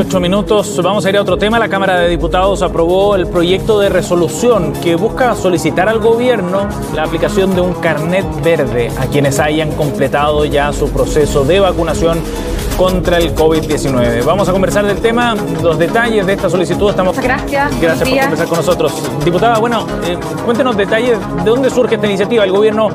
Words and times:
con 0.00 0.06
18 0.06 0.20
minutos. 0.20 0.80
Vamos 0.82 1.04
a 1.04 1.10
ir 1.10 1.16
a 1.18 1.20
otro 1.20 1.36
tema. 1.36 1.58
La 1.58 1.68
Cámara 1.68 1.98
de 1.98 2.08
Diputados 2.08 2.62
aprobó 2.62 3.16
el 3.16 3.26
proyecto 3.26 3.78
de 3.78 3.90
resolución 3.90 4.72
que 4.72 4.94
busca 4.94 5.34
solicitar 5.34 5.90
al 5.90 5.98
gobierno 5.98 6.68
la 6.94 7.02
aplicación 7.02 7.54
de 7.54 7.60
un 7.60 7.74
carnet 7.74 8.24
verde 8.42 8.90
a 8.98 9.06
quienes 9.06 9.38
hayan 9.38 9.72
completado 9.72 10.46
ya 10.46 10.72
su 10.72 10.88
proceso 10.90 11.44
de 11.44 11.60
vacunación 11.60 12.18
contra 12.78 13.18
el 13.18 13.34
COVID-19. 13.34 14.24
Vamos 14.24 14.48
a 14.48 14.52
conversar 14.52 14.86
del 14.86 15.00
tema, 15.00 15.34
los 15.62 15.78
detalles 15.78 16.24
de 16.24 16.32
esta 16.32 16.48
solicitud. 16.48 16.88
Estamos... 16.88 17.18
Gracias. 17.20 17.80
Gracias 17.80 18.08
por 18.08 18.18
conversar 18.20 18.48
con 18.48 18.56
nosotros. 18.56 18.92
Diputada, 19.22 19.58
bueno, 19.58 19.86
eh, 20.04 20.16
cuéntenos 20.46 20.76
detalles 20.78 21.18
de 21.44 21.50
dónde 21.50 21.68
surge 21.68 21.96
esta 21.96 22.06
iniciativa. 22.06 22.44
El 22.44 22.52
gobierno 22.52 22.88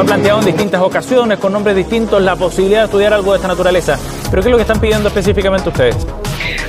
Han 0.00 0.06
planteado 0.06 0.38
en 0.38 0.46
distintas 0.46 0.80
ocasiones, 0.80 1.38
con 1.38 1.52
nombres 1.52 1.76
distintos, 1.76 2.22
la 2.22 2.34
posibilidad 2.34 2.80
de 2.80 2.84
estudiar 2.86 3.12
algo 3.12 3.32
de 3.32 3.36
esta 3.36 3.48
naturaleza. 3.48 3.98
Pero 4.30 4.40
¿qué 4.40 4.48
es 4.48 4.50
lo 4.50 4.56
que 4.56 4.62
están 4.62 4.80
pidiendo 4.80 5.08
específicamente 5.08 5.68
ustedes? 5.68 6.06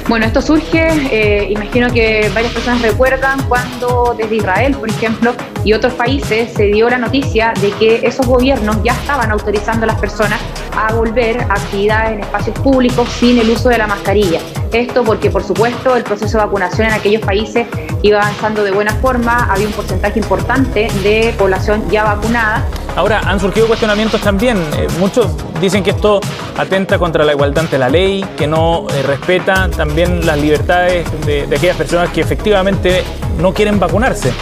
Bueno, 0.10 0.26
esto 0.26 0.42
surge, 0.42 0.90
eh, 1.10 1.48
imagino 1.50 1.90
que 1.94 2.30
varias 2.34 2.52
personas 2.52 2.82
recuerdan 2.82 3.42
cuando 3.44 4.14
desde 4.18 4.36
Israel, 4.36 4.76
por 4.76 4.90
ejemplo, 4.90 5.34
y 5.64 5.72
otros 5.72 5.94
países 5.94 6.52
se 6.52 6.64
dio 6.64 6.90
la 6.90 6.98
noticia 6.98 7.54
de 7.62 7.72
que 7.72 8.02
esos 8.04 8.28
gobiernos 8.28 8.76
ya 8.84 8.92
estaban 8.92 9.32
autorizando 9.32 9.86
a 9.86 9.88
las 9.88 10.00
personas 10.02 10.42
a 10.76 10.92
volver 10.94 11.40
a 11.42 11.54
actividades 11.54 12.14
en 12.14 12.20
espacios 12.22 12.60
públicos 12.60 13.08
sin 13.18 13.38
el 13.40 13.50
uso 13.50 13.70
de 13.70 13.78
la 13.78 13.88
mascarilla. 13.88 14.42
Esto 14.74 15.04
porque, 15.04 15.30
por 15.30 15.44
supuesto, 15.44 15.96
el 15.96 16.04
proceso 16.04 16.38
de 16.38 16.46
vacunación 16.46 16.88
en 16.88 16.94
aquellos 16.94 17.22
países 17.22 17.68
iba 18.02 18.20
avanzando 18.20 18.64
de 18.64 18.72
buena 18.72 18.94
forma, 18.96 19.52
había 19.52 19.68
un 19.68 19.74
porcentaje 19.74 20.20
importante 20.20 20.88
de 21.04 21.34
población 21.38 21.90
ya 21.90 22.04
vacunada. 22.04 22.66
Ahora, 22.96 23.22
han 23.26 23.40
surgido 23.40 23.68
cuestionamientos 23.68 24.22
también. 24.22 24.58
Eh, 24.78 24.88
muchos 25.00 25.28
dicen 25.60 25.84
que 25.84 25.92
esto 25.92 26.20
atenta 26.58 26.98
contra 26.98 27.24
la 27.24 27.32
igualdad 27.32 27.64
ante 27.66 27.78
la 27.78 27.90
ley, 27.90 28.26
que 28.38 28.48
no 28.48 28.88
eh, 28.90 29.04
respeta 29.04 29.70
también 29.70 30.26
las 30.26 30.38
libertades 30.40 31.08
de 31.26 31.44
aquellas 31.44 31.78
personas 31.78 32.10
que 32.10 32.22
efectivamente 32.22 33.04
no 33.40 33.54
quieren 33.54 33.80
vacunarse. 33.80 34.34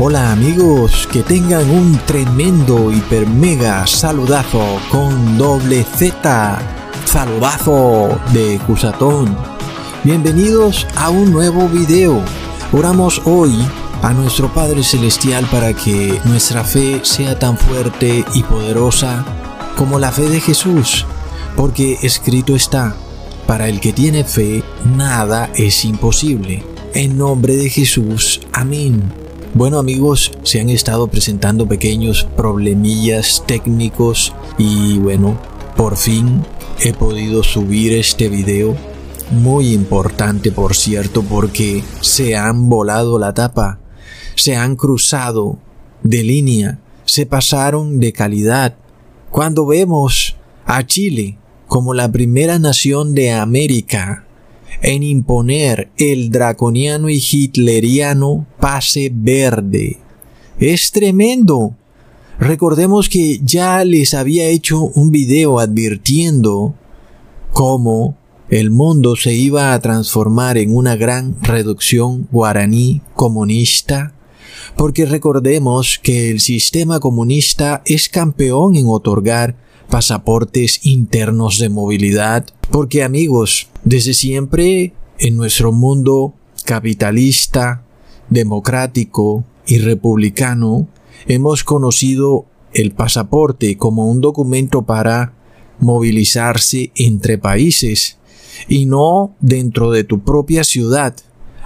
Hola 0.00 0.30
amigos, 0.30 1.08
que 1.10 1.24
tengan 1.24 1.68
un 1.68 1.98
tremendo 2.06 2.92
hiper 2.92 3.26
mega 3.26 3.84
saludazo 3.84 4.64
con 4.92 5.36
doble 5.36 5.82
Z, 5.82 6.60
saludazo 7.04 8.20
de 8.32 8.60
Cusatón. 8.64 9.36
Bienvenidos 10.04 10.86
a 10.94 11.10
un 11.10 11.32
nuevo 11.32 11.68
video. 11.68 12.22
Oramos 12.70 13.20
hoy 13.24 13.52
a 14.00 14.12
nuestro 14.12 14.54
Padre 14.54 14.84
Celestial 14.84 15.44
para 15.50 15.74
que 15.74 16.20
nuestra 16.26 16.62
fe 16.62 17.00
sea 17.02 17.36
tan 17.36 17.58
fuerte 17.58 18.24
y 18.34 18.44
poderosa 18.44 19.24
como 19.76 19.98
la 19.98 20.12
fe 20.12 20.28
de 20.28 20.40
Jesús, 20.40 21.06
porque 21.56 21.98
escrito 22.02 22.54
está, 22.54 22.94
para 23.48 23.68
el 23.68 23.80
que 23.80 23.92
tiene 23.92 24.22
fe, 24.22 24.62
nada 24.96 25.50
es 25.56 25.84
imposible. 25.84 26.62
En 26.94 27.18
nombre 27.18 27.56
de 27.56 27.68
Jesús, 27.68 28.42
amén. 28.52 29.27
Bueno 29.54 29.78
amigos, 29.78 30.32
se 30.42 30.60
han 30.60 30.68
estado 30.68 31.08
presentando 31.08 31.66
pequeños 31.66 32.28
problemillas 32.36 33.42
técnicos 33.46 34.34
y 34.58 34.98
bueno, 34.98 35.40
por 35.74 35.96
fin 35.96 36.44
he 36.80 36.92
podido 36.92 37.42
subir 37.42 37.94
este 37.94 38.28
video. 38.28 38.76
Muy 39.30 39.72
importante 39.72 40.52
por 40.52 40.74
cierto 40.74 41.22
porque 41.22 41.82
se 42.00 42.36
han 42.36 42.68
volado 42.68 43.18
la 43.18 43.34
tapa, 43.34 43.80
se 44.36 44.54
han 44.54 44.76
cruzado 44.76 45.58
de 46.02 46.22
línea, 46.22 46.78
se 47.04 47.26
pasaron 47.26 48.00
de 48.00 48.12
calidad. 48.12 48.76
Cuando 49.30 49.66
vemos 49.66 50.36
a 50.66 50.86
Chile 50.86 51.38
como 51.66 51.94
la 51.94 52.12
primera 52.12 52.58
nación 52.58 53.14
de 53.14 53.32
América 53.32 54.27
en 54.82 55.02
imponer 55.02 55.90
el 55.96 56.30
draconiano 56.30 57.08
y 57.08 57.18
hitleriano 57.18 58.46
pase 58.60 59.10
verde. 59.12 59.98
Es 60.58 60.90
tremendo. 60.90 61.74
Recordemos 62.38 63.08
que 63.08 63.40
ya 63.42 63.84
les 63.84 64.14
había 64.14 64.46
hecho 64.46 64.82
un 64.82 65.10
video 65.10 65.58
advirtiendo 65.58 66.74
cómo 67.52 68.16
el 68.48 68.70
mundo 68.70 69.16
se 69.16 69.34
iba 69.34 69.72
a 69.74 69.80
transformar 69.80 70.56
en 70.56 70.74
una 70.74 70.96
gran 70.96 71.36
reducción 71.42 72.28
guaraní 72.30 73.02
comunista, 73.14 74.14
porque 74.76 75.04
recordemos 75.04 75.98
que 76.02 76.30
el 76.30 76.40
sistema 76.40 77.00
comunista 77.00 77.82
es 77.84 78.08
campeón 78.08 78.76
en 78.76 78.86
otorgar 78.86 79.56
pasaportes 79.88 80.80
internos 80.84 81.58
de 81.58 81.68
movilidad, 81.68 82.46
porque 82.70 83.02
amigos, 83.02 83.68
desde 83.84 84.14
siempre 84.14 84.92
en 85.18 85.36
nuestro 85.36 85.72
mundo 85.72 86.34
capitalista, 86.64 87.82
democrático 88.28 89.44
y 89.66 89.78
republicano, 89.78 90.88
hemos 91.26 91.64
conocido 91.64 92.46
el 92.72 92.92
pasaporte 92.92 93.76
como 93.76 94.06
un 94.06 94.20
documento 94.20 94.82
para 94.82 95.32
movilizarse 95.80 96.92
entre 96.96 97.38
países 97.38 98.18
y 98.68 98.86
no 98.86 99.34
dentro 99.40 99.90
de 99.90 100.04
tu 100.04 100.20
propia 100.20 100.64
ciudad, 100.64 101.14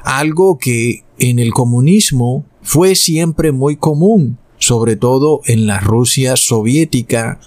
algo 0.05 0.59
que 0.59 1.05
en 1.19 1.39
el 1.39 1.53
comunismo 1.53 2.45
fue 2.63 2.95
siempre 2.95 3.53
muy 3.53 3.77
común, 3.77 4.39
sobre 4.63 4.95
todo 4.95 5.41
en 5.47 5.67
la 5.67 5.81
Rusia 5.81 6.37
soviética, 6.37 7.41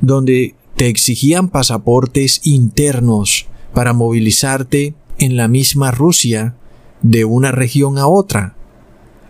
donde 0.00 0.54
te 0.74 0.88
exigían 0.88 1.50
pasaportes 1.50 2.40
internos 2.44 3.46
para 3.74 3.92
movilizarte 3.92 4.94
en 5.18 5.36
la 5.36 5.48
misma 5.48 5.90
Rusia 5.90 6.56
de 7.02 7.26
una 7.26 7.52
región 7.52 7.98
a 7.98 8.06
otra. 8.06 8.56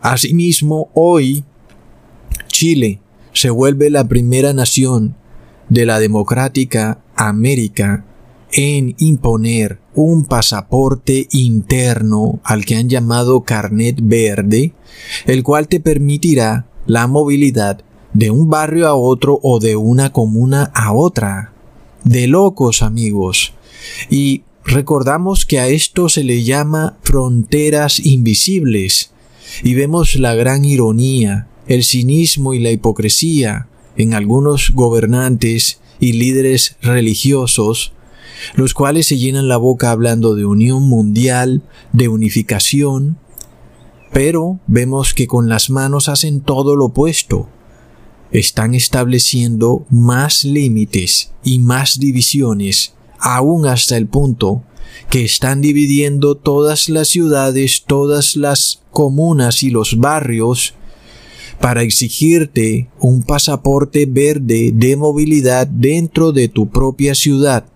Asimismo, 0.02 0.90
hoy 0.94 1.42
Chile 2.46 3.00
se 3.32 3.50
vuelve 3.50 3.90
la 3.90 4.06
primera 4.06 4.52
nación 4.52 5.16
de 5.68 5.84
la 5.84 5.98
democrática 5.98 7.00
América 7.16 8.04
en 8.52 8.94
imponer 8.98 9.80
un 9.96 10.26
pasaporte 10.26 11.26
interno 11.32 12.38
al 12.44 12.64
que 12.64 12.76
han 12.76 12.88
llamado 12.88 13.40
carnet 13.40 13.98
verde, 14.00 14.74
el 15.26 15.42
cual 15.42 15.66
te 15.66 15.80
permitirá 15.80 16.66
la 16.86 17.06
movilidad 17.06 17.82
de 18.12 18.30
un 18.30 18.50
barrio 18.50 18.88
a 18.88 18.94
otro 18.94 19.38
o 19.42 19.58
de 19.58 19.76
una 19.76 20.12
comuna 20.12 20.70
a 20.74 20.92
otra. 20.92 21.52
De 22.04 22.26
locos 22.26 22.82
amigos. 22.82 23.54
Y 24.10 24.42
recordamos 24.64 25.46
que 25.46 25.60
a 25.60 25.68
esto 25.68 26.08
se 26.08 26.24
le 26.24 26.42
llama 26.42 26.96
fronteras 27.02 28.00
invisibles. 28.00 29.12
Y 29.62 29.74
vemos 29.74 30.16
la 30.16 30.34
gran 30.34 30.64
ironía, 30.64 31.46
el 31.66 31.84
cinismo 31.84 32.54
y 32.54 32.58
la 32.58 32.70
hipocresía 32.70 33.68
en 33.96 34.14
algunos 34.14 34.72
gobernantes 34.74 35.80
y 36.00 36.14
líderes 36.14 36.76
religiosos, 36.82 37.92
los 38.54 38.74
cuales 38.74 39.06
se 39.06 39.18
llenan 39.18 39.48
la 39.48 39.56
boca 39.56 39.90
hablando 39.90 40.34
de 40.34 40.44
unión 40.44 40.82
mundial, 40.82 41.62
de 41.92 42.08
unificación, 42.08 43.18
pero 44.12 44.60
vemos 44.66 45.14
que 45.14 45.26
con 45.26 45.48
las 45.48 45.70
manos 45.70 46.08
hacen 46.08 46.40
todo 46.40 46.76
lo 46.76 46.86
opuesto. 46.86 47.48
Están 48.30 48.74
estableciendo 48.74 49.84
más 49.90 50.44
límites 50.44 51.32
y 51.42 51.58
más 51.58 51.98
divisiones, 51.98 52.94
aún 53.18 53.66
hasta 53.66 53.96
el 53.96 54.06
punto 54.06 54.62
que 55.10 55.24
están 55.24 55.60
dividiendo 55.60 56.36
todas 56.36 56.88
las 56.88 57.08
ciudades, 57.08 57.84
todas 57.86 58.36
las 58.36 58.82
comunas 58.90 59.62
y 59.62 59.70
los 59.70 59.98
barrios 59.98 60.74
para 61.60 61.82
exigirte 61.82 62.90
un 62.98 63.22
pasaporte 63.22 64.06
verde 64.06 64.72
de 64.74 64.96
movilidad 64.96 65.66
dentro 65.66 66.32
de 66.32 66.48
tu 66.48 66.68
propia 66.68 67.14
ciudad. 67.14 67.66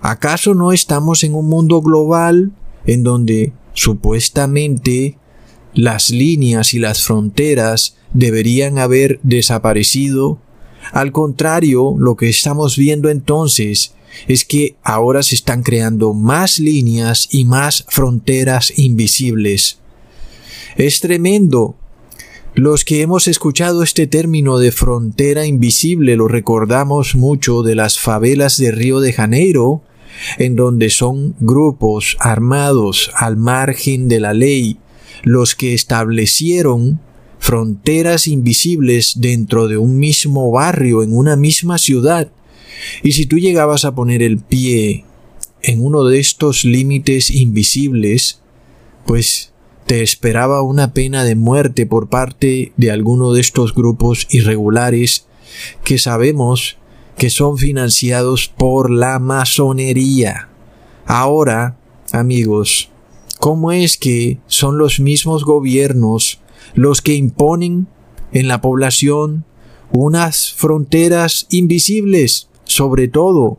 ¿Acaso 0.00 0.54
no 0.54 0.72
estamos 0.72 1.24
en 1.24 1.34
un 1.34 1.48
mundo 1.48 1.80
global 1.80 2.52
en 2.84 3.02
donde 3.02 3.52
supuestamente 3.72 5.18
las 5.76 6.10
líneas 6.10 6.74
y 6.74 6.80
las 6.80 7.04
fronteras 7.04 7.96
deberían 8.12 8.78
haber 8.78 9.20
desaparecido? 9.22 10.40
Al 10.92 11.12
contrario, 11.12 11.94
lo 11.98 12.16
que 12.16 12.28
estamos 12.28 12.76
viendo 12.76 13.10
entonces 13.10 13.94
es 14.26 14.44
que 14.44 14.76
ahora 14.82 15.22
se 15.22 15.34
están 15.34 15.62
creando 15.62 16.14
más 16.14 16.58
líneas 16.58 17.28
y 17.30 17.44
más 17.44 17.84
fronteras 17.88 18.72
invisibles. 18.76 19.78
Es 20.76 21.00
tremendo. 21.00 21.76
Los 22.54 22.86
que 22.86 23.02
hemos 23.02 23.28
escuchado 23.28 23.82
este 23.82 24.06
término 24.06 24.58
de 24.58 24.72
frontera 24.72 25.44
invisible 25.44 26.16
lo 26.16 26.26
recordamos 26.26 27.14
mucho 27.14 27.62
de 27.62 27.74
las 27.74 27.98
favelas 27.98 28.56
de 28.56 28.72
Río 28.72 29.00
de 29.00 29.12
Janeiro, 29.12 29.82
en 30.38 30.56
donde 30.56 30.88
son 30.88 31.34
grupos 31.38 32.16
armados 32.18 33.10
al 33.14 33.36
margen 33.36 34.08
de 34.08 34.20
la 34.20 34.32
ley 34.32 34.78
los 35.22 35.54
que 35.54 35.74
establecieron 35.74 37.00
fronteras 37.38 38.26
invisibles 38.26 39.20
dentro 39.20 39.68
de 39.68 39.76
un 39.76 39.98
mismo 39.98 40.50
barrio, 40.50 41.02
en 41.02 41.16
una 41.16 41.36
misma 41.36 41.78
ciudad. 41.78 42.30
Y 43.02 43.12
si 43.12 43.26
tú 43.26 43.38
llegabas 43.38 43.84
a 43.84 43.94
poner 43.94 44.22
el 44.22 44.38
pie 44.38 45.04
en 45.62 45.84
uno 45.84 46.04
de 46.04 46.18
estos 46.18 46.64
límites 46.64 47.30
invisibles, 47.30 48.40
pues 49.06 49.52
te 49.86 50.02
esperaba 50.02 50.62
una 50.62 50.92
pena 50.92 51.24
de 51.24 51.36
muerte 51.36 51.86
por 51.86 52.08
parte 52.08 52.72
de 52.76 52.90
alguno 52.90 53.32
de 53.32 53.40
estos 53.40 53.74
grupos 53.74 54.26
irregulares 54.30 55.26
que 55.84 55.98
sabemos 55.98 56.76
que 57.16 57.30
son 57.30 57.56
financiados 57.56 58.48
por 58.48 58.90
la 58.90 59.18
masonería. 59.18 60.48
Ahora, 61.06 61.78
amigos, 62.12 62.90
¿cómo 63.46 63.70
es 63.70 63.96
que 63.96 64.40
son 64.48 64.76
los 64.76 64.98
mismos 64.98 65.44
gobiernos 65.44 66.40
los 66.74 67.00
que 67.00 67.14
imponen 67.14 67.86
en 68.32 68.48
la 68.48 68.60
población 68.60 69.44
unas 69.92 70.52
fronteras 70.52 71.46
invisibles, 71.50 72.48
sobre 72.64 73.06
todo 73.06 73.58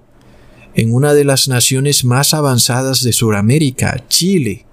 en 0.74 0.94
una 0.94 1.14
de 1.14 1.24
las 1.24 1.48
naciones 1.48 2.04
más 2.04 2.34
avanzadas 2.34 3.02
de 3.02 3.14
Sudamérica, 3.14 4.04
Chile. 4.10 4.66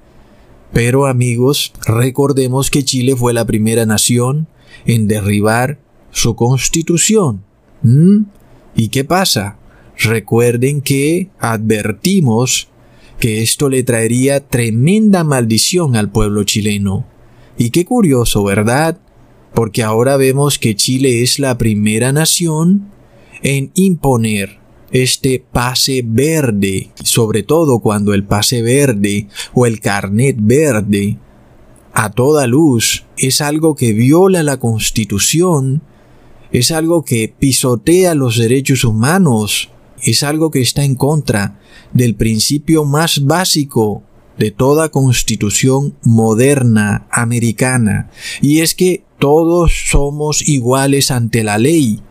Pero 0.72 1.06
amigos, 1.06 1.72
recordemos 1.86 2.68
que 2.68 2.84
Chile 2.84 3.14
fue 3.14 3.32
la 3.32 3.44
primera 3.44 3.86
nación 3.86 4.48
en 4.84 5.06
derribar 5.06 5.78
su 6.10 6.34
constitución. 6.34 7.44
¿Mm? 7.82 8.22
¿Y 8.74 8.88
qué 8.88 9.04
pasa? 9.04 9.58
Recuerden 9.96 10.80
que 10.80 11.30
advertimos 11.38 12.66
que 13.18 13.42
esto 13.42 13.68
le 13.68 13.82
traería 13.82 14.46
tremenda 14.46 15.24
maldición 15.24 15.96
al 15.96 16.10
pueblo 16.10 16.44
chileno. 16.44 17.06
Y 17.56 17.70
qué 17.70 17.84
curioso, 17.84 18.44
¿verdad? 18.44 18.98
Porque 19.54 19.82
ahora 19.82 20.16
vemos 20.16 20.58
que 20.58 20.74
Chile 20.74 21.22
es 21.22 21.38
la 21.38 21.56
primera 21.56 22.12
nación 22.12 22.90
en 23.42 23.70
imponer 23.74 24.58
este 24.90 25.44
pase 25.52 26.02
verde, 26.04 26.90
sobre 27.02 27.42
todo 27.42 27.80
cuando 27.80 28.14
el 28.14 28.24
pase 28.24 28.62
verde 28.62 29.28
o 29.52 29.66
el 29.66 29.80
carnet 29.80 30.36
verde 30.38 31.18
a 31.94 32.10
toda 32.10 32.46
luz 32.48 33.04
es 33.16 33.40
algo 33.40 33.76
que 33.76 33.92
viola 33.92 34.42
la 34.42 34.58
constitución, 34.58 35.82
es 36.50 36.72
algo 36.72 37.04
que 37.04 37.32
pisotea 37.36 38.14
los 38.14 38.36
derechos 38.36 38.84
humanos, 38.84 39.70
es 40.04 40.22
algo 40.22 40.50
que 40.50 40.60
está 40.60 40.84
en 40.84 40.94
contra 40.94 41.60
del 41.92 42.14
principio 42.14 42.84
más 42.84 43.24
básico 43.24 44.02
de 44.38 44.50
toda 44.50 44.88
constitución 44.88 45.96
moderna 46.02 47.06
americana, 47.10 48.10
y 48.42 48.60
es 48.60 48.74
que 48.74 49.04
todos 49.18 49.72
somos 49.90 50.46
iguales 50.48 51.10
ante 51.10 51.44
la 51.44 51.58
ley. 51.58 52.02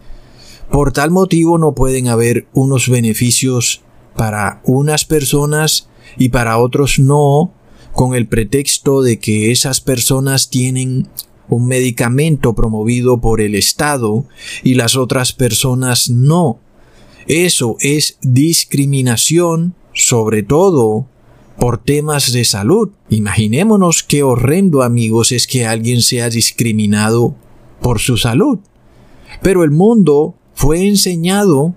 Por 0.72 0.92
tal 0.92 1.12
motivo 1.12 1.58
no 1.58 1.76
pueden 1.76 2.08
haber 2.08 2.48
unos 2.54 2.90
beneficios 2.90 3.82
para 4.16 4.62
unas 4.64 5.06
personas 5.06 5.90
y 6.18 6.30
para 6.30 6.58
otros 6.58 6.98
no, 7.00 7.54
con 7.92 8.16
el 8.16 8.28
pretexto 8.28 9.02
de 9.02 9.20
que 9.20 9.52
esas 9.52 9.82
personas 9.82 10.50
tienen 10.50 11.08
un 11.50 11.68
medicamento 11.68 12.56
promovido 12.56 13.22
por 13.22 13.42
el 13.42 13.54
Estado 13.56 14.26
y 14.64 14.74
las 14.76 14.96
otras 14.96 15.34
personas 15.34 16.10
no. 16.10 16.60
Eso 17.28 17.78
es 17.80 18.18
discriminación, 18.22 19.76
sobre 19.94 20.44
todo 20.44 21.08
por 21.58 21.78
temas 21.78 22.32
de 22.32 22.46
salud. 22.46 22.90
Imaginémonos 23.10 24.04
qué 24.04 24.24
horrendo 24.24 24.84
amigos 24.84 25.32
es 25.32 25.48
que 25.48 25.66
alguien 25.66 26.02
sea 26.02 26.30
discriminado 26.30 27.36
por 27.82 28.00
su 28.00 28.18
salud. 28.18 28.60
Pero 29.42 29.64
el 29.64 29.72
mundo 29.72 30.36
fue 30.54 30.88
enseñado 30.88 31.76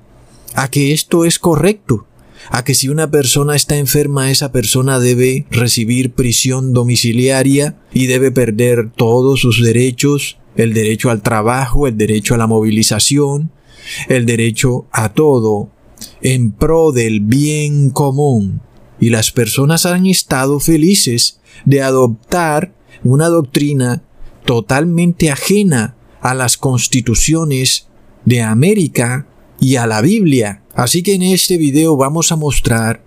a 0.54 0.70
que 0.70 0.92
esto 0.92 1.24
es 1.24 1.38
correcto, 1.38 2.06
a 2.50 2.64
que 2.64 2.74
si 2.74 2.88
una 2.88 3.10
persona 3.10 3.56
está 3.56 3.76
enferma, 3.76 4.30
esa 4.30 4.52
persona 4.52 4.98
debe 4.98 5.46
recibir 5.50 6.12
prisión 6.12 6.72
domiciliaria 6.72 7.76
y 7.92 8.06
debe 8.06 8.30
perder 8.30 8.90
todos 8.94 9.40
sus 9.40 9.62
derechos, 9.62 10.38
el 10.56 10.74
derecho 10.74 11.10
al 11.10 11.22
trabajo, 11.22 11.86
el 11.86 11.96
derecho 11.96 12.34
a 12.34 12.38
la 12.38 12.46
movilización, 12.46 13.50
el 14.08 14.26
derecho 14.26 14.86
a 14.90 15.12
todo, 15.12 15.70
en 16.20 16.52
pro 16.52 16.92
del 16.92 17.20
bien 17.20 17.90
común 17.90 18.60
y 19.00 19.10
las 19.10 19.30
personas 19.30 19.86
han 19.86 20.06
estado 20.06 20.60
felices 20.60 21.40
de 21.64 21.82
adoptar 21.82 22.74
una 23.04 23.28
doctrina 23.28 24.02
totalmente 24.44 25.30
ajena 25.30 25.96
a 26.20 26.34
las 26.34 26.56
constituciones 26.56 27.88
de 28.24 28.42
América 28.42 29.26
y 29.60 29.76
a 29.76 29.86
la 29.86 30.00
Biblia. 30.00 30.62
Así 30.74 31.02
que 31.02 31.14
en 31.14 31.22
este 31.22 31.56
video 31.56 31.96
vamos 31.96 32.32
a 32.32 32.36
mostrar 32.36 33.02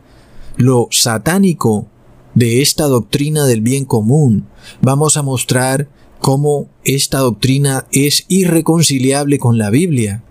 lo 0.57 0.87
satánico 0.91 1.87
de 2.35 2.61
esta 2.61 2.85
doctrina 2.85 3.45
del 3.45 3.61
bien 3.61 3.85
común. 3.85 4.47
Vamos 4.81 5.17
a 5.17 5.23
mostrar 5.23 5.89
cómo 6.19 6.69
esta 6.83 7.19
doctrina 7.19 7.87
es 7.91 8.25
irreconciliable 8.27 9.39
con 9.39 9.57
la 9.57 9.69
Biblia, 9.69 10.23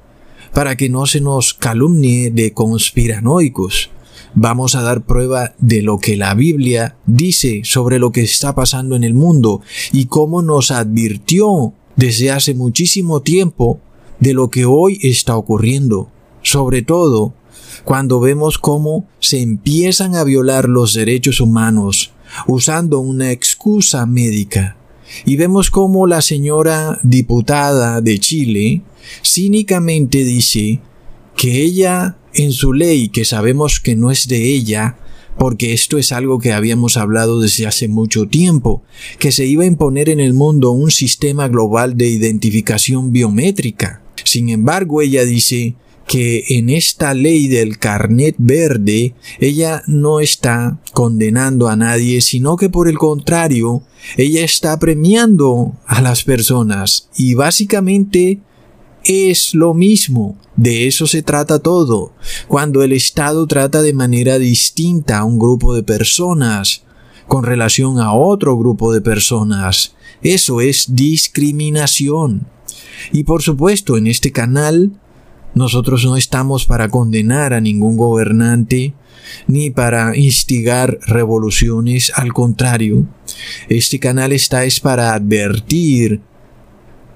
para 0.53 0.77
que 0.77 0.89
no 0.89 1.07
se 1.07 1.21
nos 1.21 1.55
calumnie 1.55 2.31
de 2.31 2.53
conspiranoicos 2.53 3.91
vamos 4.35 4.75
a 4.75 4.83
dar 4.83 5.03
prueba 5.05 5.55
de 5.59 5.83
lo 5.83 5.99
que 5.99 6.17
la 6.17 6.35
Biblia 6.35 6.97
dice 7.07 7.63
sobre 7.65 7.99
lo 7.99 8.13
que 8.13 8.23
está 8.23 8.55
pasando 8.55 8.97
en 8.97 9.05
el 9.05 9.15
mundo 9.15 9.63
y 9.93 10.07
cómo 10.07 10.43
nos 10.43 10.71
advirtió 10.71 11.73
desde 11.97 12.31
hace 12.31 12.55
muchísimo 12.55 13.23
tiempo 13.23 13.81
de 14.21 14.35
lo 14.35 14.49
que 14.49 14.65
hoy 14.65 14.99
está 15.03 15.37
ocurriendo. 15.37 16.11
Sobre 16.43 16.83
todo 16.83 17.35
cuando 17.85 18.21
vemos 18.21 18.59
cómo 18.59 19.09
se 19.19 19.41
empiezan 19.41 20.15
a 20.15 20.25
violar 20.25 20.69
los 20.69 20.95
derechos 20.95 21.41
humanos 21.41 22.13
usando 22.47 23.01
una 23.01 23.33
excusa 23.33 24.07
médica. 24.07 24.78
Y 25.25 25.37
vemos 25.37 25.71
cómo 25.71 26.07
la 26.07 26.23
señora 26.23 26.99
diputada 27.03 28.01
de 28.01 28.19
Chile 28.19 28.83
cínicamente 29.25 30.25
dice 30.25 30.81
que 31.37 31.63
ella 31.63 32.17
en 32.35 32.53
su 32.53 32.73
ley, 32.73 33.09
que 33.09 33.25
sabemos 33.25 33.81
que 33.81 33.97
no 33.97 34.11
es 34.11 34.29
de 34.29 34.45
ella, 34.45 34.97
porque 35.39 35.73
esto 35.73 35.99
es 35.99 36.13
algo 36.13 36.39
que 36.39 36.53
habíamos 36.53 36.97
hablado 36.97 37.41
desde 37.41 37.67
hace 37.67 37.89
mucho 37.89 38.27
tiempo, 38.27 38.83
que 39.19 39.33
se 39.33 39.47
iba 39.47 39.63
a 39.63 39.67
imponer 39.67 40.09
en 40.09 40.21
el 40.21 40.35
mundo 40.35 40.73
un 40.73 40.91
sistema 40.91 41.49
global 41.49 41.97
de 41.97 42.09
identificación 42.09 43.13
biométrica. 43.13 44.03
Sin 44.25 44.49
embargo, 44.49 45.01
ella 45.01 45.25
dice 45.25 45.77
que 46.09 46.43
en 46.49 46.71
esta 46.71 47.13
ley 47.15 47.49
del 47.49 47.79
carnet 47.79 48.35
verde 48.39 49.15
ella 49.39 49.83
no 49.87 50.21
está 50.21 50.81
condenando 50.93 51.69
a 51.69 51.77
nadie, 51.77 52.23
sino 52.23 52.57
que 52.57 52.71
por 52.71 52.89
el 52.89 52.97
contrario, 52.99 53.83
ella 54.17 54.43
está 54.43 54.79
premiando 54.79 55.75
a 55.87 56.01
las 56.01 56.25
personas 56.25 57.11
y 57.17 57.35
básicamente 57.35 58.41
es 59.05 59.55
lo 59.55 59.75
mismo. 59.75 60.37
De 60.57 60.89
eso 60.89 61.07
se 61.07 61.23
trata 61.23 61.61
todo. 61.61 62.15
Cuando 62.49 62.83
el 62.83 62.93
Estado 62.93 63.47
trata 63.47 63.83
de 63.83 63.93
manera 63.93 64.39
distinta 64.39 65.19
a 65.19 65.25
un 65.25 65.39
grupo 65.39 65.75
de 65.75 65.83
personas 65.83 66.83
con 67.29 67.45
relación 67.45 68.01
a 68.01 68.15
otro 68.15 68.57
grupo 68.57 68.93
de 68.93 69.03
personas, 69.03 69.95
eso 70.23 70.63
es 70.63 70.95
discriminación. 70.97 72.49
Y 73.13 73.25
por 73.25 73.43
supuesto, 73.43 73.97
en 73.97 74.07
este 74.07 74.33
canal, 74.33 74.93
nosotros 75.55 76.05
no 76.05 76.17
estamos 76.17 76.67
para 76.67 76.89
condenar 76.89 77.53
a 77.53 77.61
ningún 77.61 77.97
gobernante, 77.97 78.95
ni 79.47 79.71
para 79.71 80.17
instigar 80.17 80.99
revoluciones, 81.07 82.13
al 82.15 82.33
contrario, 82.33 83.07
este 83.69 83.99
canal 83.99 84.33
está 84.33 84.65
es 84.65 84.81
para 84.81 85.15
advertir 85.15 86.23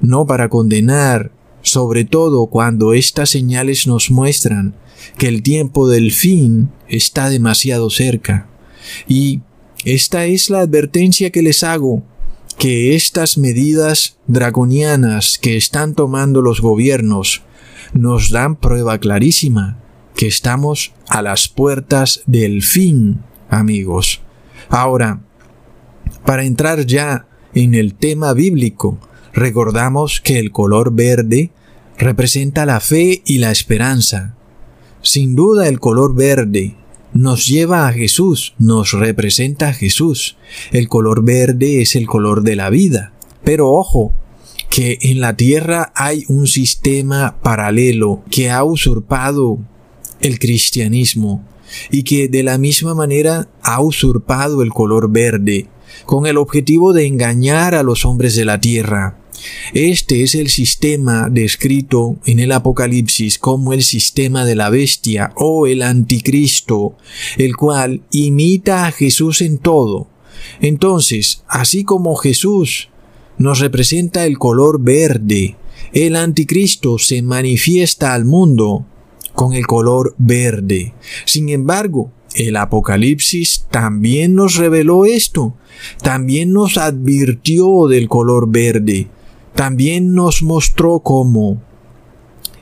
no 0.03 0.27
para 0.27 0.49
condenar, 0.49 1.31
sobre 1.62 2.05
todo 2.05 2.47
cuando 2.47 2.93
estas 2.93 3.31
señales 3.31 3.87
nos 3.87 4.11
muestran 4.11 4.75
que 5.17 5.29
el 5.29 5.43
tiempo 5.43 5.89
del 5.89 6.12
fin 6.12 6.71
está 6.89 7.31
demasiado 7.31 7.89
cerca. 7.89 8.49
Y 9.09 9.41
esta 9.85 10.27
es 10.27 10.51
la 10.51 10.61
advertencia 10.61 11.31
que 11.31 11.43
les 11.43 11.62
hago, 11.62 12.03
que 12.59 12.95
estas 12.95 13.39
medidas 13.39 14.19
draconianas 14.27 15.39
que 15.39 15.57
están 15.57 15.95
tomando 15.95 16.43
los 16.43 16.61
gobiernos 16.61 17.43
nos 17.93 18.31
dan 18.31 18.57
prueba 18.57 18.99
clarísima 18.99 19.79
que 20.15 20.27
estamos 20.27 20.93
a 21.09 21.23
las 21.23 21.49
puertas 21.49 22.23
del 22.27 22.63
fin, 22.63 23.23
amigos. 23.49 24.21
Ahora, 24.69 25.21
para 26.25 26.45
entrar 26.45 26.87
ya 26.87 27.27
en 27.55 27.75
el 27.75 27.95
tema 27.95 28.33
bíblico, 28.33 28.99
recordamos 29.33 30.21
que 30.21 30.39
el 30.39 30.53
color 30.53 30.93
verde 30.93 31.51
representa 31.99 32.67
la 32.67 32.81
fe 32.81 33.23
y 33.27 33.39
la 33.39 33.51
esperanza. 33.51 34.35
Sin 35.03 35.35
duda 35.35 35.69
el 35.69 35.81
color 35.81 36.15
verde 36.15 36.77
nos 37.13 37.47
lleva 37.47 37.87
a 37.87 37.93
Jesús, 37.93 38.55
nos 38.59 38.93
representa 38.93 39.69
a 39.69 39.75
Jesús. 39.75 40.37
El 40.71 40.89
color 40.89 41.25
verde 41.25 41.83
es 41.83 41.97
el 41.97 42.07
color 42.07 42.43
de 42.43 42.57
la 42.57 42.71
vida. 42.71 43.13
Pero 43.45 43.71
ojo, 43.71 44.15
que 44.73 44.99
en 45.02 45.21
la 45.21 45.37
tierra 45.37 45.93
hay 45.95 46.25
un 46.29 46.47
sistema 46.47 47.37
paralelo 47.43 48.23
que 48.31 48.49
ha 48.49 48.64
usurpado 48.64 49.59
el 50.21 50.38
cristianismo 50.38 51.47
y 51.91 52.05
que 52.05 52.29
de 52.29 52.43
la 52.43 52.57
misma 52.57 52.95
manera 52.95 53.50
ha 53.61 53.83
usurpado 53.83 54.62
el 54.62 54.71
color 54.71 55.11
verde 55.11 55.67
con 56.07 56.26
el 56.26 56.38
objetivo 56.38 56.95
de 56.95 57.05
engañar 57.05 57.75
a 57.75 57.83
los 57.83 58.07
hombres 58.07 58.35
de 58.35 58.47
la 58.47 58.62
tierra. 58.62 59.19
Este 59.75 60.23
es 60.23 60.35
el 60.35 60.49
sistema 60.49 61.29
descrito 61.31 62.17
en 62.25 62.38
el 62.38 62.50
Apocalipsis 62.50 63.38
como 63.38 63.75
el 63.75 63.83
sistema 63.83 64.47
de 64.47 64.55
la 64.55 64.71
bestia 64.71 65.35
o 65.37 65.67
el 65.67 65.83
anticristo, 65.83 66.97
el 67.37 67.57
cual 67.57 68.00
imita 68.11 68.87
a 68.87 68.93
Jesús 68.93 69.43
en 69.43 69.59
todo. 69.59 70.09
Entonces, 70.62 71.45
así 71.47 71.85
como 71.85 72.17
Jesús 72.17 72.88
nos 73.43 73.61
representa 73.61 74.25
el 74.25 74.39
color 74.39 74.81
verde, 74.81 75.57
el 75.93 76.17
anticristo 76.17 76.99
se 76.99 77.23
manifiesta 77.23 78.15
al 78.15 78.25
mundo 78.25 78.87
con 79.35 79.53
el 79.53 79.67
color 79.67 80.15
verde. 80.19 80.95
Sin 81.25 81.49
embargo, 81.49 82.11
el 82.35 82.57
Apocalipsis 82.57 83.67
también 83.71 84.35
nos 84.35 84.57
reveló 84.57 85.05
esto, 85.05 85.55
también 86.03 86.53
nos 86.53 86.79
advirtió 86.79 87.89
del 87.89 88.09
color 88.09 88.51
verde, 88.51 89.09
también 89.55 90.15
nos 90.15 90.43
mostró 90.43 91.01
cómo 91.01 91.61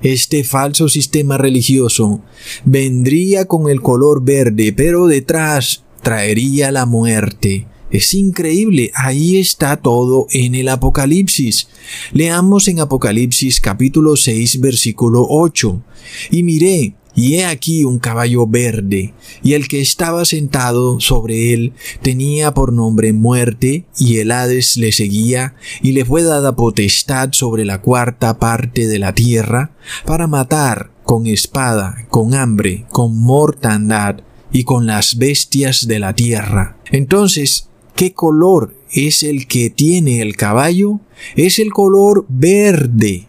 este 0.02 0.44
falso 0.44 0.88
sistema 0.88 1.36
religioso 1.36 2.22
vendría 2.64 3.44
con 3.44 3.68
el 3.68 3.82
color 3.82 4.24
verde, 4.24 4.72
pero 4.72 5.06
detrás 5.06 5.84
traería 6.02 6.72
la 6.72 6.86
muerte. 6.86 7.66
Es 7.90 8.14
increíble, 8.14 8.92
ahí 8.94 9.38
está 9.38 9.76
todo 9.76 10.28
en 10.30 10.54
el 10.54 10.68
Apocalipsis. 10.68 11.68
Leamos 12.12 12.68
en 12.68 12.78
Apocalipsis 12.78 13.60
capítulo 13.60 14.14
6 14.14 14.60
versículo 14.60 15.26
8. 15.28 15.82
Y 16.30 16.44
miré, 16.44 16.94
y 17.16 17.34
he 17.34 17.46
aquí 17.46 17.84
un 17.84 17.98
caballo 17.98 18.46
verde, 18.46 19.12
y 19.42 19.54
el 19.54 19.66
que 19.66 19.80
estaba 19.80 20.24
sentado 20.24 21.00
sobre 21.00 21.52
él 21.52 21.72
tenía 22.00 22.54
por 22.54 22.72
nombre 22.72 23.12
muerte, 23.12 23.86
y 23.98 24.18
el 24.18 24.30
Hades 24.30 24.76
le 24.76 24.92
seguía, 24.92 25.56
y 25.82 25.90
le 25.90 26.04
fue 26.04 26.22
dada 26.22 26.54
potestad 26.54 27.30
sobre 27.32 27.64
la 27.64 27.80
cuarta 27.80 28.38
parte 28.38 28.86
de 28.86 29.00
la 29.00 29.14
tierra, 29.14 29.72
para 30.06 30.28
matar 30.28 30.92
con 31.02 31.26
espada, 31.26 32.06
con 32.08 32.34
hambre, 32.34 32.86
con 32.90 33.16
mortandad, 33.16 34.20
y 34.52 34.64
con 34.64 34.86
las 34.86 35.16
bestias 35.16 35.86
de 35.86 35.98
la 35.98 36.14
tierra. 36.14 36.76
Entonces, 36.90 37.69
¿qué 38.00 38.14
color 38.14 38.74
es 38.90 39.22
el 39.22 39.46
que 39.46 39.68
tiene 39.68 40.22
el 40.22 40.34
caballo? 40.34 41.00
Es 41.36 41.58
el 41.58 41.70
color 41.70 42.24
verde. 42.30 43.28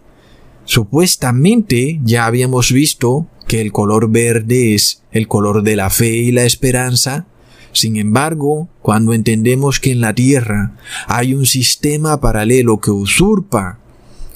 Supuestamente 0.64 2.00
ya 2.02 2.24
habíamos 2.24 2.72
visto 2.72 3.26
que 3.46 3.60
el 3.60 3.70
color 3.70 4.08
verde 4.10 4.74
es 4.74 5.02
el 5.12 5.28
color 5.28 5.62
de 5.62 5.76
la 5.76 5.90
fe 5.90 6.16
y 6.16 6.32
la 6.32 6.46
esperanza, 6.46 7.26
sin 7.72 7.98
embargo, 7.98 8.70
cuando 8.80 9.12
entendemos 9.12 9.78
que 9.78 9.92
en 9.92 10.00
la 10.00 10.14
tierra 10.14 10.74
hay 11.06 11.34
un 11.34 11.44
sistema 11.44 12.18
paralelo 12.22 12.80
que 12.80 12.92
usurpa 12.92 13.78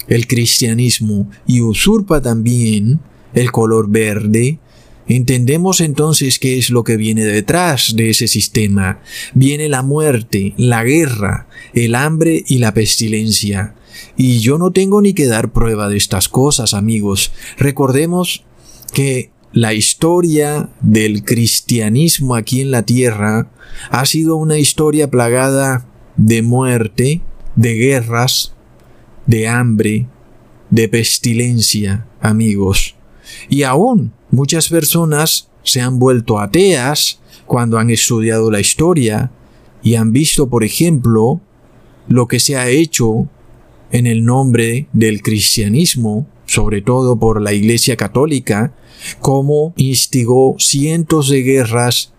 el 0.07 0.27
cristianismo 0.27 1.31
y 1.47 1.63
usurpa 1.63 2.21
también 2.21 3.01
el 3.33 3.53
color 3.53 3.89
verde, 3.89 4.59
entendemos 5.09 5.81
entonces 5.81 6.39
qué 6.39 6.59
es 6.59 6.71
lo 6.71 6.85
que 6.85 6.97
viene 6.97 7.25
detrás 7.25 7.95
de 7.97 8.11
ese 8.11 8.29
sistema. 8.29 9.01
Viene 9.35 9.69
la 9.69 9.83
muerte, 9.83 10.55
la 10.57 10.85
guerra, 10.85 11.49
el 11.75 11.95
hambre 11.95 12.45
y 12.47 12.59
la 12.59 12.75
pestilencia. 12.75 13.75
Y 14.17 14.39
yo 14.39 14.59
no 14.59 14.73
tengo 14.73 15.01
ni 15.01 15.15
que 15.15 15.27
dar 15.27 15.53
prueba 15.53 15.89
de 15.89 15.97
estas 15.97 16.29
cosas, 16.29 16.75
amigos. 16.75 17.33
Recordemos 17.59 18.45
que 18.93 19.31
la 19.53 19.73
historia 19.73 20.71
del 20.81 21.25
cristianismo 21.25 22.35
aquí 22.35 22.61
en 22.61 22.71
la 22.71 22.83
tierra 22.83 23.51
ha 23.91 24.07
sido 24.07 24.37
una 24.37 24.59
historia 24.59 25.11
plagada 25.11 25.87
de 26.17 26.43
muerte, 26.43 27.23
de 27.57 27.75
guerras, 27.75 28.55
de 29.27 29.49
hambre, 29.49 30.07
de 30.71 30.89
pestilencia, 30.89 32.07
amigos. 32.21 32.97
Y 33.49 33.63
aún 33.63 34.13
muchas 34.31 34.69
personas 34.69 35.49
se 35.63 35.81
han 35.81 35.99
vuelto 35.99 36.39
ateas 36.39 37.21
cuando 37.47 37.79
han 37.79 37.91
estudiado 37.91 38.51
la 38.51 38.61
historia 38.61 39.31
y 39.83 39.95
han 39.95 40.13
visto, 40.13 40.49
por 40.49 40.65
ejemplo, 40.65 41.41
lo 42.09 42.27
que 42.27 42.41
se 42.41 42.57
ha 42.57 42.69
hecho 42.69 43.29
en 43.91 44.07
el 44.07 44.25
nombre 44.25 44.89
del 44.93 45.23
cristianismo, 45.23 46.27
sobre 46.47 46.83
todo 46.83 47.19
por 47.19 47.41
la 47.41 47.53
Iglesia 47.53 47.97
Católica, 47.97 48.75
como 49.21 49.73
instigó 49.77 50.57
cientos 50.59 51.29
de 51.29 51.43
guerras 51.43 52.13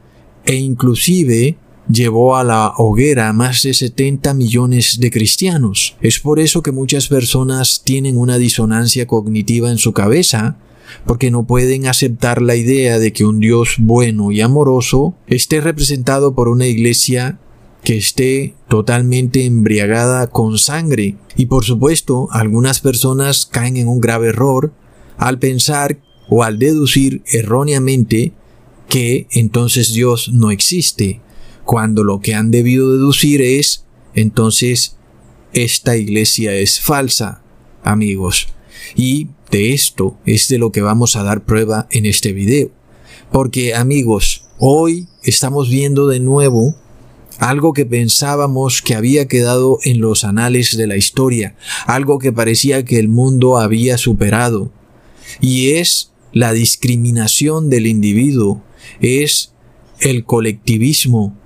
e 0.45 0.55
inclusive 0.55 1.57
llevó 1.89 2.35
a 2.35 2.43
la 2.43 2.73
hoguera 2.77 3.29
a 3.29 3.33
más 3.33 3.63
de 3.63 3.73
70 3.73 4.33
millones 4.33 4.99
de 4.99 5.11
cristianos. 5.11 5.95
Es 6.01 6.19
por 6.19 6.39
eso 6.39 6.61
que 6.61 6.71
muchas 6.71 7.07
personas 7.07 7.81
tienen 7.83 8.17
una 8.17 8.37
disonancia 8.37 9.07
cognitiva 9.07 9.71
en 9.71 9.77
su 9.77 9.93
cabeza, 9.93 10.57
porque 11.05 11.31
no 11.31 11.45
pueden 11.45 11.87
aceptar 11.87 12.41
la 12.41 12.55
idea 12.55 12.99
de 12.99 13.13
que 13.13 13.25
un 13.25 13.39
Dios 13.39 13.75
bueno 13.79 14.31
y 14.31 14.41
amoroso 14.41 15.15
esté 15.27 15.61
representado 15.61 16.33
por 16.35 16.49
una 16.49 16.67
iglesia 16.67 17.39
que 17.83 17.97
esté 17.97 18.55
totalmente 18.67 19.45
embriagada 19.45 20.27
con 20.27 20.57
sangre. 20.57 21.15
Y 21.35 21.45
por 21.45 21.63
supuesto, 21.63 22.27
algunas 22.31 22.81
personas 22.81 23.45
caen 23.45 23.77
en 23.77 23.87
un 23.87 24.01
grave 24.01 24.29
error 24.29 24.73
al 25.17 25.39
pensar 25.39 25.99
o 26.29 26.43
al 26.43 26.59
deducir 26.59 27.21
erróneamente 27.31 28.33
que 28.89 29.27
entonces 29.31 29.93
Dios 29.93 30.29
no 30.33 30.51
existe, 30.51 31.21
cuando 31.63 32.03
lo 32.03 32.19
que 32.19 32.33
han 32.33 32.51
debido 32.51 32.91
deducir 32.91 33.41
es 33.41 33.85
entonces 34.13 34.97
esta 35.53 35.95
iglesia 35.95 36.53
es 36.55 36.79
falsa, 36.79 37.41
amigos. 37.83 38.47
Y 38.95 39.29
de 39.51 39.73
esto 39.73 40.17
es 40.25 40.47
de 40.47 40.57
lo 40.57 40.71
que 40.71 40.81
vamos 40.81 41.15
a 41.15 41.23
dar 41.23 41.43
prueba 41.43 41.87
en 41.91 42.05
este 42.05 42.33
video. 42.33 42.69
Porque 43.31 43.75
amigos, 43.75 44.45
hoy 44.57 45.07
estamos 45.23 45.69
viendo 45.69 46.07
de 46.07 46.19
nuevo 46.19 46.75
algo 47.39 47.73
que 47.73 47.85
pensábamos 47.85 48.81
que 48.81 48.95
había 48.95 49.27
quedado 49.27 49.79
en 49.83 50.01
los 50.01 50.23
anales 50.23 50.75
de 50.75 50.87
la 50.87 50.97
historia, 50.97 51.55
algo 51.85 52.19
que 52.19 52.33
parecía 52.33 52.83
que 52.83 52.99
el 52.99 53.09
mundo 53.09 53.57
había 53.57 53.97
superado, 53.97 54.71
y 55.39 55.71
es 55.71 56.11
la 56.33 56.53
discriminación 56.53 57.69
del 57.69 57.87
individuo, 57.87 58.63
es 59.01 59.53
el 59.99 60.25
colectivismo, 60.25 61.37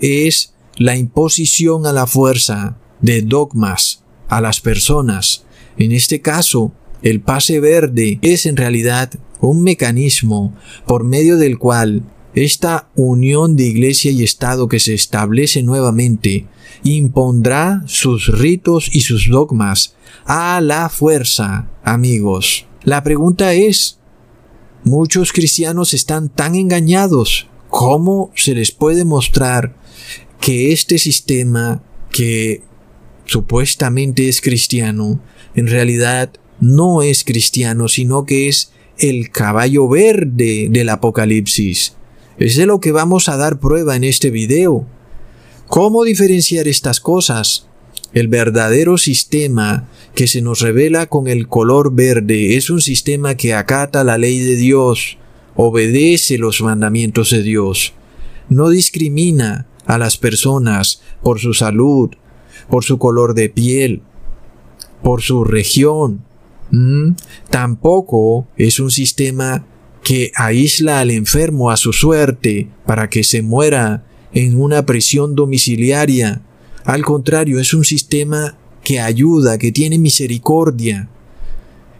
es 0.00 0.54
la 0.76 0.96
imposición 0.96 1.86
a 1.86 1.92
la 1.92 2.06
fuerza 2.06 2.76
de 3.00 3.22
dogmas 3.22 4.02
a 4.28 4.40
las 4.40 4.60
personas. 4.60 5.44
En 5.76 5.92
este 5.92 6.20
caso, 6.20 6.72
el 7.02 7.20
pase 7.20 7.60
verde 7.60 8.18
es 8.22 8.46
en 8.46 8.56
realidad 8.56 9.12
un 9.40 9.62
mecanismo 9.62 10.54
por 10.86 11.04
medio 11.04 11.36
del 11.36 11.58
cual 11.58 12.02
esta 12.34 12.88
unión 12.94 13.56
de 13.56 13.64
iglesia 13.64 14.10
y 14.12 14.22
Estado 14.22 14.68
que 14.68 14.78
se 14.78 14.94
establece 14.94 15.62
nuevamente 15.62 16.46
impondrá 16.84 17.82
sus 17.86 18.26
ritos 18.38 18.88
y 18.92 19.00
sus 19.00 19.28
dogmas 19.28 19.94
a 20.26 20.60
la 20.60 20.88
fuerza, 20.88 21.68
amigos. 21.82 22.66
La 22.84 23.02
pregunta 23.02 23.52
es, 23.52 23.98
muchos 24.84 25.32
cristianos 25.32 25.92
están 25.92 26.28
tan 26.28 26.54
engañados, 26.54 27.48
¿cómo 27.68 28.30
se 28.36 28.54
les 28.54 28.70
puede 28.70 29.04
mostrar 29.04 29.76
que 30.40 30.72
este 30.72 30.98
sistema 30.98 31.82
que 32.10 32.62
supuestamente 33.24 34.28
es 34.28 34.40
cristiano, 34.40 35.20
en 35.54 35.66
realidad 35.66 36.32
no 36.60 37.02
es 37.02 37.24
cristiano, 37.24 37.88
sino 37.88 38.24
que 38.24 38.48
es 38.48 38.72
el 38.98 39.30
caballo 39.30 39.88
verde 39.88 40.68
del 40.70 40.88
Apocalipsis. 40.90 41.94
Es 42.38 42.56
de 42.56 42.66
lo 42.66 42.80
que 42.80 42.92
vamos 42.92 43.28
a 43.28 43.36
dar 43.36 43.58
prueba 43.58 43.96
en 43.96 44.04
este 44.04 44.30
video. 44.30 44.86
¿Cómo 45.66 46.04
diferenciar 46.04 46.68
estas 46.68 47.00
cosas? 47.00 47.66
El 48.12 48.28
verdadero 48.28 48.98
sistema 48.98 49.88
que 50.14 50.26
se 50.26 50.42
nos 50.42 50.60
revela 50.60 51.06
con 51.06 51.28
el 51.28 51.46
color 51.46 51.94
verde 51.94 52.56
es 52.56 52.68
un 52.68 52.80
sistema 52.80 53.36
que 53.36 53.54
acata 53.54 54.02
la 54.02 54.18
ley 54.18 54.40
de 54.40 54.56
Dios, 54.56 55.18
obedece 55.54 56.38
los 56.38 56.60
mandamientos 56.60 57.30
de 57.30 57.42
Dios, 57.42 57.94
no 58.48 58.68
discrimina 58.68 59.66
a 59.86 59.96
las 59.98 60.16
personas 60.16 61.02
por 61.22 61.38
su 61.38 61.54
salud, 61.54 62.10
por 62.68 62.84
su 62.84 62.98
color 62.98 63.34
de 63.34 63.48
piel, 63.48 64.02
por 65.02 65.22
su 65.22 65.44
región. 65.44 66.24
Mm, 66.70 67.12
tampoco 67.50 68.46
es 68.56 68.80
un 68.80 68.90
sistema 68.90 69.64
que 70.02 70.32
aísla 70.34 71.00
al 71.00 71.10
enfermo 71.10 71.70
a 71.70 71.76
su 71.76 71.92
suerte 71.92 72.68
para 72.86 73.10
que 73.10 73.24
se 73.24 73.42
muera 73.42 74.04
en 74.32 74.60
una 74.60 74.86
prisión 74.86 75.34
domiciliaria 75.34 76.42
al 76.84 77.04
contrario, 77.04 77.60
es 77.60 77.74
un 77.74 77.84
sistema 77.84 78.56
que 78.82 79.00
ayuda, 79.00 79.58
que 79.58 79.72
tiene 79.72 79.98
misericordia. 79.98 81.08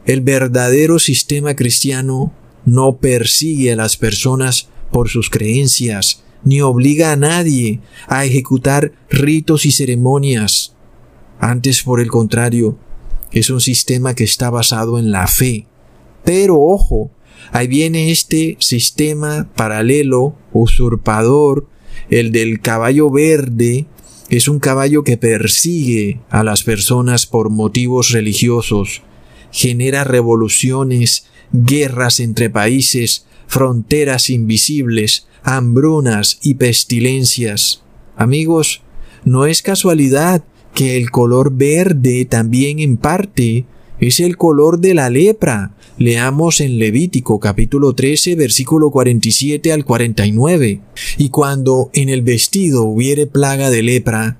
El 0.06 0.22
verdadero 0.22 0.98
sistema 0.98 1.54
cristiano 1.54 2.32
no 2.64 2.96
persigue 2.96 3.72
a 3.72 3.76
las 3.76 3.96
personas 3.96 4.68
por 4.90 5.08
sus 5.08 5.28
creencias, 5.28 6.22
ni 6.42 6.62
obliga 6.62 7.12
a 7.12 7.16
nadie 7.16 7.80
a 8.08 8.24
ejecutar 8.24 8.92
ritos 9.10 9.66
y 9.66 9.72
ceremonias. 9.72 10.74
Antes, 11.38 11.82
por 11.82 12.00
el 12.00 12.08
contrario, 12.08 12.78
es 13.32 13.50
un 13.50 13.60
sistema 13.60 14.14
que 14.14 14.24
está 14.24 14.50
basado 14.50 14.98
en 14.98 15.10
la 15.10 15.26
fe. 15.26 15.66
Pero 16.24 16.60
ojo, 16.60 17.10
ahí 17.52 17.66
viene 17.68 18.10
este 18.10 18.56
sistema 18.60 19.48
paralelo, 19.54 20.34
usurpador, 20.52 21.66
el 22.08 22.32
del 22.32 22.60
caballo 22.60 23.10
verde, 23.10 23.86
es 24.28 24.46
un 24.46 24.60
caballo 24.60 25.02
que 25.02 25.16
persigue 25.16 26.20
a 26.30 26.44
las 26.44 26.62
personas 26.62 27.26
por 27.26 27.50
motivos 27.50 28.10
religiosos, 28.10 29.02
genera 29.50 30.04
revoluciones, 30.04 31.26
guerras 31.52 32.20
entre 32.20 32.48
países, 32.48 33.26
fronteras 33.48 34.30
invisibles, 34.30 35.26
hambrunas 35.42 36.38
y 36.42 36.54
pestilencias. 36.54 37.82
Amigos, 38.16 38.82
no 39.24 39.46
es 39.46 39.62
casualidad 39.62 40.44
que 40.74 40.96
el 40.96 41.10
color 41.10 41.52
verde 41.52 42.24
también 42.24 42.78
en 42.78 42.96
parte 42.96 43.64
es 43.98 44.20
el 44.20 44.36
color 44.36 44.80
de 44.80 44.94
la 44.94 45.10
lepra, 45.10 45.74
Leamos 46.00 46.62
en 46.62 46.78
Levítico 46.78 47.38
capítulo 47.40 47.92
13 47.92 48.34
versículo 48.34 48.90
47 48.90 49.70
al 49.70 49.84
49. 49.84 50.80
Y 51.18 51.28
cuando 51.28 51.90
en 51.92 52.08
el 52.08 52.22
vestido 52.22 52.84
hubiere 52.84 53.26
plaga 53.26 53.68
de 53.68 53.82
lepra, 53.82 54.38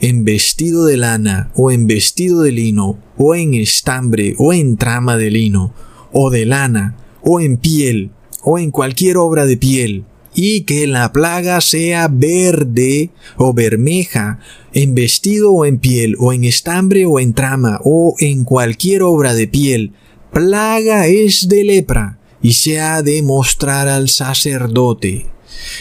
en 0.00 0.24
vestido 0.24 0.86
de 0.86 0.96
lana, 0.96 1.50
o 1.54 1.70
en 1.70 1.86
vestido 1.86 2.40
de 2.40 2.52
lino, 2.52 2.98
o 3.18 3.34
en 3.34 3.52
estambre, 3.52 4.34
o 4.38 4.54
en 4.54 4.78
trama 4.78 5.18
de 5.18 5.30
lino, 5.30 5.74
o 6.12 6.30
de 6.30 6.46
lana, 6.46 6.96
o 7.20 7.40
en 7.40 7.58
piel, 7.58 8.10
o 8.42 8.58
en 8.58 8.70
cualquier 8.70 9.18
obra 9.18 9.44
de 9.44 9.58
piel, 9.58 10.04
y 10.34 10.62
que 10.62 10.86
la 10.86 11.12
plaga 11.12 11.60
sea 11.60 12.08
verde 12.08 13.10
o 13.36 13.52
bermeja, 13.52 14.38
en 14.72 14.94
vestido 14.94 15.52
o 15.52 15.66
en 15.66 15.78
piel, 15.78 16.16
o 16.18 16.32
en 16.32 16.44
estambre 16.44 17.04
o 17.06 17.20
en 17.20 17.34
trama, 17.34 17.80
o 17.84 18.14
en 18.18 18.44
cualquier 18.44 19.02
obra 19.02 19.34
de 19.34 19.46
piel, 19.46 19.92
plaga 20.32 21.06
es 21.06 21.48
de 21.48 21.64
lepra 21.64 22.18
y 22.40 22.54
se 22.54 22.80
ha 22.80 23.02
de 23.02 23.22
mostrar 23.22 23.88
al 23.88 24.08
sacerdote. 24.08 25.26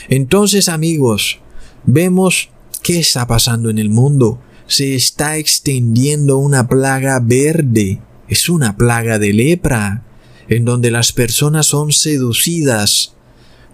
Entonces 0.09 0.69
amigos, 0.69 1.39
vemos 1.85 2.49
qué 2.83 2.99
está 2.99 3.27
pasando 3.27 3.69
en 3.69 3.79
el 3.79 3.89
mundo. 3.89 4.39
Se 4.67 4.95
está 4.95 5.37
extendiendo 5.37 6.37
una 6.37 6.67
plaga 6.67 7.19
verde. 7.19 7.99
Es 8.27 8.47
una 8.47 8.77
plaga 8.77 9.19
de 9.19 9.33
lepra, 9.33 10.03
en 10.47 10.65
donde 10.65 10.91
las 10.91 11.11
personas 11.11 11.67
son 11.67 11.91
seducidas 11.91 13.10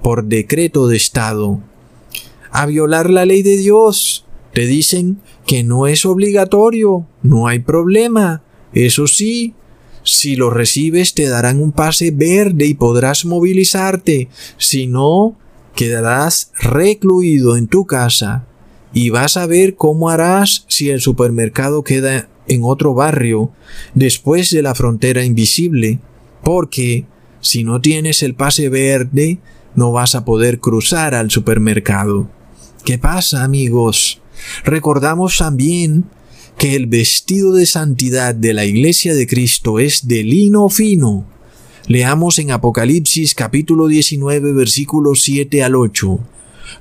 por 0.01 0.25
decreto 0.25 0.87
de 0.87 0.97
Estado 0.97 1.59
a 2.51 2.65
violar 2.65 3.09
la 3.09 3.25
ley 3.25 3.43
de 3.43 3.57
Dios. 3.57 4.25
Te 4.53 4.65
dicen 4.65 5.19
que 5.45 5.63
no 5.63 5.87
es 5.87 6.05
obligatorio, 6.05 7.05
no 7.21 7.47
hay 7.47 7.59
problema. 7.59 8.41
Eso 8.73 9.07
sí, 9.07 9.53
si 10.03 10.35
lo 10.35 10.49
recibes 10.49 11.13
te 11.13 11.27
darán 11.27 11.61
un 11.61 11.71
pase 11.71 12.11
verde 12.11 12.65
y 12.65 12.73
podrás 12.73 13.25
movilizarte. 13.25 14.29
Si 14.57 14.87
no, 14.87 15.37
quedarás 15.75 16.51
recluido 16.59 17.57
en 17.57 17.67
tu 17.67 17.85
casa 17.85 18.45
y 18.93 19.09
vas 19.11 19.37
a 19.37 19.45
ver 19.45 19.75
cómo 19.75 20.09
harás 20.09 20.65
si 20.67 20.89
el 20.89 21.01
supermercado 21.01 21.83
queda 21.83 22.29
en 22.47 22.63
otro 22.63 22.93
barrio 22.93 23.51
después 23.93 24.49
de 24.49 24.61
la 24.63 24.73
frontera 24.73 25.23
invisible. 25.23 25.99
Porque 26.43 27.05
si 27.41 27.63
no 27.63 27.81
tienes 27.81 28.23
el 28.23 28.33
pase 28.33 28.69
verde, 28.69 29.39
no 29.77 29.91
vas 29.91 30.15
a 30.15 30.25
poder 30.25 30.59
cruzar 30.59 31.13
al 31.13 31.29
supermercado. 31.29 32.27
¿Qué 32.83 32.97
pasa, 32.97 33.43
amigos? 33.43 34.19
Recordamos 34.65 35.37
también 35.37 36.05
que 36.57 36.75
el 36.75 36.87
vestido 36.87 37.53
de 37.53 37.67
santidad 37.67 38.33
de 38.33 38.53
la 38.53 38.65
iglesia 38.65 39.13
de 39.13 39.27
Cristo 39.27 39.77
es 39.77 40.07
de 40.07 40.23
lino 40.23 40.67
fino. 40.69 41.27
Leamos 41.85 42.39
en 42.39 42.49
Apocalipsis 42.49 43.35
capítulo 43.35 43.85
19 43.85 44.51
versículos 44.53 45.21
7 45.21 45.63
al 45.63 45.75
8. 45.75 46.19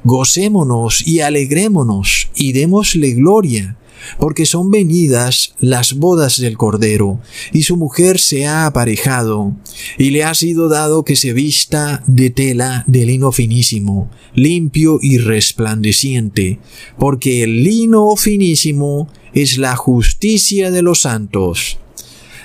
Gocémonos 0.03 1.07
y 1.07 1.21
alegrémonos 1.21 2.31
y 2.35 2.53
démosle 2.53 3.13
gloria, 3.13 3.77
porque 4.19 4.47
son 4.47 4.71
venidas 4.71 5.55
las 5.61 5.95
bodas 5.95 6.39
del 6.39 6.57
Cordero, 6.57 7.21
y 7.53 7.63
su 7.63 7.77
mujer 7.77 8.19
se 8.19 8.47
ha 8.47 8.67
aparejado, 8.67 9.57
y 9.99 10.11
le 10.11 10.25
ha 10.25 10.35
sido 10.35 10.69
dado 10.69 11.05
que 11.05 11.17
se 11.17 11.33
vista 11.33 12.03
de 12.07 12.31
tela 12.31 12.85
de 12.87 13.07
lino 13.07 13.33
finísimo, 13.33 14.11
limpio 14.35 14.99
y 15.03 15.19
resplandeciente, 15.19 16.59
porque 16.99 17.43
el 17.43 17.65
lino 17.65 18.15
finísimo 18.17 19.09
es 19.33 19.59
la 19.59 19.77
justicia 19.77 20.71
de 20.71 20.83
los 20.83 21.03
santos. 21.03 21.79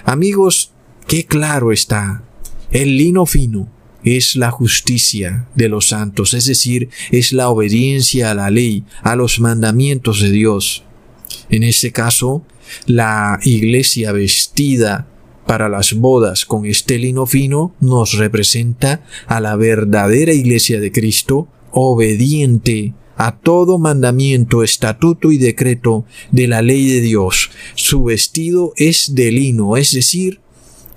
Amigos, 0.04 0.72
qué 1.08 1.26
claro 1.26 1.72
está, 1.72 2.24
el 2.72 2.98
lino 2.98 3.26
fino 3.26 3.70
es 4.04 4.36
la 4.36 4.52
justicia 4.52 5.48
de 5.56 5.70
los 5.70 5.90
santos, 5.90 6.34
es 6.34 6.46
decir, 6.46 6.90
es 7.12 7.34
la 7.34 7.50
obediencia 7.50 8.32
a 8.32 8.34
la 8.34 8.50
ley, 8.50 8.84
a 9.04 9.16
los 9.16 9.40
mandamientos 9.40 10.22
de 10.22 10.32
Dios. 10.32 10.84
En 11.52 11.64
este 11.64 11.92
caso, 11.92 12.44
la 12.86 13.40
iglesia 13.44 14.14
vestida 14.14 15.08
para 15.46 15.68
las 15.68 15.94
bodas 15.94 16.46
con 16.46 16.66
este 16.66 16.98
lino 16.98 17.26
fino 17.26 17.76
nos 17.82 18.14
representa 18.14 19.04
a 19.28 19.42
la 19.42 19.58
verdadera 19.58 20.34
iglesia 20.34 20.80
de 20.80 20.92
Cristo, 20.92 21.50
obediente 21.72 22.94
a 23.18 23.38
todo 23.38 23.78
mandamiento, 23.78 24.64
estatuto 24.64 25.32
y 25.32 25.38
decreto 25.38 26.06
de 26.32 26.48
la 26.48 26.62
ley 26.62 26.88
de 26.88 27.02
Dios. 27.02 27.52
Su 27.76 28.06
vestido 28.06 28.74
es 28.78 29.14
de 29.14 29.32
lino, 29.32 29.76
es 29.78 29.92
decir, 29.92 30.40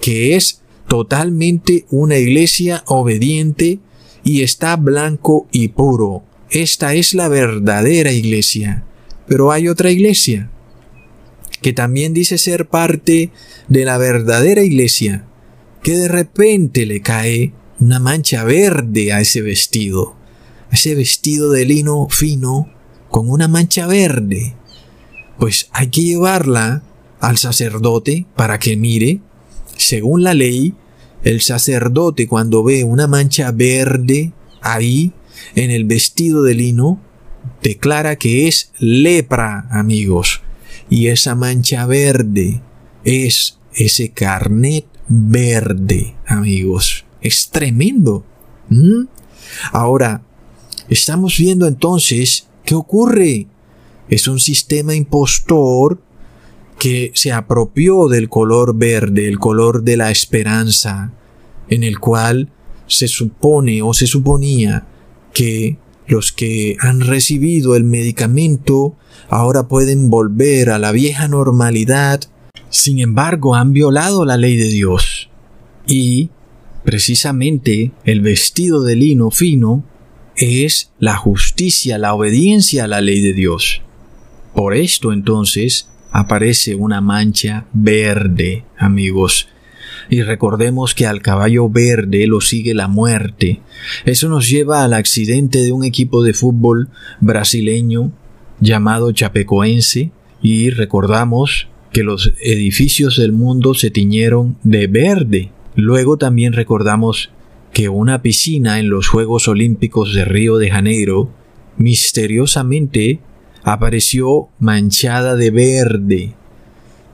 que 0.01 0.37
es 0.37 0.63
totalmente 0.89 1.87
una 1.91 2.17
iglesia 2.17 2.85
obediente 2.87 3.81
y 4.23 4.43
está 4.43 4.77
blanco 4.77 5.49
y 5.51 5.69
puro. 5.69 6.23
Esta 6.51 6.95
es 6.95 7.13
la 7.13 7.29
verdadera 7.29 8.13
iglesia. 8.13 8.85
Pero 9.27 9.53
hay 9.53 9.69
otra 9.69 9.91
iglesia 9.91 10.51
que 11.63 11.73
también 11.73 12.13
dice 12.13 12.37
ser 12.37 12.69
parte 12.69 13.31
de 13.69 13.85
la 13.85 13.97
verdadera 13.97 14.63
iglesia, 14.63 15.25
que 15.83 15.97
de 15.97 16.09
repente 16.09 16.85
le 16.85 17.01
cae 17.01 17.55
una 17.81 18.01
mancha 18.01 18.45
verde 18.45 19.13
a 19.13 19.21
ese 19.21 19.41
vestido, 19.41 20.15
ese 20.71 20.95
vestido 20.95 21.51
de 21.51 21.65
lino 21.65 22.07
fino 22.11 22.71
con 23.11 23.31
una 23.31 23.49
mancha 23.49 23.87
verde. 23.87 24.55
Pues 25.39 25.69
hay 25.73 25.89
que 25.89 26.03
llevarla 26.03 26.83
al 27.21 27.39
sacerdote 27.39 28.27
para 28.37 28.59
que 28.59 28.77
mire. 28.77 29.21
Según 29.77 30.23
la 30.23 30.35
ley, 30.35 30.75
el 31.23 31.41
sacerdote 31.41 32.29
cuando 32.29 32.63
ve 32.63 32.85
una 32.85 33.07
mancha 33.07 33.51
verde 33.53 34.33
ahí 34.61 35.13
en 35.55 35.71
el 35.71 35.85
vestido 35.85 36.43
de 36.43 36.55
lino, 36.55 37.01
declara 37.63 38.17
que 38.17 38.49
es 38.49 38.73
lepra, 38.79 39.67
amigos. 39.71 40.43
Y 40.91 41.09
esa 41.09 41.35
mancha 41.35 41.87
verde 41.87 42.61
es 43.05 43.59
ese 43.75 44.11
carnet 44.11 44.87
verde, 45.09 46.15
amigos. 46.27 47.05
Es 47.21 47.49
tremendo. 47.51 48.25
¿Mm? 48.69 49.05
Ahora, 49.73 50.23
estamos 50.89 51.39
viendo 51.39 51.67
entonces 51.67 52.49
qué 52.65 52.75
ocurre. 52.75 53.47
Es 54.09 54.29
un 54.29 54.39
sistema 54.39 54.95
impostor 54.95 56.01
que 56.79 57.13
se 57.15 57.33
apropió 57.33 58.09
del 58.09 58.29
color 58.29 58.77
verde, 58.77 59.27
el 59.29 59.39
color 59.39 59.83
de 59.83 59.97
la 59.97 60.11
esperanza, 60.11 61.13
en 61.69 61.83
el 61.83 61.99
cual 61.99 62.51
se 62.87 63.09
supone 63.09 63.81
o 63.83 63.95
se 63.95 64.07
suponía 64.07 64.87
que 65.33 65.79
los 66.07 66.33
que 66.33 66.77
han 66.81 67.01
recibido 67.01 67.77
el 67.77 67.85
medicamento 67.85 68.97
ahora 69.29 69.69
pueden 69.69 70.11
volver 70.11 70.71
a 70.71 70.79
la 70.79 70.93
vieja 70.93 71.29
normalidad, 71.29 72.21
sin 72.71 72.99
embargo 72.99 73.55
han 73.55 73.73
violado 73.73 74.25
la 74.25 74.37
ley 74.37 74.57
de 74.57 74.69
Dios. 74.69 75.31
Y, 75.87 76.31
precisamente, 76.85 77.93
el 78.05 78.21
vestido 78.21 78.83
de 78.83 78.97
lino 78.97 79.31
fino 79.31 79.85
es 80.37 80.91
la 80.99 81.17
justicia, 81.17 81.99
la 81.99 82.15
obediencia 82.15 82.85
a 82.85 82.89
la 82.89 83.01
ley 83.01 83.21
de 83.21 83.33
Dios. 83.33 83.83
Por 84.55 84.75
esto 84.75 85.13
entonces 85.13 85.89
aparece 86.11 86.75
una 86.75 87.01
mancha 87.01 87.67
verde, 87.73 88.65
amigos. 88.79 89.49
Y 90.15 90.23
recordemos 90.23 90.95
que 90.95 91.09
al 91.09 91.23
caballo 91.23 91.69
verde 91.69 92.29
lo 92.29 92.41
sigue 92.41 92.73
la 92.73 92.87
muerte. 92.87 93.61
Eso 94.05 94.29
nos 94.29 94.49
lleva 94.49 94.85
al 94.85 94.93
accidente 94.93 95.61
de 95.61 95.73
un 95.73 95.83
equipo 95.83 96.23
de 96.23 96.35
fútbol 96.35 96.89
brasileño 97.19 98.13
llamado 98.61 99.11
Chapecoense 99.11 100.13
y 100.41 100.71
recordamos 100.71 101.67
que 101.91 102.05
los 102.05 102.33
edificios 102.41 103.17
del 103.17 103.33
mundo 103.33 103.75
se 103.75 103.91
tiñeron 103.91 104.57
de 104.63 104.87
verde. 104.87 105.51
Luego 105.75 106.17
también 106.17 106.53
recordamos 106.53 107.33
que 107.73 107.89
una 107.89 108.23
piscina 108.23 108.79
en 108.79 108.91
los 108.91 109.09
Juegos 109.09 109.49
Olímpicos 109.49 110.15
de 110.15 110.25
Río 110.25 110.59
de 110.59 110.71
Janeiro 110.71 111.29
misteriosamente 111.77 113.19
apareció 113.65 114.47
manchada 114.61 115.35
de 115.35 115.51
verde. 115.51 116.35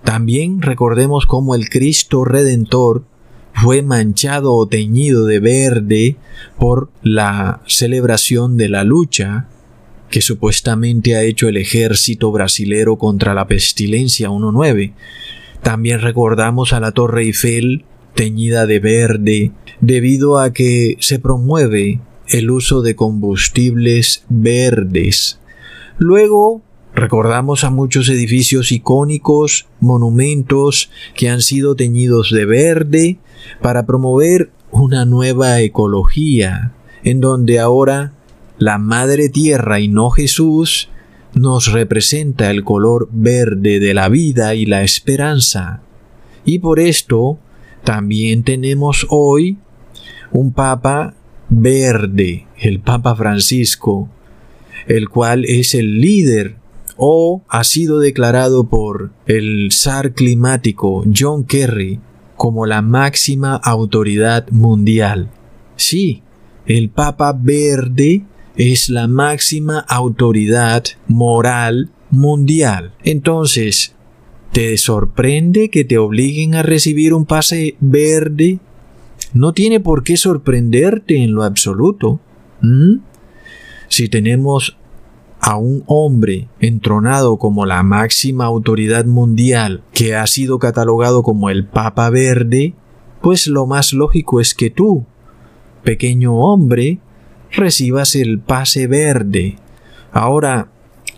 También 0.04 0.62
recordemos 0.62 1.26
cómo 1.26 1.54
el 1.54 1.68
Cristo 1.68 2.24
Redentor 2.24 3.04
fue 3.52 3.82
manchado 3.82 4.54
o 4.54 4.66
teñido 4.66 5.26
de 5.26 5.40
verde 5.40 6.16
por 6.58 6.90
la 7.02 7.60
celebración 7.66 8.56
de 8.56 8.68
la 8.68 8.84
lucha 8.84 9.48
que 10.10 10.20
supuestamente 10.20 11.14
ha 11.16 11.22
hecho 11.22 11.48
el 11.48 11.56
ejército 11.56 12.32
brasilero 12.32 12.96
contra 12.96 13.34
la 13.34 13.46
pestilencia 13.46 14.28
19. 14.28 14.92
También 15.62 16.00
recordamos 16.00 16.72
a 16.72 16.80
la 16.80 16.92
Torre 16.92 17.22
Eiffel 17.22 17.84
teñida 18.14 18.66
de 18.66 18.80
verde 18.80 19.52
debido 19.80 20.38
a 20.38 20.52
que 20.52 20.96
se 21.00 21.18
promueve 21.18 22.00
el 22.28 22.50
uso 22.50 22.82
de 22.82 22.96
combustibles 22.96 24.24
verdes. 24.28 25.38
Luego 25.98 26.62
recordamos 26.94 27.64
a 27.64 27.70
muchos 27.70 28.08
edificios 28.08 28.72
icónicos, 28.72 29.66
monumentos 29.80 30.90
que 31.14 31.28
han 31.28 31.40
sido 31.40 31.76
teñidos 31.76 32.30
de 32.30 32.44
verde 32.44 33.18
para 33.62 33.86
promover 33.86 34.50
una 34.70 35.04
nueva 35.04 35.60
ecología, 35.60 36.72
en 37.02 37.20
donde 37.20 37.58
ahora 37.58 38.12
la 38.58 38.78
Madre 38.78 39.28
Tierra 39.28 39.80
y 39.80 39.88
no 39.88 40.10
Jesús 40.10 40.90
nos 41.34 41.72
representa 41.72 42.50
el 42.50 42.64
color 42.64 43.08
verde 43.12 43.80
de 43.80 43.94
la 43.94 44.08
vida 44.08 44.54
y 44.54 44.66
la 44.66 44.82
esperanza. 44.82 45.82
Y 46.44 46.58
por 46.58 46.80
esto 46.80 47.38
también 47.84 48.42
tenemos 48.42 49.06
hoy 49.10 49.58
un 50.32 50.52
Papa 50.52 51.14
verde, 51.48 52.46
el 52.58 52.80
Papa 52.80 53.14
Francisco, 53.16 54.08
el 54.86 55.08
cual 55.08 55.44
es 55.46 55.74
el 55.74 56.00
líder 56.00 56.59
o 57.02 57.42
ha 57.48 57.64
sido 57.64 57.98
declarado 57.98 58.64
por 58.64 59.10
el 59.26 59.70
zar 59.72 60.12
climático 60.12 61.02
John 61.16 61.44
Kerry 61.44 61.98
como 62.36 62.66
la 62.66 62.82
máxima 62.82 63.56
autoridad 63.56 64.50
mundial. 64.50 65.30
Sí, 65.76 66.22
el 66.66 66.90
Papa 66.90 67.32
verde 67.32 68.24
es 68.54 68.90
la 68.90 69.08
máxima 69.08 69.78
autoridad 69.78 70.84
moral 71.08 71.90
mundial. 72.10 72.92
Entonces, 73.02 73.94
¿te 74.52 74.76
sorprende 74.76 75.70
que 75.70 75.84
te 75.84 75.96
obliguen 75.96 76.54
a 76.54 76.62
recibir 76.62 77.14
un 77.14 77.24
pase 77.24 77.76
verde? 77.80 78.58
No 79.32 79.54
tiene 79.54 79.80
por 79.80 80.04
qué 80.04 80.18
sorprenderte 80.18 81.22
en 81.22 81.32
lo 81.32 81.44
absoluto. 81.44 82.20
Si 83.88 84.08
tenemos 84.10 84.76
a 85.40 85.56
un 85.56 85.82
hombre 85.86 86.48
entronado 86.60 87.38
como 87.38 87.66
la 87.66 87.82
máxima 87.82 88.44
autoridad 88.44 89.06
mundial 89.06 89.82
que 89.92 90.14
ha 90.14 90.26
sido 90.26 90.58
catalogado 90.58 91.22
como 91.22 91.50
el 91.50 91.66
Papa 91.66 92.10
Verde, 92.10 92.74
pues 93.22 93.46
lo 93.46 93.66
más 93.66 93.92
lógico 93.92 94.40
es 94.40 94.54
que 94.54 94.70
tú, 94.70 95.04
pequeño 95.82 96.36
hombre, 96.36 96.98
recibas 97.52 98.14
el 98.14 98.38
pase 98.38 98.86
verde. 98.86 99.56
Ahora, 100.12 100.70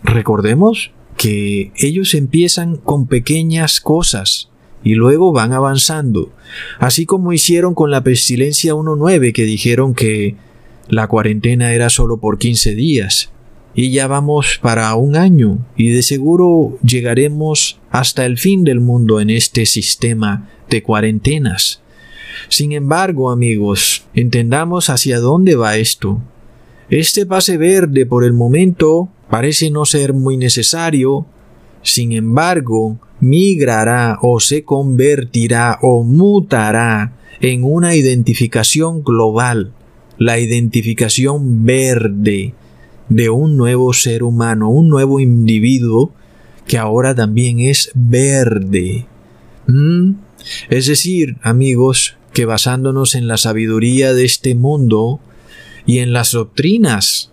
recordemos 0.03 0.93
que 1.17 1.73
ellos 1.77 2.15
empiezan 2.15 2.77
con 2.77 3.07
pequeñas 3.07 3.81
cosas 3.81 4.51
y 4.85 4.95
luego 4.95 5.33
van 5.33 5.53
avanzando, 5.53 6.33
así 6.79 7.07
como 7.07 7.33
hicieron 7.33 7.75
con 7.75 7.91
la 7.91 8.03
pestilencia 8.03 8.75
1.9 8.75 9.33
que 9.33 9.45
dijeron 9.45 9.95
que 9.95 10.37
la 10.89 11.07
cuarentena 11.07 11.73
era 11.73 11.91
solo 11.91 12.19
por 12.19 12.39
15 12.39 12.75
días. 12.75 13.32
Y 13.75 13.91
ya 13.91 14.07
vamos 14.07 14.59
para 14.61 14.95
un 14.97 15.17
año 15.17 15.59
y 15.77 15.91
de 15.91 16.03
seguro 16.03 16.79
llegaremos 16.83 17.81
hasta 17.91 18.27
el 18.27 18.37
fin 18.37 18.65
del 18.65 18.81
mundo 18.81 19.21
en 19.21 19.31
este 19.31 19.65
sistema 19.65 20.51
de 20.69 20.83
cuarentenas. 20.83 21.81
Sin 22.49 22.73
embargo, 22.73 23.31
amigos, 23.31 24.05
entendamos 24.13 24.91
hacia 24.91 25.21
dónde 25.21 25.55
va 25.55 25.77
esto. 25.77 26.21
Este 26.91 27.25
pase 27.25 27.57
verde 27.57 28.05
por 28.05 28.25
el 28.25 28.35
momento 28.35 29.09
parece 29.31 29.71
no 29.71 29.87
ser 29.87 30.13
muy 30.13 30.37
necesario, 30.37 31.25
sin 31.83 32.13
embargo, 32.13 32.99
migrará 33.21 34.19
o 34.21 34.39
se 34.39 34.65
convertirá 34.65 35.79
o 35.81 36.03
mutará 36.03 37.17
en 37.41 37.65
una 37.65 37.95
identificación 37.95 39.03
global, 39.03 39.73
la 40.19 40.39
identificación 40.39 41.65
verde 41.65 42.55
de 43.15 43.29
un 43.29 43.59
nuevo 43.59 43.93
ser 43.93 44.23
humano, 44.23 44.71
un 44.71 44.89
nuevo 44.89 45.21
individuo 45.21 46.13
que 46.67 46.79
ahora 46.79 47.15
también 47.15 47.61
es 47.61 47.91
verde. 47.95 49.07
¿Mm? 49.67 50.13
Es 50.71 50.87
decir, 50.87 51.37
amigos, 51.43 52.17
que 52.33 52.47
basándonos 52.47 53.15
en 53.15 53.29
la 53.29 53.37
sabiduría 53.37 54.15
de 54.15 54.25
este 54.25 54.55
mundo 54.55 55.21
y 55.85 55.99
en 55.99 56.15
las 56.15 56.33
doctrinas 56.33 57.31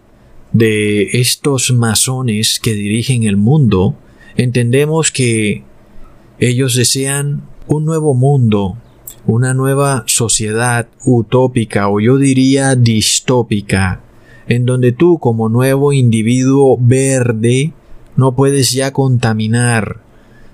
de 0.51 1.03
estos 1.13 1.71
masones 1.71 2.59
que 2.59 2.73
dirigen 2.73 3.23
el 3.23 3.37
mundo, 3.37 3.95
entendemos 4.35 5.11
que 5.11 5.63
ellos 6.39 6.75
desean 6.75 7.43
un 7.67 7.85
nuevo 7.85 8.13
mundo, 8.13 8.77
una 9.25 9.53
nueva 9.53 10.03
sociedad 10.07 10.89
utópica 11.05 11.87
o 11.87 12.01
yo 12.01 12.17
diría 12.17 12.75
distópica, 12.75 14.01
en 14.49 14.65
donde 14.65 14.91
tú 14.91 15.19
como 15.19 15.47
nuevo 15.47 15.93
individuo 15.93 16.77
verde 16.81 17.71
no 18.17 18.35
puedes 18.35 18.71
ya 18.73 18.91
contaminar, 18.91 20.01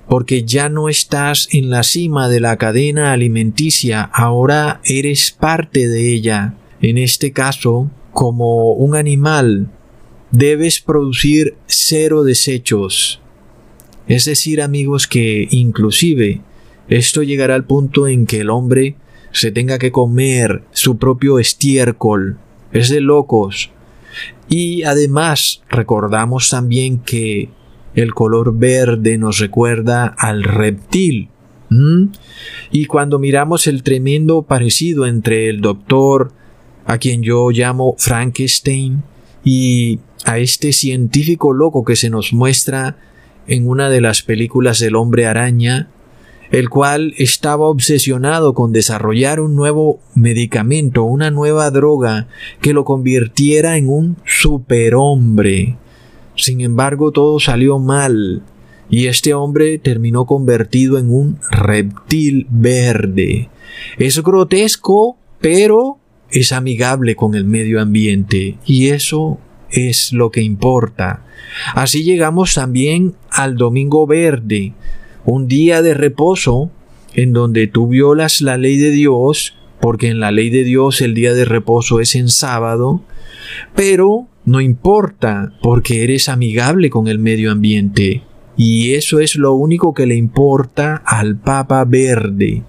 porque 0.08 0.44
ya 0.44 0.70
no 0.70 0.90
estás 0.90 1.48
en 1.52 1.70
la 1.70 1.82
cima 1.82 2.30
de 2.30 2.42
la 2.42 2.58
cadena 2.58 3.14
alimenticia, 3.14 4.04
ahora 4.04 4.82
eres 4.84 5.32
parte 5.32 5.88
de 5.88 6.14
ella. 6.14 6.54
En 6.82 6.98
este 6.98 7.32
caso, 7.32 7.90
como 8.12 8.74
un 8.74 8.96
animal, 8.96 9.70
debes 10.30 10.82
producir 10.82 11.56
cero 11.66 12.24
desechos. 12.24 13.22
Es 14.08 14.26
decir, 14.26 14.62
amigos, 14.62 15.08
que 15.08 15.48
inclusive 15.50 16.42
esto 16.90 17.24
llegará 17.24 17.56
al 17.56 17.66
punto 17.66 18.08
en 18.08 18.28
que 18.28 18.42
el 18.42 18.50
hombre 18.50 18.98
se 19.32 19.52
tenga 19.52 19.80
que 19.80 19.92
comer 19.92 20.64
su 20.72 20.98
propio 20.98 21.40
estiércol. 21.40 22.38
Es 22.72 22.90
de 22.90 23.02
locos. 23.02 23.72
Y 24.48 24.84
además 24.84 25.64
recordamos 25.70 26.50
también 26.50 27.00
que 27.00 27.50
el 27.96 28.14
color 28.14 28.58
verde 28.58 29.18
nos 29.18 29.40
recuerda 29.40 30.08
al 30.18 30.44
reptil. 30.44 31.30
Y 32.72 32.86
cuando 32.86 33.20
miramos 33.20 33.68
el 33.68 33.84
tremendo 33.84 34.44
parecido 34.44 35.06
entre 35.08 35.50
el 35.50 35.62
doctor, 35.62 36.32
a 36.86 36.98
quien 36.98 37.24
yo 37.24 37.50
llamo 37.50 37.96
Frankenstein, 37.98 39.04
y 39.44 40.00
a 40.26 40.40
este 40.40 40.74
científico 40.74 41.54
loco 41.54 41.86
que 41.86 41.96
se 41.96 42.10
nos 42.10 42.34
muestra 42.34 42.98
en 43.48 43.68
una 43.68 43.90
de 43.90 44.02
las 44.02 44.24
películas 44.24 44.80
del 44.80 44.96
hombre 44.96 45.28
araña, 45.28 45.90
el 46.52 46.70
cual 46.70 47.14
estaba 47.18 47.68
obsesionado 47.68 48.54
con 48.54 48.72
desarrollar 48.72 49.40
un 49.40 49.56
nuevo 49.56 50.00
medicamento, 50.14 51.04
una 51.04 51.32
nueva 51.32 51.72
droga 51.72 52.28
que 52.62 52.74
lo 52.74 52.86
convirtiera 52.86 53.78
en 53.78 53.90
un 53.90 54.18
superhombre. 54.26 55.78
Sin 56.36 56.62
embargo, 56.62 57.12
todo 57.12 57.40
salió 57.40 57.80
mal 57.80 58.44
y 58.90 59.08
este 59.08 59.34
hombre 59.34 59.78
terminó 59.78 60.26
convertido 60.26 60.98
en 60.98 61.12
un 61.12 61.40
reptil 61.50 62.48
verde. 62.50 63.50
Es 63.98 64.22
grotesco, 64.22 65.18
pero 65.40 65.98
es 66.30 66.52
amigable 66.52 67.16
con 67.16 67.36
el 67.36 67.46
medio 67.46 67.82
ambiente 67.82 68.58
y 68.66 68.88
eso 68.88 69.40
es 69.70 70.14
lo 70.14 70.32
que 70.32 70.42
importa. 70.42 71.24
Así 71.74 72.04
llegamos 72.04 72.54
también 72.54 73.16
al 73.30 73.56
Domingo 73.56 74.08
Verde, 74.08 74.74
un 75.26 75.48
día 75.48 75.82
de 75.82 75.94
reposo 75.94 76.72
en 77.14 77.34
donde 77.34 77.68
tú 77.68 77.88
violas 77.88 78.42
la 78.42 78.58
ley 78.58 78.78
de 78.78 78.92
Dios, 78.92 79.56
porque 79.80 80.10
en 80.10 80.20
la 80.20 80.32
ley 80.32 80.50
de 80.50 80.64
Dios 80.64 81.02
el 81.02 81.14
día 81.14 81.34
de 81.34 81.46
reposo 81.46 82.00
es 82.00 82.16
en 82.16 82.30
sábado, 82.30 83.02
pero 83.76 84.28
no 84.46 84.62
importa 84.62 85.54
porque 85.62 86.04
eres 86.04 86.30
amigable 86.30 86.90
con 86.90 87.08
el 87.08 87.20
medio 87.20 87.52
ambiente. 87.52 88.22
Y 88.58 88.94
eso 88.94 89.20
es 89.20 89.36
lo 89.36 89.54
único 89.54 89.94
que 89.94 90.06
le 90.06 90.16
importa 90.16 91.02
al 91.06 91.38
Papa 91.38 91.84
Verde. 91.84 92.64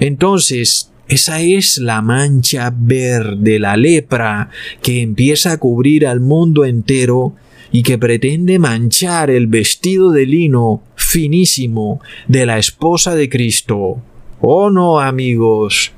Entonces, 0.00 0.90
esa 1.08 1.40
es 1.40 1.78
la 1.78 2.02
mancha 2.02 2.72
verde, 2.74 3.58
la 3.58 3.76
lepra, 3.76 4.50
que 4.82 5.02
empieza 5.02 5.52
a 5.52 5.58
cubrir 5.58 6.06
al 6.06 6.20
mundo 6.20 6.64
entero 6.64 7.34
y 7.72 7.82
que 7.82 7.98
pretende 7.98 8.58
manchar 8.58 9.30
el 9.30 9.46
vestido 9.46 10.10
de 10.12 10.26
lino 10.26 10.82
finísimo 11.08 12.00
de 12.26 12.44
la 12.44 12.58
esposa 12.58 13.14
de 13.14 13.30
Cristo. 13.30 14.02
Oh 14.40 14.68
no, 14.68 15.00
amigos, 15.00 15.92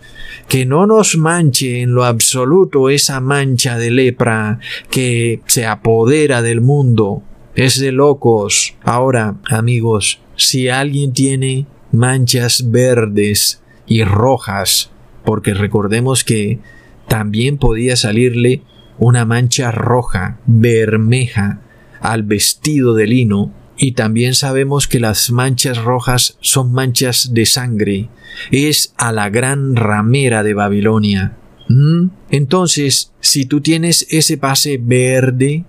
que 0.47 0.65
no 0.65 0.87
nos 0.87 1.17
manche 1.17 1.81
en 1.81 1.95
lo 1.95 2.05
absoluto 2.05 2.91
esa 2.91 3.21
mancha 3.21 3.77
de 3.77 3.91
lepra 3.91 4.61
que 4.89 5.41
se 5.47 5.67
apodera 5.67 6.43
del 6.43 6.61
mundo. 6.61 7.23
Es 7.57 7.81
de 7.81 7.91
locos. 7.91 8.75
Ahora, 8.85 9.35
amigos, 9.51 10.21
si 10.37 10.69
alguien 10.69 11.13
tiene 11.13 11.67
manchas 11.91 12.71
verdes 12.71 13.63
y 13.87 14.05
rojas 14.05 14.91
porque 15.25 15.55
recordemos 15.55 16.23
que 16.23 16.61
también 17.09 17.59
podía 17.59 17.97
salirle 17.97 18.63
una 18.99 19.25
mancha 19.25 19.73
roja, 19.73 20.39
bermeja, 20.47 21.61
al 22.01 22.23
vestido 22.23 22.95
de 22.95 23.07
lino, 23.09 23.53
y 23.83 23.93
también 23.93 24.35
sabemos 24.35 24.87
que 24.87 25.01
las 25.01 25.31
manchas 25.31 25.79
rojas 25.79 26.37
son 26.43 26.71
manchas 26.71 27.33
de 27.33 27.47
sangre, 27.47 28.11
es 28.51 28.93
a 28.99 29.11
la 29.11 29.31
gran 29.31 29.75
ramera 29.75 30.43
de 30.43 30.53
Babilonia. 30.53 31.39
¿Mm? 31.67 32.09
Entonces, 32.31 33.11
si 33.21 33.47
tú 33.47 33.63
tienes 33.63 34.07
ese 34.11 34.37
pase 34.37 34.79
verde, 34.79 35.65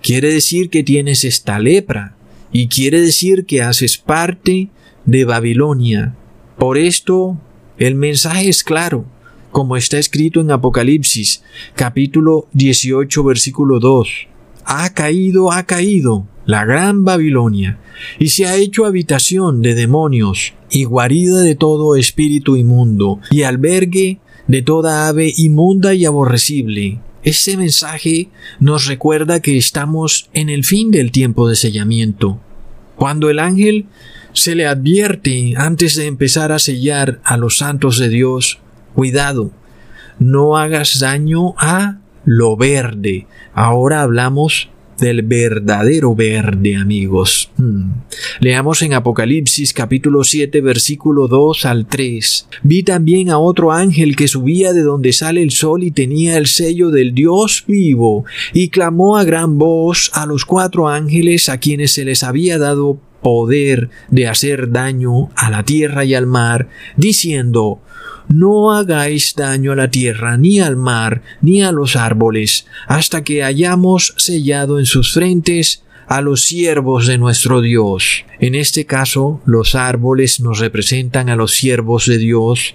quiere 0.00 0.32
decir 0.32 0.70
que 0.70 0.82
tienes 0.82 1.24
esta 1.24 1.58
lepra, 1.58 2.16
y 2.52 2.68
quiere 2.68 3.02
decir 3.02 3.44
que 3.44 3.60
haces 3.60 3.98
parte 3.98 4.70
de 5.04 5.24
Babilonia. 5.26 6.14
Por 6.56 6.78
esto 6.78 7.38
el 7.76 7.96
mensaje 7.96 8.48
es 8.48 8.64
claro, 8.64 9.04
como 9.50 9.76
está 9.76 9.98
escrito 9.98 10.40
en 10.40 10.50
Apocalipsis, 10.52 11.42
capítulo 11.74 12.48
18, 12.54 13.24
versículo 13.24 13.78
2. 13.78 14.28
Ha 14.64 14.94
caído, 14.94 15.52
ha 15.52 15.64
caído 15.64 16.26
la 16.46 16.64
gran 16.64 17.04
Babilonia, 17.04 17.78
y 18.18 18.28
se 18.28 18.46
ha 18.46 18.56
hecho 18.56 18.86
habitación 18.86 19.62
de 19.62 19.74
demonios, 19.74 20.54
y 20.70 20.84
guarida 20.84 21.40
de 21.40 21.54
todo 21.54 21.96
espíritu 21.96 22.56
inmundo, 22.56 23.20
y 23.30 23.42
albergue 23.42 24.18
de 24.48 24.62
toda 24.62 25.08
ave 25.08 25.32
inmunda 25.36 25.94
y 25.94 26.04
aborrecible. 26.04 27.00
Este 27.22 27.56
mensaje 27.56 28.28
nos 28.58 28.86
recuerda 28.86 29.40
que 29.40 29.56
estamos 29.56 30.28
en 30.32 30.48
el 30.48 30.64
fin 30.64 30.90
del 30.90 31.12
tiempo 31.12 31.48
de 31.48 31.54
sellamiento. 31.54 32.40
Cuando 32.96 33.30
el 33.30 33.38
ángel 33.38 33.86
se 34.32 34.54
le 34.54 34.66
advierte 34.66 35.54
antes 35.56 35.94
de 35.94 36.06
empezar 36.06 36.50
a 36.50 36.58
sellar 36.58 37.20
a 37.22 37.36
los 37.36 37.58
santos 37.58 37.98
de 37.98 38.08
Dios, 38.08 38.58
cuidado, 38.94 39.52
no 40.18 40.56
hagas 40.56 40.98
daño 40.98 41.54
a 41.58 41.98
lo 42.24 42.56
verde. 42.56 43.26
Ahora 43.54 44.02
hablamos 44.02 44.71
del 44.98 45.22
verdadero 45.22 46.14
verde, 46.14 46.76
amigos. 46.76 47.50
Hmm. 47.56 47.90
Leamos 48.40 48.82
en 48.82 48.94
Apocalipsis 48.94 49.72
capítulo 49.72 50.24
7 50.24 50.60
versículo 50.60 51.28
2 51.28 51.64
al 51.66 51.86
3. 51.86 52.48
Vi 52.62 52.82
también 52.82 53.30
a 53.30 53.38
otro 53.38 53.72
ángel 53.72 54.16
que 54.16 54.28
subía 54.28 54.72
de 54.72 54.82
donde 54.82 55.12
sale 55.12 55.42
el 55.42 55.50
sol 55.50 55.82
y 55.82 55.90
tenía 55.90 56.36
el 56.36 56.46
sello 56.46 56.90
del 56.90 57.14
Dios 57.14 57.64
vivo, 57.66 58.24
y 58.52 58.68
clamó 58.68 59.16
a 59.16 59.24
gran 59.24 59.58
voz 59.58 60.10
a 60.14 60.26
los 60.26 60.44
cuatro 60.44 60.88
ángeles 60.88 61.48
a 61.48 61.58
quienes 61.58 61.92
se 61.92 62.04
les 62.04 62.22
había 62.22 62.58
dado 62.58 62.98
poder 63.22 63.90
de 64.10 64.28
hacer 64.28 64.70
daño 64.70 65.30
a 65.36 65.50
la 65.50 65.62
tierra 65.64 66.04
y 66.04 66.14
al 66.14 66.26
mar, 66.26 66.68
diciendo, 66.96 67.80
no 68.28 68.72
hagáis 68.72 69.34
daño 69.34 69.72
a 69.72 69.76
la 69.76 69.90
tierra, 69.90 70.36
ni 70.36 70.60
al 70.60 70.76
mar, 70.76 71.22
ni 71.40 71.62
a 71.62 71.72
los 71.72 71.96
árboles, 71.96 72.66
hasta 72.86 73.24
que 73.24 73.42
hayamos 73.42 74.14
sellado 74.16 74.78
en 74.78 74.86
sus 74.86 75.12
frentes 75.12 75.82
a 76.06 76.20
los 76.20 76.44
siervos 76.44 77.06
de 77.06 77.18
nuestro 77.18 77.60
Dios. 77.60 78.24
En 78.38 78.54
este 78.54 78.86
caso, 78.86 79.40
los 79.44 79.74
árboles 79.74 80.40
nos 80.40 80.58
representan 80.58 81.28
a 81.28 81.36
los 81.36 81.52
siervos 81.52 82.06
de 82.06 82.18
Dios, 82.18 82.74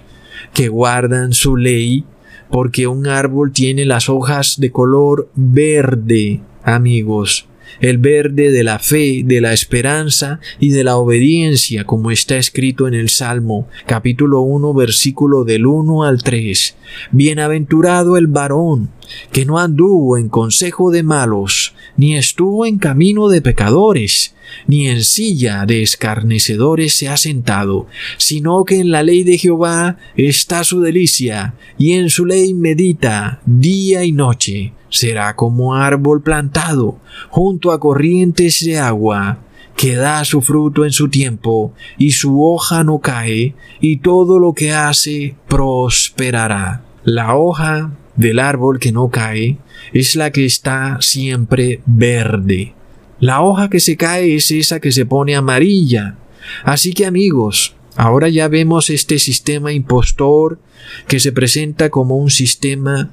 que 0.54 0.68
guardan 0.68 1.32
su 1.32 1.56
ley, 1.56 2.04
porque 2.50 2.86
un 2.86 3.06
árbol 3.06 3.52
tiene 3.52 3.84
las 3.84 4.08
hojas 4.08 4.58
de 4.58 4.70
color 4.70 5.30
verde, 5.34 6.40
amigos, 6.62 7.46
el 7.80 7.98
verde 7.98 8.50
de 8.50 8.64
la 8.64 8.78
fe, 8.78 9.22
de 9.24 9.40
la 9.40 9.52
esperanza 9.52 10.40
y 10.58 10.70
de 10.70 10.84
la 10.84 10.96
obediencia, 10.96 11.84
como 11.84 12.10
está 12.10 12.36
escrito 12.36 12.88
en 12.88 12.94
el 12.94 13.08
Salmo, 13.08 13.68
capítulo 13.86 14.40
1, 14.40 14.74
versículo 14.74 15.44
del 15.44 15.66
1 15.66 16.04
al 16.04 16.22
3. 16.22 16.76
Bienaventurado 17.12 18.16
el 18.16 18.26
varón, 18.26 18.90
que 19.32 19.44
no 19.44 19.58
anduvo 19.58 20.18
en 20.18 20.28
consejo 20.28 20.90
de 20.90 21.02
malos, 21.02 21.74
ni 21.96 22.16
estuvo 22.16 22.66
en 22.66 22.78
camino 22.78 23.28
de 23.28 23.42
pecadores, 23.42 24.34
ni 24.66 24.88
en 24.88 25.04
silla 25.04 25.66
de 25.66 25.82
escarnecedores 25.82 26.94
se 26.94 27.08
ha 27.08 27.16
sentado, 27.16 27.86
sino 28.16 28.64
que 28.64 28.80
en 28.80 28.90
la 28.90 29.02
ley 29.02 29.24
de 29.24 29.38
Jehová 29.38 29.98
está 30.16 30.64
su 30.64 30.80
delicia, 30.80 31.54
y 31.76 31.92
en 31.92 32.10
su 32.10 32.24
ley 32.24 32.54
medita 32.54 33.40
día 33.46 34.04
y 34.04 34.12
noche 34.12 34.72
será 34.90 35.36
como 35.36 35.74
árbol 35.74 36.22
plantado 36.22 36.98
junto 37.28 37.72
a 37.72 37.80
corrientes 37.80 38.64
de 38.64 38.78
agua, 38.78 39.38
que 39.76 39.94
da 39.94 40.24
su 40.24 40.40
fruto 40.40 40.84
en 40.84 40.92
su 40.92 41.08
tiempo, 41.08 41.72
y 41.98 42.12
su 42.12 42.42
hoja 42.42 42.82
no 42.82 42.98
cae, 42.98 43.54
y 43.80 43.98
todo 43.98 44.38
lo 44.38 44.52
que 44.52 44.72
hace 44.72 45.36
prosperará. 45.46 46.84
La 47.04 47.36
hoja 47.36 47.92
del 48.18 48.40
árbol 48.40 48.78
que 48.78 48.92
no 48.92 49.08
cae 49.08 49.56
es 49.94 50.16
la 50.16 50.30
que 50.30 50.44
está 50.44 50.98
siempre 51.00 51.80
verde. 51.86 52.74
La 53.20 53.40
hoja 53.40 53.70
que 53.70 53.80
se 53.80 53.96
cae 53.96 54.34
es 54.34 54.50
esa 54.50 54.80
que 54.80 54.92
se 54.92 55.06
pone 55.06 55.34
amarilla. 55.34 56.16
Así 56.64 56.92
que 56.92 57.06
amigos, 57.06 57.74
ahora 57.96 58.28
ya 58.28 58.48
vemos 58.48 58.90
este 58.90 59.18
sistema 59.18 59.72
impostor 59.72 60.58
que 61.06 61.20
se 61.20 61.32
presenta 61.32 61.90
como 61.90 62.16
un 62.16 62.30
sistema 62.30 63.10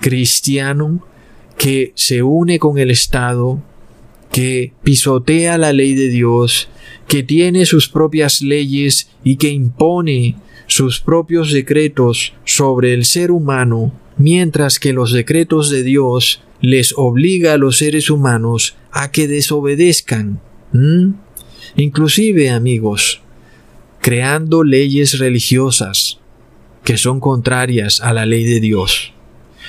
cristiano 0.00 1.06
que 1.56 1.92
se 1.94 2.22
une 2.22 2.58
con 2.58 2.78
el 2.78 2.90
Estado, 2.90 3.62
que 4.30 4.72
pisotea 4.82 5.56
la 5.56 5.72
ley 5.72 5.94
de 5.94 6.08
Dios, 6.08 6.68
que 7.08 7.22
tiene 7.22 7.64
sus 7.64 7.88
propias 7.88 8.42
leyes 8.42 9.08
y 9.24 9.36
que 9.36 9.48
impone 9.48 10.36
sus 10.66 11.00
propios 11.00 11.52
decretos 11.52 12.34
sobre 12.44 12.94
el 12.94 13.04
ser 13.04 13.30
humano, 13.30 13.92
mientras 14.16 14.78
que 14.78 14.92
los 14.92 15.12
decretos 15.12 15.70
de 15.70 15.82
Dios 15.82 16.42
les 16.60 16.94
obliga 16.96 17.54
a 17.54 17.58
los 17.58 17.78
seres 17.78 18.10
humanos 18.10 18.76
a 18.90 19.10
que 19.10 19.28
desobedezcan. 19.28 20.40
Inclusive, 21.76 22.50
amigos, 22.50 23.20
creando 24.00 24.64
leyes 24.64 25.18
religiosas 25.18 26.18
que 26.84 26.96
son 26.96 27.20
contrarias 27.20 28.00
a 28.00 28.12
la 28.12 28.26
ley 28.26 28.44
de 28.44 28.60
Dios. 28.60 29.12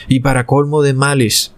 Y 0.07 0.19
para 0.19 0.45
colmo 0.45 0.81
de 0.83 0.93
males, 0.93 1.53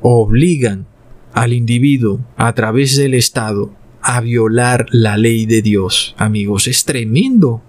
obligan 0.00 0.86
al 1.32 1.52
individuo 1.52 2.20
a 2.36 2.52
través 2.54 2.96
del 2.96 3.14
Estado 3.14 3.72
a 4.02 4.20
violar 4.20 4.86
la 4.90 5.16
ley 5.16 5.46
de 5.46 5.62
Dios. 5.62 6.14
Amigos, 6.18 6.66
es 6.66 6.84
tremendo. 6.84 7.62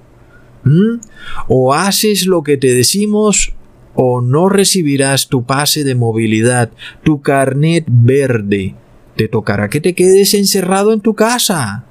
¿Mm? 0.63 0.99
O 1.47 1.73
haces 1.73 2.25
lo 2.25 2.43
que 2.43 2.57
te 2.57 2.73
decimos 2.73 3.53
o 3.95 4.21
no 4.21 4.49
recibirás 4.49 5.27
tu 5.27 5.45
pase 5.45 5.83
de 5.83 5.95
movilidad, 5.95 6.71
tu 7.03 7.21
carnet 7.21 7.85
verde. 7.87 8.75
Te 9.15 9.27
tocará 9.27 9.69
que 9.69 9.81
te 9.81 9.93
quedes 9.93 10.33
encerrado 10.33 10.93
en 10.93 11.01
tu 11.01 11.13
casa. 11.13 11.85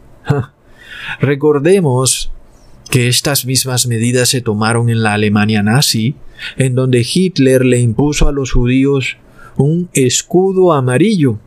Recordemos 1.20 2.32
que 2.90 3.08
estas 3.08 3.46
mismas 3.46 3.86
medidas 3.86 4.28
se 4.28 4.40
tomaron 4.40 4.90
en 4.90 5.02
la 5.02 5.14
Alemania 5.14 5.62
nazi, 5.62 6.16
en 6.56 6.74
donde 6.74 7.06
Hitler 7.10 7.64
le 7.64 7.80
impuso 7.80 8.28
a 8.28 8.32
los 8.32 8.52
judíos 8.52 9.16
un 9.56 9.88
escudo 9.92 10.72
amarillo, 10.72 11.38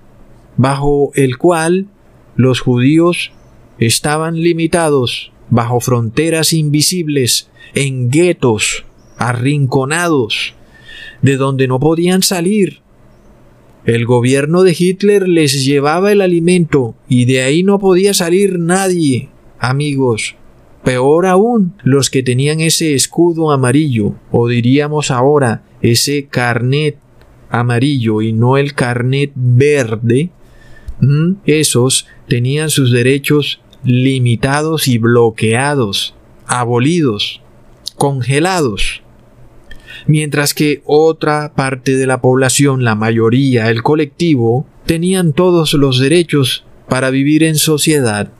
bajo 0.57 1.11
el 1.15 1.37
cual 1.37 1.87
los 2.35 2.61
judíos 2.61 3.31
estaban 3.77 4.35
limitados 4.35 5.31
bajo 5.49 5.79
fronteras 5.79 6.53
invisibles, 6.53 7.49
en 7.73 8.09
guetos, 8.09 8.85
arrinconados, 9.17 10.53
de 11.21 11.37
donde 11.37 11.67
no 11.67 11.79
podían 11.79 12.23
salir. 12.23 12.81
El 13.85 14.05
gobierno 14.05 14.63
de 14.63 14.75
Hitler 14.77 15.27
les 15.27 15.63
llevaba 15.63 16.11
el 16.11 16.21
alimento 16.21 16.95
y 17.07 17.25
de 17.25 17.43
ahí 17.43 17.63
no 17.63 17.79
podía 17.79 18.13
salir 18.13 18.57
nadie, 18.59 19.29
amigos. 19.59 20.35
Peor 20.83 21.25
aún, 21.25 21.73
los 21.83 22.09
que 22.09 22.23
tenían 22.23 22.59
ese 22.59 22.93
escudo 22.93 23.51
amarillo, 23.51 24.15
o 24.31 24.47
diríamos 24.47 25.11
ahora, 25.11 25.63
ese 25.81 26.25
carnet 26.25 26.97
amarillo 27.49 28.21
y 28.21 28.33
no 28.33 28.57
el 28.57 28.73
carnet 28.73 29.31
verde, 29.35 30.29
esos 31.45 32.07
tenían 32.27 32.69
sus 32.69 32.91
derechos 32.91 33.61
limitados 33.85 34.87
y 34.87 34.97
bloqueados, 34.97 36.15
abolidos, 36.47 37.41
congelados. 37.97 39.01
Mientras 40.07 40.53
que 40.53 40.81
otra 40.85 41.53
parte 41.55 41.95
de 41.95 42.07
la 42.07 42.21
población, 42.21 42.83
la 42.83 42.95
mayoría, 42.95 43.69
el 43.69 43.81
colectivo, 43.81 44.65
tenían 44.85 45.33
todos 45.33 45.73
los 45.73 45.99
derechos 45.99 46.65
para 46.87 47.09
vivir 47.09 47.43
en 47.43 47.55
sociedad. 47.55 48.31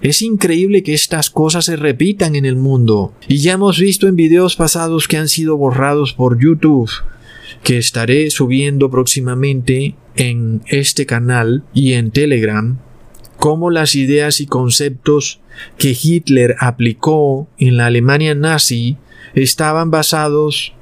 Es 0.00 0.22
increíble 0.22 0.84
que 0.84 0.94
estas 0.94 1.28
cosas 1.30 1.64
se 1.64 1.76
repitan 1.76 2.36
en 2.36 2.44
el 2.44 2.54
mundo, 2.54 3.12
y 3.26 3.38
ya 3.38 3.54
hemos 3.54 3.80
visto 3.80 4.06
en 4.06 4.14
videos 4.14 4.54
pasados 4.54 5.08
que 5.08 5.16
han 5.16 5.28
sido 5.28 5.56
borrados 5.56 6.12
por 6.12 6.40
YouTube, 6.40 6.88
que 7.64 7.78
estaré 7.78 8.30
subiendo 8.30 8.90
próximamente 8.90 9.96
en 10.14 10.62
este 10.68 11.04
canal 11.04 11.64
y 11.74 11.94
en 11.94 12.12
Telegram, 12.12 12.78
cómo 13.38 13.70
las 13.70 13.94
ideas 13.94 14.40
y 14.40 14.46
conceptos 14.46 15.40
que 15.76 15.96
Hitler 16.00 16.56
aplicó 16.60 17.48
en 17.58 17.76
la 17.76 17.86
Alemania 17.86 18.34
nazi 18.34 18.96
estaban 19.34 19.90
basados 19.90 20.74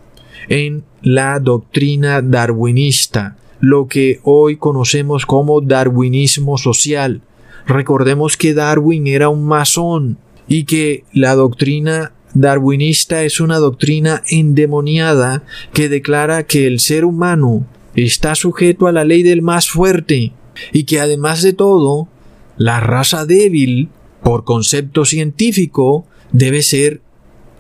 en 0.49 0.85
la 1.03 1.39
doctrina 1.39 2.23
darwinista, 2.23 3.37
lo 3.61 3.89
que 3.89 4.21
hoy 4.23 4.57
conocemos 4.57 5.27
como 5.27 5.61
darwinismo 5.61 6.59
social. 6.59 7.23
Recordemos 7.67 8.37
que 8.37 8.55
Darwin 8.55 9.07
era 9.07 9.29
un 9.29 9.45
masón 9.45 10.19
y 10.49 10.65
que 10.65 11.05
la 11.13 11.35
doctrina 11.35 12.13
darwinista 12.35 13.25
es 13.25 13.41
una 13.41 13.59
doctrina 13.59 14.23
endemoniada 14.29 15.43
que 15.73 15.89
declara 15.89 16.45
que 16.45 16.67
el 16.67 16.81
ser 16.81 17.05
humano 17.05 17.67
está 17.95 18.35
sujeto 18.35 18.87
a 18.87 18.93
la 18.93 19.05
ley 19.05 19.23
del 19.23 19.43
más 19.43 19.69
fuerte 19.69 20.33
y 20.73 20.85
que 20.85 21.01
además 21.01 21.43
de 21.43 21.53
todo, 21.53 22.09
la 22.57 22.81
raza 22.81 23.27
débil, 23.27 23.89
por 24.23 24.45
concepto 24.45 25.05
científico, 25.05 26.07
debe 26.33 26.63
ser 26.63 27.01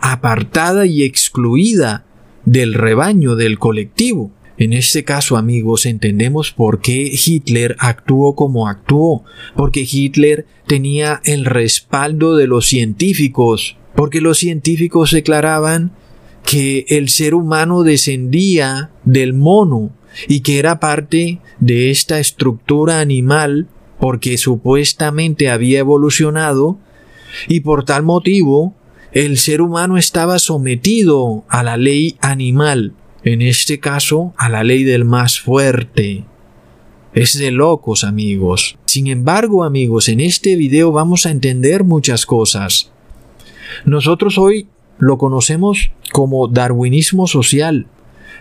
apartada 0.00 0.86
y 0.86 1.02
excluida 1.02 2.04
del 2.44 2.74
rebaño 2.74 3.36
del 3.36 3.58
colectivo. 3.58 4.30
En 4.58 4.72
este 4.72 5.04
caso, 5.04 5.36
amigos, 5.36 5.84
entendemos 5.84 6.50
por 6.50 6.80
qué 6.80 7.12
Hitler 7.12 7.76
actuó 7.78 8.34
como 8.34 8.68
actuó, 8.68 9.24
porque 9.54 9.86
Hitler 9.90 10.46
tenía 10.66 11.20
el 11.24 11.44
respaldo 11.44 12.36
de 12.36 12.46
los 12.46 12.66
científicos, 12.66 13.76
porque 13.94 14.22
los 14.22 14.38
científicos 14.38 15.10
declaraban 15.10 15.92
que 16.44 16.86
el 16.88 17.08
ser 17.10 17.34
humano 17.34 17.82
descendía 17.82 18.90
del 19.04 19.34
mono 19.34 19.90
y 20.28 20.40
que 20.40 20.58
era 20.58 20.80
parte 20.80 21.40
de 21.58 21.90
esta 21.90 22.18
estructura 22.18 23.00
animal 23.00 23.68
porque 23.98 24.38
supuestamente 24.38 25.48
había 25.50 25.80
evolucionado 25.80 26.78
y 27.48 27.60
por 27.60 27.84
tal 27.84 28.02
motivo 28.02 28.74
el 29.12 29.38
ser 29.38 29.62
humano 29.62 29.96
estaba 29.96 30.38
sometido 30.38 31.44
a 31.48 31.62
la 31.62 31.76
ley 31.76 32.16
animal, 32.20 32.92
en 33.24 33.42
este 33.42 33.80
caso 33.80 34.34
a 34.36 34.48
la 34.48 34.62
ley 34.62 34.84
del 34.84 35.04
más 35.04 35.40
fuerte. 35.40 36.24
Es 37.14 37.38
de 37.38 37.50
locos 37.50 38.04
amigos. 38.04 38.76
Sin 38.84 39.06
embargo 39.06 39.64
amigos, 39.64 40.10
en 40.10 40.20
este 40.20 40.54
video 40.56 40.92
vamos 40.92 41.24
a 41.24 41.30
entender 41.30 41.82
muchas 41.82 42.26
cosas. 42.26 42.90
Nosotros 43.86 44.36
hoy 44.36 44.68
lo 44.98 45.16
conocemos 45.16 45.90
como 46.12 46.48
darwinismo 46.48 47.26
social, 47.26 47.86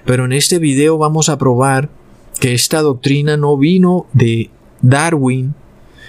pero 0.05 0.25
en 0.25 0.33
este 0.33 0.59
video 0.59 0.97
vamos 0.97 1.29
a 1.29 1.37
probar 1.37 1.89
que 2.39 2.53
esta 2.53 2.81
doctrina 2.81 3.37
no 3.37 3.57
vino 3.57 4.07
de 4.13 4.49
Darwin, 4.81 5.55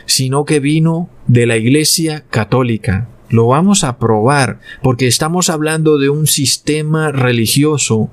sino 0.06 0.44
que 0.44 0.60
vino 0.60 1.08
de 1.26 1.46
la 1.46 1.56
Iglesia 1.56 2.24
Católica. 2.30 3.08
Lo 3.28 3.48
vamos 3.48 3.82
a 3.84 3.98
probar 3.98 4.60
porque 4.82 5.06
estamos 5.06 5.50
hablando 5.50 5.98
de 5.98 6.08
un 6.08 6.26
sistema 6.26 7.10
religioso 7.10 8.10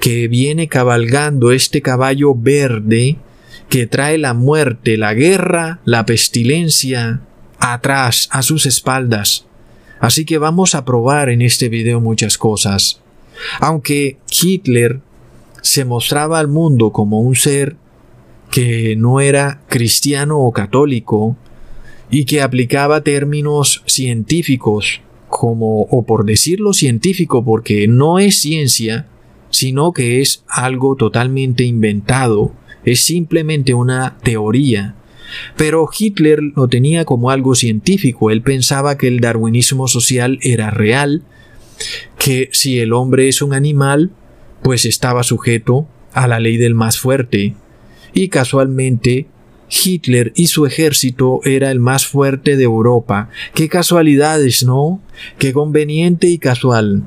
que 0.00 0.28
viene 0.28 0.68
cabalgando 0.68 1.52
este 1.52 1.82
caballo 1.82 2.34
verde 2.34 3.16
que 3.68 3.86
trae 3.86 4.18
la 4.18 4.34
muerte, 4.34 4.96
la 4.96 5.14
guerra, 5.14 5.78
la 5.84 6.04
pestilencia 6.04 7.20
atrás, 7.60 8.28
a 8.32 8.42
sus 8.42 8.66
espaldas. 8.66 9.46
Así 10.00 10.24
que 10.24 10.38
vamos 10.38 10.74
a 10.74 10.84
probar 10.84 11.28
en 11.28 11.42
este 11.42 11.68
video 11.68 12.00
muchas 12.00 12.36
cosas. 12.36 13.00
Aunque 13.60 14.18
Hitler 14.28 15.00
se 15.62 15.84
mostraba 15.84 16.38
al 16.38 16.48
mundo 16.48 16.90
como 16.90 17.20
un 17.20 17.36
ser 17.36 17.76
que 18.50 18.96
no 18.96 19.20
era 19.20 19.62
cristiano 19.68 20.40
o 20.40 20.52
católico 20.52 21.36
y 22.10 22.24
que 22.24 22.42
aplicaba 22.42 23.02
términos 23.02 23.82
científicos 23.86 25.00
como, 25.28 25.82
o 25.82 26.04
por 26.04 26.24
decirlo 26.24 26.72
científico 26.74 27.44
porque 27.44 27.86
no 27.86 28.18
es 28.18 28.40
ciencia, 28.40 29.06
sino 29.50 29.92
que 29.92 30.20
es 30.20 30.44
algo 30.48 30.96
totalmente 30.96 31.64
inventado, 31.64 32.52
es 32.84 33.00
simplemente 33.00 33.74
una 33.74 34.18
teoría. 34.22 34.96
Pero 35.56 35.88
Hitler 35.96 36.40
lo 36.56 36.66
tenía 36.66 37.04
como 37.04 37.30
algo 37.30 37.54
científico, 37.54 38.30
él 38.32 38.42
pensaba 38.42 38.98
que 38.98 39.06
el 39.06 39.20
darwinismo 39.20 39.86
social 39.86 40.40
era 40.42 40.70
real, 40.70 41.22
que 42.18 42.48
si 42.52 42.80
el 42.80 42.92
hombre 42.92 43.28
es 43.28 43.40
un 43.40 43.54
animal, 43.54 44.10
pues 44.62 44.84
estaba 44.84 45.22
sujeto 45.22 45.86
a 46.12 46.26
la 46.26 46.40
ley 46.40 46.56
del 46.56 46.74
más 46.74 46.98
fuerte, 46.98 47.54
y 48.12 48.28
casualmente 48.28 49.26
Hitler 49.70 50.32
y 50.34 50.48
su 50.48 50.66
ejército 50.66 51.40
era 51.44 51.70
el 51.70 51.78
más 51.78 52.06
fuerte 52.06 52.56
de 52.56 52.64
Europa. 52.64 53.28
Qué 53.54 53.68
casualidades, 53.68 54.64
¿no? 54.64 55.00
Qué 55.38 55.52
conveniente 55.52 56.28
y 56.28 56.38
casual. 56.38 57.04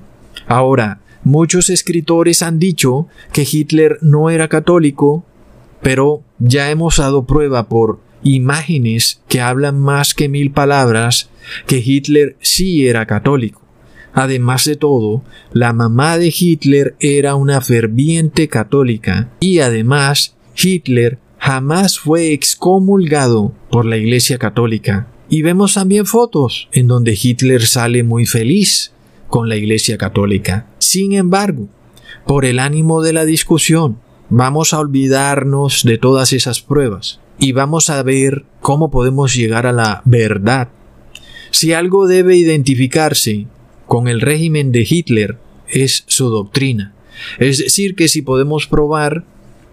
Ahora, 0.47 1.01
muchos 1.23 1.69
escritores 1.69 2.41
han 2.41 2.59
dicho 2.59 3.07
que 3.31 3.45
Hitler 3.49 3.97
no 4.01 4.29
era 4.29 4.47
católico, 4.47 5.25
pero 5.81 6.23
ya 6.39 6.71
hemos 6.71 6.97
dado 6.97 7.25
prueba 7.25 7.67
por 7.67 7.99
imágenes 8.23 9.21
que 9.27 9.41
hablan 9.41 9.79
más 9.79 10.13
que 10.13 10.29
mil 10.29 10.51
palabras 10.51 11.29
que 11.67 11.83
Hitler 11.85 12.37
sí 12.39 12.87
era 12.87 13.05
católico. 13.05 13.61
Además 14.13 14.65
de 14.65 14.75
todo, 14.75 15.23
la 15.51 15.73
mamá 15.73 16.17
de 16.17 16.33
Hitler 16.37 16.95
era 16.99 17.35
una 17.35 17.61
ferviente 17.61 18.47
católica 18.47 19.29
y 19.39 19.59
además 19.59 20.35
Hitler 20.55 21.19
jamás 21.37 21.99
fue 21.99 22.33
excomulgado 22.33 23.53
por 23.69 23.85
la 23.85 23.97
Iglesia 23.97 24.37
Católica. 24.37 25.07
Y 25.29 25.41
vemos 25.41 25.73
también 25.73 26.05
fotos 26.05 26.69
en 26.71 26.87
donde 26.87 27.17
Hitler 27.21 27.65
sale 27.65 28.03
muy 28.03 28.25
feliz 28.25 28.93
con 29.27 29.49
la 29.49 29.55
Iglesia 29.55 29.97
Católica. 29.97 30.67
Sin 30.77 31.13
embargo, 31.13 31.67
por 32.27 32.45
el 32.45 32.59
ánimo 32.59 33.01
de 33.01 33.13
la 33.13 33.25
discusión, 33.25 33.97
vamos 34.29 34.73
a 34.73 34.79
olvidarnos 34.79 35.83
de 35.83 35.97
todas 35.97 36.33
esas 36.33 36.61
pruebas 36.61 37.19
y 37.39 37.51
vamos 37.51 37.89
a 37.89 38.01
ver 38.03 38.45
cómo 38.61 38.91
podemos 38.91 39.33
llegar 39.35 39.65
a 39.65 39.73
la 39.73 40.01
verdad. 40.05 40.69
Si 41.51 41.73
algo 41.73 42.07
debe 42.07 42.35
identificarse 42.35 43.47
con 43.85 44.07
el 44.07 44.21
régimen 44.21 44.71
de 44.71 44.87
Hitler 44.89 45.37
es 45.67 46.03
su 46.07 46.29
doctrina. 46.29 46.93
Es 47.39 47.59
decir, 47.59 47.95
que 47.95 48.07
si 48.07 48.21
podemos 48.21 48.67
probar 48.67 49.25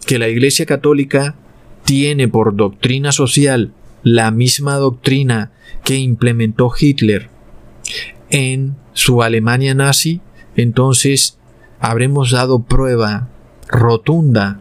que 0.07 0.19
la 0.19 0.29
Iglesia 0.29 0.67
Católica 0.67 1.37
tiene 1.85 2.29
por 2.29 2.57
doctrina 2.57 3.13
social 3.13 3.73
la 4.03 4.31
misma 4.31 4.77
doctrina 4.77 5.53
que 5.85 5.97
implementó 5.97 6.73
Hitler 6.79 7.29
en 8.31 8.77
su 8.93 9.23
Alemania 9.23 9.75
nazi, 9.75 10.21
entonces 10.57 11.39
habremos 11.81 12.31
dado 12.31 12.61
prueba 12.61 13.29
rotunda 13.69 14.61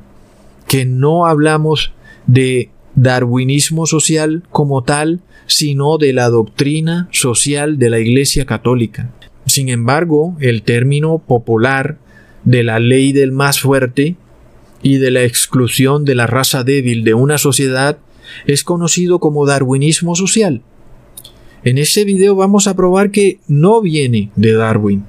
que 0.67 0.85
no 0.85 1.25
hablamos 1.25 1.93
de 2.27 2.69
darwinismo 2.95 3.85
social 3.85 4.43
como 4.51 4.83
tal, 4.83 5.21
sino 5.47 5.97
de 5.97 6.13
la 6.13 6.29
doctrina 6.29 7.07
social 7.11 7.79
de 7.79 7.89
la 7.89 7.99
Iglesia 7.99 8.45
Católica. 8.45 9.09
Sin 9.45 9.69
embargo, 9.69 10.35
el 10.39 10.61
término 10.61 11.17
popular 11.17 11.97
de 12.43 12.63
la 12.63 12.79
ley 12.79 13.11
del 13.13 13.31
más 13.31 13.59
fuerte 13.59 14.15
y 14.81 14.97
de 14.97 15.11
la 15.11 15.23
exclusión 15.23 16.05
de 16.05 16.15
la 16.15 16.27
raza 16.27 16.63
débil 16.63 17.03
de 17.03 17.13
una 17.13 17.37
sociedad 17.37 17.97
es 18.45 18.63
conocido 18.63 19.19
como 19.19 19.45
darwinismo 19.45 20.15
social. 20.15 20.61
En 21.63 21.77
este 21.77 22.05
video 22.05 22.35
vamos 22.35 22.67
a 22.67 22.75
probar 22.75 23.11
que 23.11 23.39
no 23.47 23.81
viene 23.81 24.31
de 24.35 24.53
Darwin, 24.53 25.05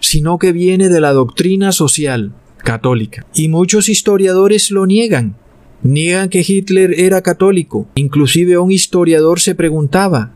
sino 0.00 0.38
que 0.38 0.52
viene 0.52 0.88
de 0.88 1.00
la 1.00 1.12
doctrina 1.12 1.72
social 1.72 2.32
católica. 2.58 3.26
Y 3.34 3.48
muchos 3.48 3.88
historiadores 3.88 4.70
lo 4.70 4.86
niegan. 4.86 5.36
Niegan 5.82 6.30
que 6.30 6.42
Hitler 6.46 6.98
era 6.98 7.20
católico. 7.20 7.86
Inclusive 7.94 8.56
un 8.56 8.70
historiador 8.70 9.40
se 9.40 9.54
preguntaba, 9.54 10.32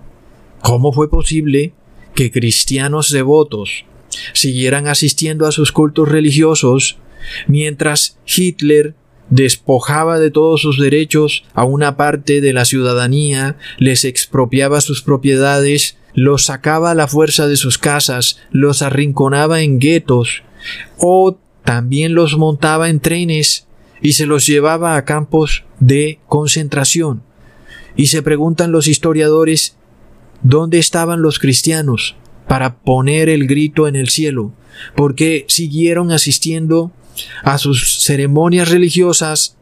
¿cómo 0.62 0.92
fue 0.92 1.08
posible 1.08 1.72
que 2.14 2.30
cristianos 2.30 3.10
devotos 3.10 3.86
siguieran 4.34 4.86
asistiendo 4.86 5.46
a 5.46 5.52
sus 5.52 5.72
cultos 5.72 6.08
religiosos 6.08 6.98
mientras 7.46 8.18
Hitler 8.26 8.94
despojaba 9.30 10.18
de 10.18 10.30
todos 10.30 10.62
sus 10.62 10.78
derechos 10.78 11.44
a 11.54 11.64
una 11.64 11.96
parte 11.96 12.40
de 12.40 12.52
la 12.52 12.64
ciudadanía, 12.64 13.56
les 13.78 14.04
expropiaba 14.04 14.80
sus 14.80 15.02
propiedades, 15.02 15.98
los 16.14 16.46
sacaba 16.46 16.92
a 16.92 16.94
la 16.94 17.08
fuerza 17.08 17.46
de 17.46 17.56
sus 17.56 17.78
casas, 17.78 18.38
los 18.50 18.82
arrinconaba 18.82 19.60
en 19.60 19.78
guetos, 19.78 20.42
o 20.96 21.38
también 21.64 22.14
los 22.14 22.36
montaba 22.36 22.88
en 22.88 23.00
trenes 23.00 23.66
y 24.00 24.12
se 24.12 24.26
los 24.26 24.46
llevaba 24.46 24.96
a 24.96 25.04
campos 25.04 25.64
de 25.80 26.20
concentración. 26.26 27.22
Y 27.96 28.06
se 28.06 28.22
preguntan 28.22 28.72
los 28.72 28.86
historiadores, 28.86 29.76
¿dónde 30.42 30.78
estaban 30.78 31.20
los 31.20 31.38
cristianos 31.38 32.16
para 32.46 32.78
poner 32.78 33.28
el 33.28 33.46
grito 33.46 33.88
en 33.88 33.96
el 33.96 34.08
cielo? 34.08 34.52
¿Por 34.94 35.14
qué 35.14 35.44
siguieron 35.48 36.12
asistiendo 36.12 36.92
a 37.42 37.58
sus 37.58 38.02
ceremonias 38.02 38.68
religiosas, 38.70 39.56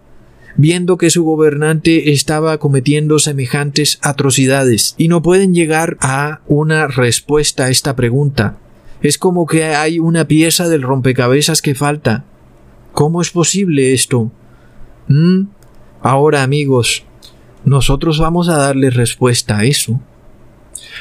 viendo 0.56 0.96
que 0.96 1.10
su 1.10 1.24
gobernante 1.24 2.12
estaba 2.12 2.58
cometiendo 2.58 3.18
semejantes 3.18 3.98
atrocidades 4.02 4.94
y 4.96 5.08
no 5.08 5.22
pueden 5.22 5.54
llegar 5.54 5.96
a 6.00 6.40
una 6.46 6.86
respuesta 6.88 7.64
a 7.64 7.70
esta 7.70 7.94
pregunta. 7.94 8.58
Es 9.02 9.18
como 9.18 9.46
que 9.46 9.64
hay 9.64 9.98
una 9.98 10.26
pieza 10.26 10.68
del 10.68 10.82
rompecabezas 10.82 11.60
que 11.60 11.74
falta. 11.74 12.24
¿Cómo 12.92 13.20
es 13.20 13.30
posible 13.30 13.92
esto? 13.92 14.32
¿Mm? 15.08 15.48
Ahora 16.00 16.42
amigos, 16.42 17.04
nosotros 17.64 18.18
vamos 18.18 18.48
a 18.48 18.56
darle 18.56 18.90
respuesta 18.90 19.58
a 19.58 19.64
eso. 19.64 20.00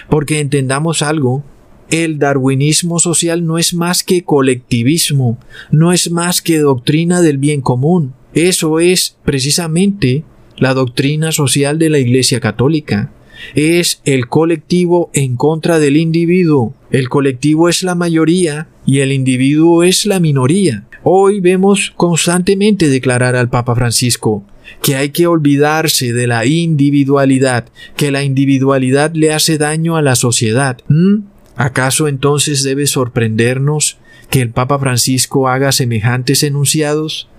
Porque 0.10 0.40
entendamos 0.40 1.02
algo, 1.02 1.44
el 1.90 2.20
darwinismo 2.20 3.00
social 3.00 3.46
no 3.46 3.58
es 3.58 3.74
más 3.74 4.04
que 4.04 4.24
colectivismo, 4.24 5.38
no 5.72 5.92
es 5.92 6.12
más 6.12 6.42
que 6.42 6.60
doctrina 6.60 7.22
del 7.22 7.38
bien 7.38 7.62
común. 7.62 8.14
Eso 8.34 8.80
es 8.80 9.18
precisamente 9.24 10.24
la 10.58 10.74
doctrina 10.74 11.32
social 11.32 11.80
de 11.80 11.90
la 11.90 12.00
Iglesia 12.00 12.40
Católica. 12.40 13.12
Es 13.54 14.02
el 14.06 14.28
colectivo 14.28 15.10
en 15.14 15.36
contra 15.36 15.80
del 15.80 15.98
individuo. 15.98 16.74
El 16.92 17.10
colectivo 17.10 17.70
es 17.70 17.84
la 17.84 17.96
mayoría 17.96 18.68
y 18.86 19.00
el 19.00 19.12
individuo 19.12 19.84
es 19.84 20.06
la 20.06 20.20
minoría. 20.20 20.86
Hoy 21.04 21.40
vemos 21.40 21.94
constantemente 21.96 22.90
declarar 22.90 23.36
al 23.36 23.50
Papa 23.50 23.76
Francisco 23.76 24.44
que 24.82 24.96
hay 24.96 25.10
que 25.10 25.28
olvidarse 25.28 26.14
de 26.14 26.28
la 26.28 26.46
individualidad, 26.46 27.66
que 27.96 28.12
la 28.12 28.24
individualidad 28.24 29.14
le 29.14 29.34
hace 29.34 29.58
daño 29.58 29.98
a 29.98 30.02
la 30.02 30.16
sociedad. 30.16 30.80
¿Mm? 30.88 31.35
¿Acaso 31.56 32.08
entonces 32.08 32.64
debe 32.64 32.86
sorprendernos 32.86 33.98
que 34.30 34.42
el 34.42 34.50
Papa 34.50 34.78
Francisco 34.78 35.48
haga 35.48 35.72
semejantes 35.72 36.44
enunciados? 36.44 37.30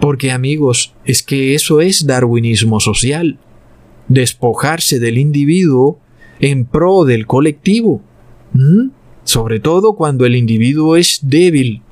Porque 0.00 0.30
amigos, 0.30 0.94
es 1.04 1.22
que 1.22 1.54
eso 1.54 1.80
es 1.80 2.06
darwinismo 2.06 2.80
social, 2.80 3.38
despojarse 4.08 4.98
del 4.98 5.18
individuo 5.18 5.98
en 6.40 6.64
pro 6.64 7.04
del 7.04 7.26
colectivo, 7.26 8.02
sobre 9.24 9.60
todo 9.60 9.94
cuando 9.94 10.26
el 10.26 10.36
individuo 10.36 10.96
es 10.96 11.20
débil. 11.22 11.82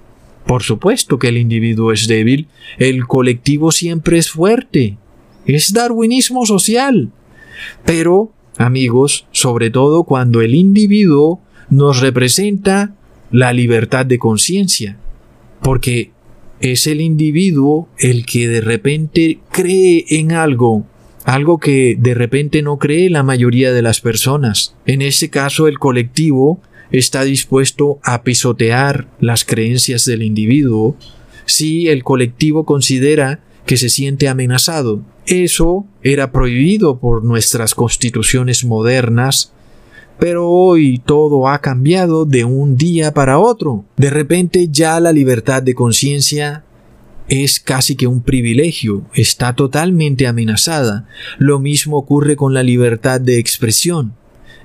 Por 0.46 0.62
supuesto 0.62 1.18
que 1.18 1.28
el 1.28 1.38
individuo 1.38 1.92
es 1.92 2.06
débil, 2.06 2.48
el 2.78 3.06
colectivo 3.06 3.72
siempre 3.72 4.18
es 4.18 4.30
fuerte. 4.30 4.98
Es 5.46 5.72
darwinismo 5.72 6.44
social. 6.44 7.10
Pero, 7.84 8.32
amigos, 8.58 9.26
sobre 9.30 9.70
todo 9.70 10.04
cuando 10.04 10.42
el 10.42 10.54
individuo 10.54 11.40
nos 11.70 12.00
representa 12.00 12.94
la 13.30 13.52
libertad 13.52 14.06
de 14.06 14.18
conciencia, 14.18 14.96
porque 15.62 16.12
es 16.60 16.86
el 16.86 17.00
individuo 17.00 17.88
el 17.98 18.24
que 18.26 18.48
de 18.48 18.60
repente 18.60 19.40
cree 19.50 20.04
en 20.08 20.32
algo, 20.32 20.86
algo 21.24 21.58
que 21.58 21.96
de 21.98 22.14
repente 22.14 22.62
no 22.62 22.78
cree 22.78 23.10
la 23.10 23.22
mayoría 23.22 23.72
de 23.72 23.82
las 23.82 24.00
personas. 24.00 24.74
En 24.86 25.02
ese 25.02 25.30
caso 25.30 25.68
el 25.68 25.78
colectivo 25.78 26.60
está 26.90 27.24
dispuesto 27.24 27.98
a 28.02 28.22
pisotear 28.22 29.08
las 29.20 29.44
creencias 29.44 30.04
del 30.04 30.22
individuo 30.22 30.96
si 31.46 31.88
el 31.88 32.04
colectivo 32.04 32.64
considera 32.64 33.40
que 33.66 33.76
se 33.76 33.88
siente 33.88 34.28
amenazado. 34.28 35.02
Eso 35.26 35.86
era 36.02 36.32
prohibido 36.32 37.00
por 37.00 37.24
nuestras 37.24 37.74
constituciones 37.74 38.64
modernas 38.64 39.53
pero 40.18 40.48
hoy 40.48 40.98
todo 40.98 41.48
ha 41.48 41.60
cambiado 41.60 42.24
de 42.24 42.44
un 42.44 42.76
día 42.76 43.12
para 43.12 43.38
otro. 43.38 43.84
De 43.96 44.10
repente 44.10 44.68
ya 44.70 45.00
la 45.00 45.12
libertad 45.12 45.62
de 45.62 45.74
conciencia 45.74 46.64
es 47.28 47.60
casi 47.60 47.96
que 47.96 48.06
un 48.06 48.22
privilegio, 48.22 49.02
está 49.14 49.54
totalmente 49.54 50.26
amenazada. 50.26 51.06
Lo 51.38 51.58
mismo 51.58 51.96
ocurre 51.96 52.36
con 52.36 52.54
la 52.54 52.62
libertad 52.62 53.20
de 53.20 53.38
expresión. 53.38 54.14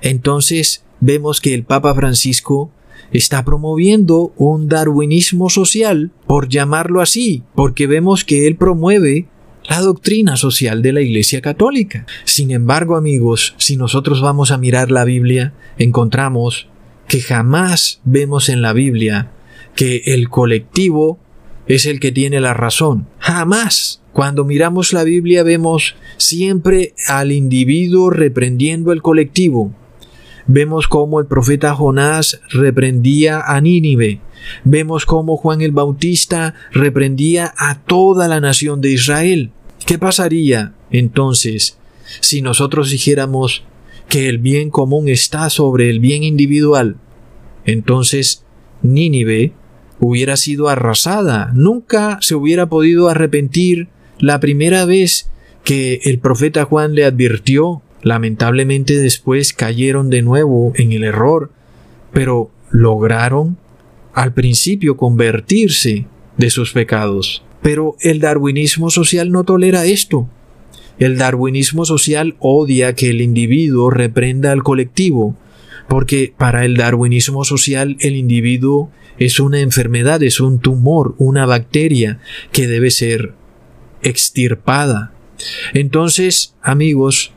Entonces 0.02 0.84
vemos 1.00 1.40
que 1.40 1.54
el 1.54 1.64
Papa 1.64 1.94
Francisco 1.94 2.70
está 3.12 3.44
promoviendo 3.44 4.32
un 4.36 4.68
darwinismo 4.68 5.50
social, 5.50 6.12
por 6.26 6.48
llamarlo 6.48 7.00
así, 7.00 7.42
porque 7.54 7.86
vemos 7.86 8.24
que 8.24 8.46
él 8.46 8.56
promueve 8.56 9.26
la 9.68 9.80
doctrina 9.80 10.36
social 10.36 10.82
de 10.82 10.92
la 10.92 11.00
Iglesia 11.00 11.40
Católica. 11.40 12.06
Sin 12.24 12.50
embargo, 12.50 12.96
amigos, 12.96 13.54
si 13.58 13.76
nosotros 13.76 14.20
vamos 14.20 14.50
a 14.50 14.58
mirar 14.58 14.90
la 14.90 15.04
Biblia, 15.04 15.52
encontramos 15.78 16.68
que 17.08 17.20
jamás 17.20 18.00
vemos 18.04 18.48
en 18.48 18.62
la 18.62 18.72
Biblia 18.72 19.32
que 19.74 20.02
el 20.06 20.28
colectivo 20.28 21.18
es 21.66 21.86
el 21.86 22.00
que 22.00 22.12
tiene 22.12 22.40
la 22.40 22.54
razón. 22.54 23.06
Jamás. 23.18 23.98
Cuando 24.12 24.44
miramos 24.44 24.92
la 24.92 25.04
Biblia 25.04 25.44
vemos 25.44 25.94
siempre 26.16 26.94
al 27.06 27.30
individuo 27.30 28.10
reprendiendo 28.10 28.90
el 28.92 29.02
colectivo. 29.02 29.72
Vemos 30.48 30.88
cómo 30.88 31.20
el 31.20 31.26
profeta 31.26 31.74
Jonás 31.74 32.40
reprendía 32.50 33.40
a 33.40 33.60
Nínive. 33.60 34.20
Vemos 34.64 35.06
cómo 35.06 35.36
Juan 35.36 35.60
el 35.60 35.72
Bautista 35.72 36.54
reprendía 36.72 37.52
a 37.56 37.80
toda 37.80 38.28
la 38.28 38.40
nación 38.40 38.80
de 38.80 38.92
Israel. 38.92 39.50
¿Qué 39.86 39.98
pasaría 39.98 40.72
entonces 40.90 41.78
si 42.20 42.42
nosotros 42.42 42.90
dijéramos 42.90 43.64
que 44.08 44.28
el 44.28 44.38
bien 44.38 44.70
común 44.70 45.08
está 45.08 45.50
sobre 45.50 45.90
el 45.90 46.00
bien 46.00 46.22
individual? 46.22 46.96
Entonces 47.64 48.44
Nínive 48.82 49.52
hubiera 49.98 50.36
sido 50.36 50.68
arrasada, 50.68 51.50
nunca 51.54 52.18
se 52.22 52.34
hubiera 52.34 52.66
podido 52.66 53.08
arrepentir 53.08 53.88
la 54.18 54.40
primera 54.40 54.84
vez 54.84 55.30
que 55.64 56.00
el 56.04 56.18
profeta 56.18 56.64
Juan 56.64 56.94
le 56.94 57.04
advirtió. 57.04 57.82
Lamentablemente 58.02 58.98
después 58.98 59.52
cayeron 59.52 60.08
de 60.08 60.22
nuevo 60.22 60.72
en 60.76 60.92
el 60.92 61.04
error, 61.04 61.50
pero 62.12 62.50
lograron 62.70 63.58
al 64.14 64.32
principio 64.34 64.96
convertirse 64.96 66.06
de 66.36 66.50
sus 66.50 66.72
pecados. 66.72 67.42
Pero 67.62 67.96
el 68.00 68.20
darwinismo 68.20 68.90
social 68.90 69.30
no 69.30 69.44
tolera 69.44 69.84
esto. 69.84 70.28
El 70.98 71.18
darwinismo 71.18 71.84
social 71.84 72.36
odia 72.38 72.94
que 72.94 73.10
el 73.10 73.20
individuo 73.20 73.90
reprenda 73.90 74.52
al 74.52 74.62
colectivo, 74.62 75.36
porque 75.88 76.32
para 76.36 76.64
el 76.64 76.76
darwinismo 76.76 77.44
social 77.44 77.96
el 78.00 78.16
individuo 78.16 78.90
es 79.18 79.40
una 79.40 79.60
enfermedad, 79.60 80.22
es 80.22 80.40
un 80.40 80.60
tumor, 80.60 81.14
una 81.18 81.46
bacteria 81.46 82.20
que 82.52 82.66
debe 82.66 82.90
ser 82.90 83.34
extirpada. 84.02 85.12
Entonces, 85.74 86.54
amigos, 86.62 87.32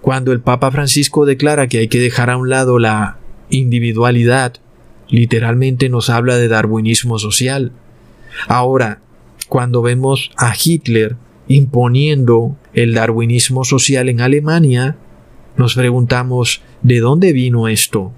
cuando 0.00 0.32
el 0.32 0.40
Papa 0.40 0.70
Francisco 0.70 1.26
declara 1.26 1.66
que 1.66 1.78
hay 1.78 1.88
que 1.88 2.00
dejar 2.00 2.30
a 2.30 2.36
un 2.36 2.48
lado 2.48 2.78
la 2.78 3.18
individualidad, 3.50 4.54
literalmente 5.08 5.88
nos 5.88 6.10
habla 6.10 6.36
de 6.36 6.48
darwinismo 6.48 7.18
social. 7.18 7.72
Ahora, 8.46 9.00
cuando 9.48 9.82
vemos 9.82 10.30
a 10.36 10.54
Hitler 10.54 11.16
imponiendo 11.48 12.56
el 12.74 12.94
darwinismo 12.94 13.64
social 13.64 14.08
en 14.08 14.20
Alemania, 14.20 14.96
nos 15.56 15.74
preguntamos, 15.74 16.62
¿de 16.82 17.00
dónde 17.00 17.32
vino 17.32 17.68
esto? 17.68 18.12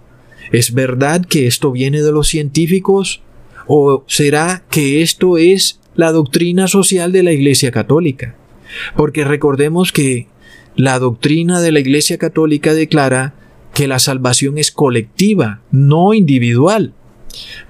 ¿Es 0.53 0.74
verdad 0.74 1.24
que 1.24 1.47
esto 1.47 1.70
viene 1.70 2.03
de 2.03 2.12
los 2.12 2.28
científicos? 2.28 3.22
¿O 3.66 4.05
será 4.09 4.64
que 4.68 5.01
esto 5.03 5.38
es 5.38 5.80
la 5.95 6.12
doctrina 6.12 6.66
social 6.66 7.12
de 7.12 7.22
la 7.22 7.32
Iglesia 7.32 7.70
Católica? 7.70 8.34
Porque 8.97 9.24
recordemos 9.24 9.93
que 9.93 10.26
la 10.76 10.99
doctrina 10.99 11.61
de 11.61 11.72
la 11.72 11.80
Iglesia 11.80 12.18
Católica 12.18 12.74
declara 12.74 13.34
que 13.81 13.89
la 13.89 13.99
salvación 13.99 14.59
es 14.59 14.72
colectiva, 14.72 15.62
no 15.70 16.12
individual. 16.12 16.93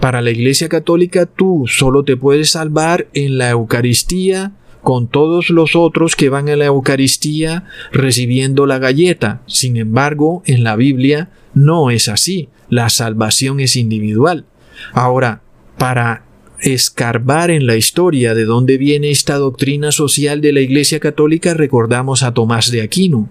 Para 0.00 0.22
la 0.22 0.32
Iglesia 0.32 0.68
Católica 0.68 1.24
tú 1.24 1.66
solo 1.68 2.02
te 2.02 2.16
puedes 2.16 2.50
salvar 2.50 3.06
en 3.14 3.38
la 3.38 3.50
Eucaristía 3.50 4.50
con 4.82 5.06
todos 5.06 5.50
los 5.50 5.76
otros 5.76 6.16
que 6.16 6.28
van 6.28 6.48
a 6.48 6.56
la 6.56 6.64
Eucaristía 6.64 7.62
recibiendo 7.92 8.66
la 8.66 8.80
galleta. 8.80 9.42
Sin 9.46 9.76
embargo, 9.76 10.42
en 10.46 10.64
la 10.64 10.74
Biblia 10.74 11.30
no 11.54 11.92
es 11.92 12.08
así. 12.08 12.48
La 12.68 12.88
salvación 12.88 13.61
es 13.61 13.76
individual. 13.76 14.46
Ahora, 14.92 15.42
para 15.78 16.24
escarbar 16.62 17.50
en 17.50 17.66
la 17.66 17.76
historia 17.76 18.34
de 18.34 18.44
dónde 18.44 18.78
viene 18.78 19.11
esta 19.11 19.36
doctrina 19.36 19.92
social 19.92 20.40
de 20.40 20.52
la 20.52 20.61
Iglesia 20.61 21.00
Católica, 21.00 21.54
recordamos 21.54 22.22
a 22.22 22.34
Tomás 22.34 22.70
de 22.70 22.82
Aquino, 22.82 23.28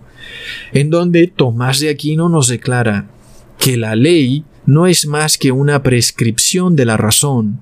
en 0.74 0.90
donde 0.90 1.28
Tomás 1.28 1.80
de 1.80 1.90
Aquino 1.90 2.30
nos 2.30 2.48
declara 2.48 3.10
que 3.58 3.78
la 3.78 3.96
ley 3.96 4.44
no 4.66 4.88
es 4.88 5.06
más 5.06 5.38
que 5.38 5.52
una 5.52 5.84
prescripción 5.84 6.76
de 6.76 6.86
la 6.86 6.98
razón, 6.98 7.60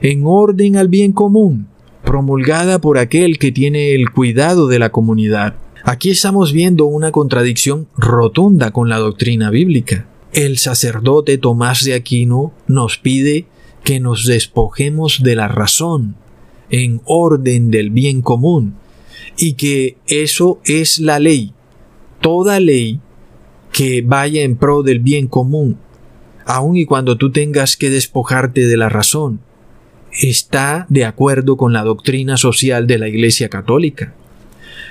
en 0.00 0.22
orden 0.24 0.76
al 0.76 0.88
bien 0.88 1.12
común, 1.12 1.68
promulgada 2.04 2.80
por 2.80 2.98
aquel 2.98 3.38
que 3.38 3.52
tiene 3.52 3.94
el 3.94 4.10
cuidado 4.10 4.68
de 4.68 4.78
la 4.78 4.90
comunidad. 4.90 5.56
Aquí 5.84 6.10
estamos 6.10 6.52
viendo 6.52 6.84
una 6.86 7.10
contradicción 7.10 7.88
rotunda 7.96 8.70
con 8.70 8.88
la 8.88 8.98
doctrina 8.98 9.50
bíblica. 9.50 10.06
El 10.32 10.58
sacerdote 10.58 11.38
Tomás 11.38 11.84
de 11.84 11.94
Aquino 11.94 12.52
nos 12.66 12.98
pide 12.98 13.46
que 13.84 14.00
nos 14.00 14.26
despojemos 14.26 15.22
de 15.22 15.36
la 15.36 15.48
razón 15.48 16.16
en 16.70 17.00
orden 17.04 17.70
del 17.70 17.90
bien 17.90 18.22
común 18.22 18.74
y 19.36 19.54
que 19.54 19.96
eso 20.06 20.60
es 20.64 21.00
la 21.00 21.18
ley. 21.18 21.52
Toda 22.20 22.60
ley 22.60 23.00
que 23.72 24.02
vaya 24.02 24.42
en 24.42 24.56
pro 24.56 24.82
del 24.82 25.00
bien 25.00 25.26
común, 25.26 25.78
aun 26.44 26.76
y 26.76 26.84
cuando 26.84 27.16
tú 27.16 27.30
tengas 27.30 27.76
que 27.76 27.90
despojarte 27.90 28.66
de 28.66 28.76
la 28.76 28.88
razón, 28.88 29.40
está 30.12 30.86
de 30.88 31.04
acuerdo 31.04 31.56
con 31.56 31.72
la 31.72 31.82
doctrina 31.82 32.36
social 32.36 32.86
de 32.86 32.98
la 32.98 33.08
Iglesia 33.08 33.48
Católica. 33.48 34.12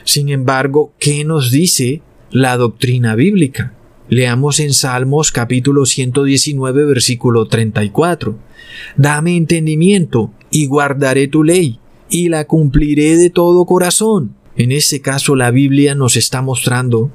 Sin 0.03 0.29
embargo, 0.29 0.93
¿qué 0.99 1.23
nos 1.25 1.51
dice 1.51 2.01
la 2.31 2.57
doctrina 2.57 3.15
bíblica? 3.15 3.73
Leamos 4.09 4.59
en 4.59 4.73
Salmos 4.73 5.31
capítulo 5.31 5.85
119 5.85 6.85
versículo 6.85 7.45
34. 7.45 8.39
Dame 8.97 9.37
entendimiento 9.37 10.33
y 10.49 10.65
guardaré 10.65 11.27
tu 11.27 11.43
ley 11.43 11.79
y 12.09 12.29
la 12.29 12.45
cumpliré 12.45 13.17
de 13.17 13.29
todo 13.29 13.67
corazón. 13.67 14.33
En 14.55 14.71
este 14.71 14.99
caso 14.99 15.35
la 15.35 15.51
Biblia 15.51 15.93
nos 15.93 16.15
está 16.15 16.41
mostrando 16.41 17.11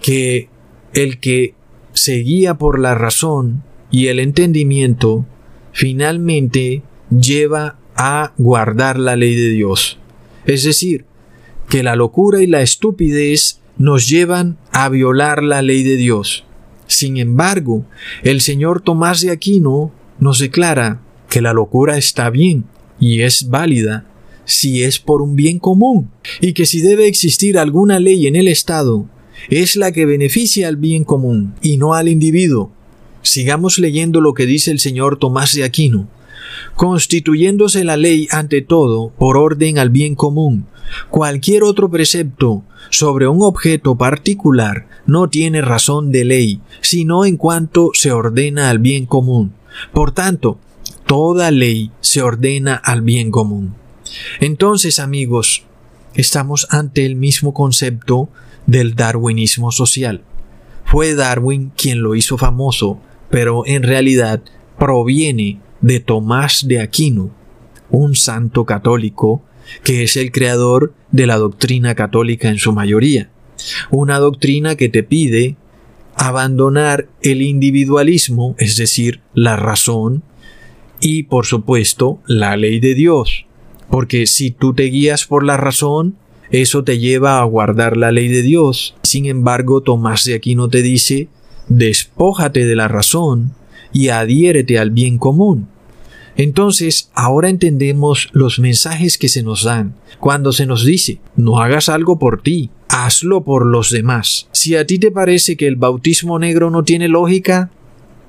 que 0.00 0.48
el 0.92 1.18
que 1.18 1.54
se 1.94 2.18
guía 2.18 2.54
por 2.54 2.78
la 2.78 2.94
razón 2.94 3.64
y 3.90 4.06
el 4.06 4.20
entendimiento 4.20 5.26
finalmente 5.72 6.82
lleva 7.10 7.76
a 7.96 8.34
guardar 8.38 9.00
la 9.00 9.16
ley 9.16 9.34
de 9.34 9.50
Dios. 9.50 9.98
Es 10.46 10.62
decir, 10.62 11.06
que 11.68 11.82
la 11.82 11.96
locura 11.96 12.40
y 12.40 12.46
la 12.46 12.62
estupidez 12.62 13.58
nos 13.76 14.08
llevan 14.08 14.58
a 14.70 14.88
violar 14.88 15.42
la 15.42 15.62
ley 15.62 15.82
de 15.82 15.96
Dios. 15.96 16.44
Sin 16.86 17.16
embargo, 17.16 17.84
el 18.22 18.40
señor 18.40 18.80
Tomás 18.80 19.20
de 19.20 19.30
Aquino 19.30 19.92
nos 20.18 20.38
declara 20.38 21.00
que 21.28 21.40
la 21.40 21.52
locura 21.52 21.96
está 21.96 22.30
bien 22.30 22.64
y 23.00 23.22
es 23.22 23.48
válida 23.48 24.06
si 24.44 24.82
es 24.82 24.98
por 24.98 25.22
un 25.22 25.36
bien 25.36 25.58
común, 25.58 26.10
y 26.40 26.52
que 26.52 26.66
si 26.66 26.82
debe 26.82 27.06
existir 27.06 27.58
alguna 27.58 27.98
ley 27.98 28.26
en 28.26 28.36
el 28.36 28.46
Estado, 28.46 29.08
es 29.48 29.74
la 29.74 29.90
que 29.90 30.04
beneficia 30.04 30.68
al 30.68 30.76
bien 30.76 31.04
común 31.04 31.54
y 31.62 31.78
no 31.78 31.94
al 31.94 32.08
individuo. 32.08 32.70
Sigamos 33.22 33.78
leyendo 33.78 34.20
lo 34.20 34.34
que 34.34 34.44
dice 34.44 34.70
el 34.70 34.80
señor 34.80 35.18
Tomás 35.18 35.54
de 35.54 35.64
Aquino 35.64 36.08
constituyéndose 36.74 37.84
la 37.84 37.96
ley 37.96 38.28
ante 38.30 38.62
todo 38.62 39.10
por 39.18 39.36
orden 39.36 39.78
al 39.78 39.90
bien 39.90 40.14
común. 40.14 40.66
Cualquier 41.10 41.62
otro 41.62 41.90
precepto 41.90 42.62
sobre 42.90 43.26
un 43.28 43.42
objeto 43.42 43.96
particular 43.96 44.86
no 45.06 45.28
tiene 45.28 45.62
razón 45.62 46.12
de 46.12 46.24
ley, 46.24 46.60
sino 46.80 47.24
en 47.24 47.36
cuanto 47.36 47.90
se 47.94 48.12
ordena 48.12 48.70
al 48.70 48.78
bien 48.78 49.06
común. 49.06 49.54
Por 49.92 50.12
tanto, 50.12 50.58
toda 51.06 51.50
ley 51.50 51.90
se 52.00 52.22
ordena 52.22 52.74
al 52.74 53.02
bien 53.02 53.30
común. 53.30 53.74
Entonces, 54.40 54.98
amigos, 54.98 55.64
estamos 56.14 56.66
ante 56.70 57.04
el 57.04 57.16
mismo 57.16 57.52
concepto 57.52 58.28
del 58.66 58.94
darwinismo 58.94 59.72
social. 59.72 60.22
Fue 60.84 61.14
Darwin 61.14 61.72
quien 61.76 62.02
lo 62.02 62.14
hizo 62.14 62.38
famoso, 62.38 63.00
pero 63.30 63.66
en 63.66 63.82
realidad 63.82 64.42
proviene 64.78 65.60
de 65.84 66.00
Tomás 66.00 66.66
de 66.66 66.80
Aquino, 66.80 67.30
un 67.90 68.16
santo 68.16 68.64
católico 68.64 69.42
que 69.82 70.02
es 70.02 70.16
el 70.16 70.32
creador 70.32 70.94
de 71.12 71.26
la 71.26 71.36
doctrina 71.36 71.94
católica 71.94 72.48
en 72.48 72.56
su 72.56 72.72
mayoría. 72.72 73.28
Una 73.90 74.18
doctrina 74.18 74.76
que 74.76 74.88
te 74.88 75.02
pide 75.02 75.56
abandonar 76.16 77.06
el 77.20 77.42
individualismo, 77.42 78.54
es 78.58 78.78
decir, 78.78 79.20
la 79.34 79.56
razón, 79.56 80.22
y 81.00 81.24
por 81.24 81.44
supuesto 81.44 82.18
la 82.26 82.56
ley 82.56 82.80
de 82.80 82.94
Dios. 82.94 83.44
Porque 83.90 84.26
si 84.26 84.52
tú 84.52 84.72
te 84.72 84.84
guías 84.84 85.26
por 85.26 85.44
la 85.44 85.58
razón, 85.58 86.16
eso 86.50 86.82
te 86.82 86.98
lleva 86.98 87.40
a 87.40 87.44
guardar 87.44 87.98
la 87.98 88.10
ley 88.10 88.28
de 88.28 88.40
Dios. 88.40 88.96
Sin 89.02 89.26
embargo, 89.26 89.82
Tomás 89.82 90.24
de 90.24 90.34
Aquino 90.34 90.70
te 90.70 90.80
dice, 90.80 91.28
despójate 91.68 92.64
de 92.64 92.74
la 92.74 92.88
razón 92.88 93.52
y 93.92 94.08
adhiérete 94.08 94.78
al 94.78 94.90
bien 94.90 95.18
común. 95.18 95.73
Entonces, 96.36 97.10
ahora 97.14 97.48
entendemos 97.48 98.28
los 98.32 98.58
mensajes 98.58 99.18
que 99.18 99.28
se 99.28 99.42
nos 99.42 99.64
dan 99.64 99.94
cuando 100.18 100.52
se 100.52 100.66
nos 100.66 100.84
dice, 100.84 101.20
no 101.36 101.60
hagas 101.60 101.88
algo 101.88 102.18
por 102.18 102.42
ti, 102.42 102.70
hazlo 102.88 103.44
por 103.44 103.66
los 103.66 103.90
demás. 103.90 104.48
Si 104.52 104.74
a 104.74 104.86
ti 104.86 104.98
te 104.98 105.10
parece 105.10 105.56
que 105.56 105.66
el 105.66 105.76
bautismo 105.76 106.38
negro 106.38 106.70
no 106.70 106.82
tiene 106.82 107.08
lógica, 107.08 107.70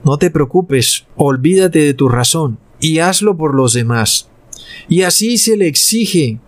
no 0.04 0.18
te 0.18 0.30
preocupes, 0.30 1.06
olvídate 1.16 1.80
de 1.80 1.94
tu 1.94 2.10
razón 2.10 2.60
y 2.80 3.00
hazlo 3.00 3.38
por 3.38 3.56
los 3.56 3.74
demás. 3.74 4.30
Y 4.88 5.02
así 5.02 5.38
se 5.38 5.58
le 5.58 5.68
exige 5.68 6.40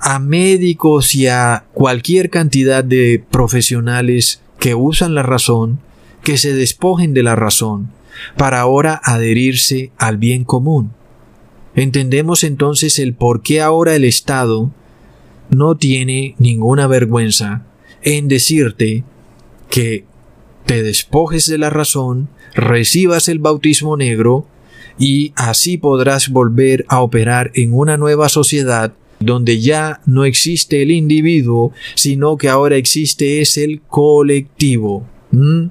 a 0.00 0.18
médicos 0.18 1.14
y 1.14 1.26
a 1.26 1.66
cualquier 1.72 2.30
cantidad 2.30 2.82
de 2.82 3.24
profesionales 3.30 4.40
que 4.58 4.74
usan 4.74 5.14
la 5.14 5.22
razón, 5.22 5.80
que 6.22 6.38
se 6.38 6.52
despojen 6.52 7.14
de 7.14 7.22
la 7.22 7.36
razón, 7.36 7.90
para 8.36 8.60
ahora 8.60 9.00
adherirse 9.04 9.92
al 9.98 10.16
bien 10.16 10.44
común. 10.44 10.95
Entendemos 11.76 12.42
entonces 12.42 12.98
el 12.98 13.14
por 13.14 13.42
qué 13.42 13.60
ahora 13.60 13.94
el 13.94 14.04
Estado 14.04 14.72
no 15.50 15.76
tiene 15.76 16.34
ninguna 16.38 16.86
vergüenza 16.86 17.66
en 18.02 18.28
decirte 18.28 19.04
que 19.70 20.04
te 20.64 20.82
despojes 20.82 21.46
de 21.46 21.58
la 21.58 21.70
razón, 21.70 22.28
recibas 22.54 23.28
el 23.28 23.38
bautismo 23.38 23.96
negro 23.96 24.46
y 24.98 25.32
así 25.36 25.76
podrás 25.76 26.30
volver 26.30 26.86
a 26.88 27.02
operar 27.02 27.50
en 27.54 27.74
una 27.74 27.96
nueva 27.96 28.28
sociedad 28.30 28.94
donde 29.20 29.60
ya 29.60 30.00
no 30.06 30.24
existe 30.24 30.82
el 30.82 30.90
individuo, 30.90 31.72
sino 31.94 32.36
que 32.36 32.48
ahora 32.48 32.76
existe 32.76 33.40
es 33.40 33.56
el 33.58 33.82
colectivo. 33.82 35.06
¿Mm? 35.30 35.66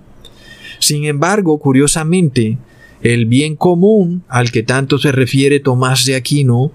Sin 0.80 1.06
embargo, 1.06 1.58
curiosamente, 1.60 2.58
el 3.06 3.28
bien 3.28 3.56
común 3.56 4.24
al 4.30 4.50
que 4.50 4.64
tanto 4.64 4.98
se 4.98 5.12
refiere 5.12 5.60
Tomás 5.60 6.06
de 6.06 6.16
Aquino 6.16 6.72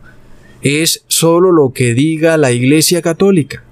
es 0.62 1.04
sólo 1.08 1.50
lo 1.50 1.72
que 1.72 1.92
diga 1.92 2.36
la 2.36 2.52
Iglesia 2.52 3.02
Católica. 3.02 3.64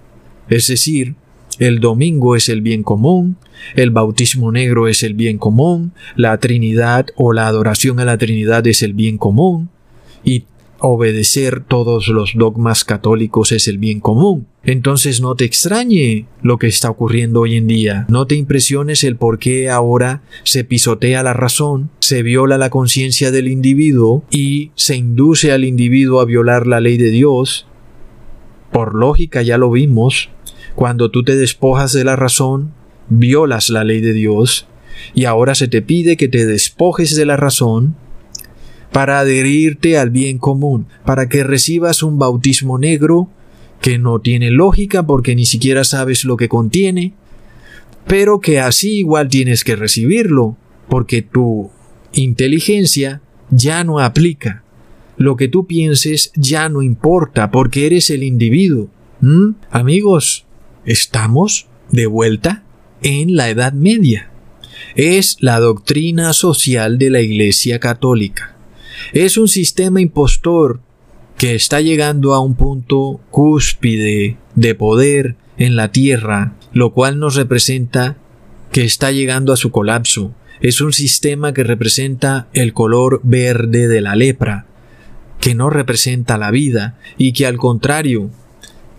Es 0.48 0.66
decir, 0.66 1.14
el 1.60 1.78
domingo 1.78 2.34
es 2.34 2.48
el 2.48 2.60
bien 2.60 2.82
común, 2.82 3.36
el 3.76 3.92
bautismo 3.92 4.50
negro 4.50 4.88
es 4.88 5.04
el 5.04 5.14
bien 5.14 5.38
común, 5.38 5.92
la 6.16 6.36
Trinidad 6.38 7.06
o 7.14 7.32
la 7.32 7.46
adoración 7.46 8.00
a 8.00 8.04
la 8.04 8.18
Trinidad 8.18 8.66
es 8.66 8.82
el 8.82 8.92
bien 8.92 9.18
común, 9.18 9.70
y 10.24 10.42
obedecer 10.80 11.62
todos 11.64 12.08
los 12.08 12.32
dogmas 12.34 12.84
católicos 12.84 13.52
es 13.52 13.68
el 13.68 13.78
bien 13.78 14.00
común. 14.00 14.46
Entonces 14.62 15.20
no 15.20 15.34
te 15.34 15.44
extrañe 15.44 16.26
lo 16.42 16.58
que 16.58 16.66
está 16.66 16.90
ocurriendo 16.90 17.40
hoy 17.40 17.56
en 17.56 17.66
día. 17.66 18.06
No 18.08 18.26
te 18.26 18.34
impresiones 18.34 19.02
el 19.04 19.16
por 19.16 19.38
qué 19.38 19.70
ahora 19.70 20.22
se 20.44 20.64
pisotea 20.64 21.22
la 21.22 21.32
razón, 21.32 21.90
se 22.00 22.22
viola 22.22 22.58
la 22.58 22.70
conciencia 22.70 23.30
del 23.30 23.48
individuo 23.48 24.24
y 24.30 24.70
se 24.74 24.96
induce 24.96 25.52
al 25.52 25.64
individuo 25.64 26.20
a 26.20 26.24
violar 26.24 26.66
la 26.66 26.80
ley 26.80 26.98
de 26.98 27.10
Dios. 27.10 27.66
Por 28.72 28.94
lógica 28.94 29.42
ya 29.42 29.58
lo 29.58 29.70
vimos. 29.70 30.30
Cuando 30.74 31.10
tú 31.10 31.24
te 31.24 31.34
despojas 31.34 31.92
de 31.92 32.04
la 32.04 32.14
razón, 32.14 32.72
violas 33.08 33.70
la 33.70 33.84
ley 33.84 34.00
de 34.00 34.12
Dios. 34.12 34.66
Y 35.14 35.24
ahora 35.24 35.54
se 35.54 35.68
te 35.68 35.82
pide 35.82 36.16
que 36.16 36.28
te 36.28 36.44
despojes 36.44 37.16
de 37.16 37.24
la 37.24 37.36
razón 37.36 37.96
para 38.92 39.20
adherirte 39.20 39.98
al 39.98 40.10
bien 40.10 40.38
común, 40.38 40.86
para 41.04 41.28
que 41.28 41.44
recibas 41.44 42.02
un 42.02 42.18
bautismo 42.18 42.78
negro 42.78 43.28
que 43.80 43.98
no 43.98 44.20
tiene 44.20 44.50
lógica 44.50 45.06
porque 45.06 45.34
ni 45.34 45.44
siquiera 45.44 45.84
sabes 45.84 46.24
lo 46.24 46.36
que 46.36 46.48
contiene, 46.48 47.12
pero 48.06 48.40
que 48.40 48.60
así 48.60 48.98
igual 48.98 49.28
tienes 49.28 49.64
que 49.64 49.76
recibirlo, 49.76 50.56
porque 50.88 51.22
tu 51.22 51.70
inteligencia 52.12 53.20
ya 53.50 53.84
no 53.84 54.00
aplica. 54.00 54.64
Lo 55.16 55.36
que 55.36 55.48
tú 55.48 55.66
pienses 55.66 56.32
ya 56.34 56.68
no 56.68 56.82
importa, 56.82 57.50
porque 57.50 57.86
eres 57.86 58.10
el 58.10 58.22
individuo. 58.22 58.88
¿Mm? 59.20 59.50
Amigos, 59.70 60.46
estamos 60.84 61.66
de 61.90 62.06
vuelta 62.06 62.62
en 63.02 63.36
la 63.36 63.50
Edad 63.50 63.72
Media. 63.72 64.30
Es 64.94 65.36
la 65.40 65.60
doctrina 65.60 66.32
social 66.32 66.98
de 66.98 67.10
la 67.10 67.20
Iglesia 67.20 67.78
Católica. 67.78 68.57
Es 69.12 69.36
un 69.36 69.48
sistema 69.48 70.00
impostor 70.00 70.80
que 71.36 71.54
está 71.54 71.80
llegando 71.80 72.34
a 72.34 72.40
un 72.40 72.54
punto 72.54 73.20
cúspide 73.30 74.36
de 74.54 74.74
poder 74.74 75.36
en 75.56 75.76
la 75.76 75.92
tierra, 75.92 76.54
lo 76.72 76.92
cual 76.92 77.18
nos 77.18 77.36
representa 77.36 78.16
que 78.72 78.84
está 78.84 79.12
llegando 79.12 79.52
a 79.52 79.56
su 79.56 79.70
colapso. 79.70 80.34
Es 80.60 80.80
un 80.80 80.92
sistema 80.92 81.54
que 81.54 81.62
representa 81.62 82.48
el 82.52 82.72
color 82.72 83.20
verde 83.22 83.86
de 83.86 84.00
la 84.00 84.16
lepra, 84.16 84.66
que 85.40 85.54
no 85.54 85.70
representa 85.70 86.38
la 86.38 86.50
vida 86.50 86.98
y 87.16 87.32
que 87.32 87.46
al 87.46 87.56
contrario, 87.56 88.30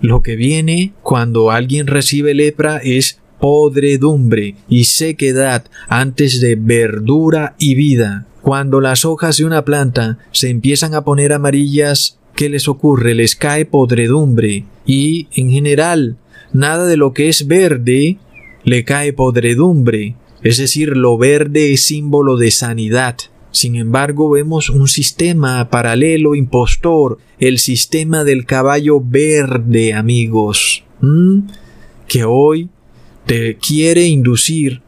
lo 0.02 0.22
que 0.22 0.38
viene 0.38 0.94
cuando 1.04 1.52
alguien 1.52 1.88
recibe 1.88 2.34
lepra 2.34 2.78
es 2.78 3.20
podredumbre 3.40 4.56
y 4.70 4.86
sequedad 4.86 5.66
antes 5.88 6.40
de 6.40 6.56
verdura 6.56 7.56
y 7.58 7.76
vida. 7.76 8.26
Cuando 8.50 8.82
las 8.82 9.06
hojas 9.06 9.38
de 9.38 9.46
una 9.46 9.64
planta 9.64 10.18
se 10.32 10.50
empiezan 10.50 10.96
a 10.96 11.04
poner 11.04 11.34
amarillas, 11.34 12.18
¿qué 12.36 12.50
les 12.50 12.68
ocurre? 12.68 13.14
Les 13.14 13.36
cae 13.36 13.64
podredumbre 13.64 14.66
y, 14.88 15.28
en 15.36 15.52
general, 15.52 16.18
nada 16.52 16.88
de 16.88 16.98
lo 16.98 17.14
que 17.14 17.30
es 17.30 17.46
verde 17.46 18.18
le 18.64 18.84
cae 18.86 19.14
podredumbre. 19.14 20.16
Es 20.42 20.58
decir, 20.58 20.98
lo 20.98 21.16
verde 21.20 21.74
es 21.74 21.84
símbolo 21.86 22.38
de 22.38 22.50
sanidad. 22.50 23.18
Sin 23.52 23.76
embargo, 23.76 24.32
vemos 24.32 24.72
un 24.72 24.88
sistema 24.88 25.70
paralelo 25.70 26.34
impostor, 26.34 27.20
el 27.38 27.60
sistema 27.60 28.24
del 28.24 28.48
caballo 28.48 29.00
verde, 29.00 29.94
amigos, 29.94 30.84
que 32.08 32.24
hoy 32.24 32.70
te 33.28 33.58
quiere 33.58 34.08
inducir 34.08 34.82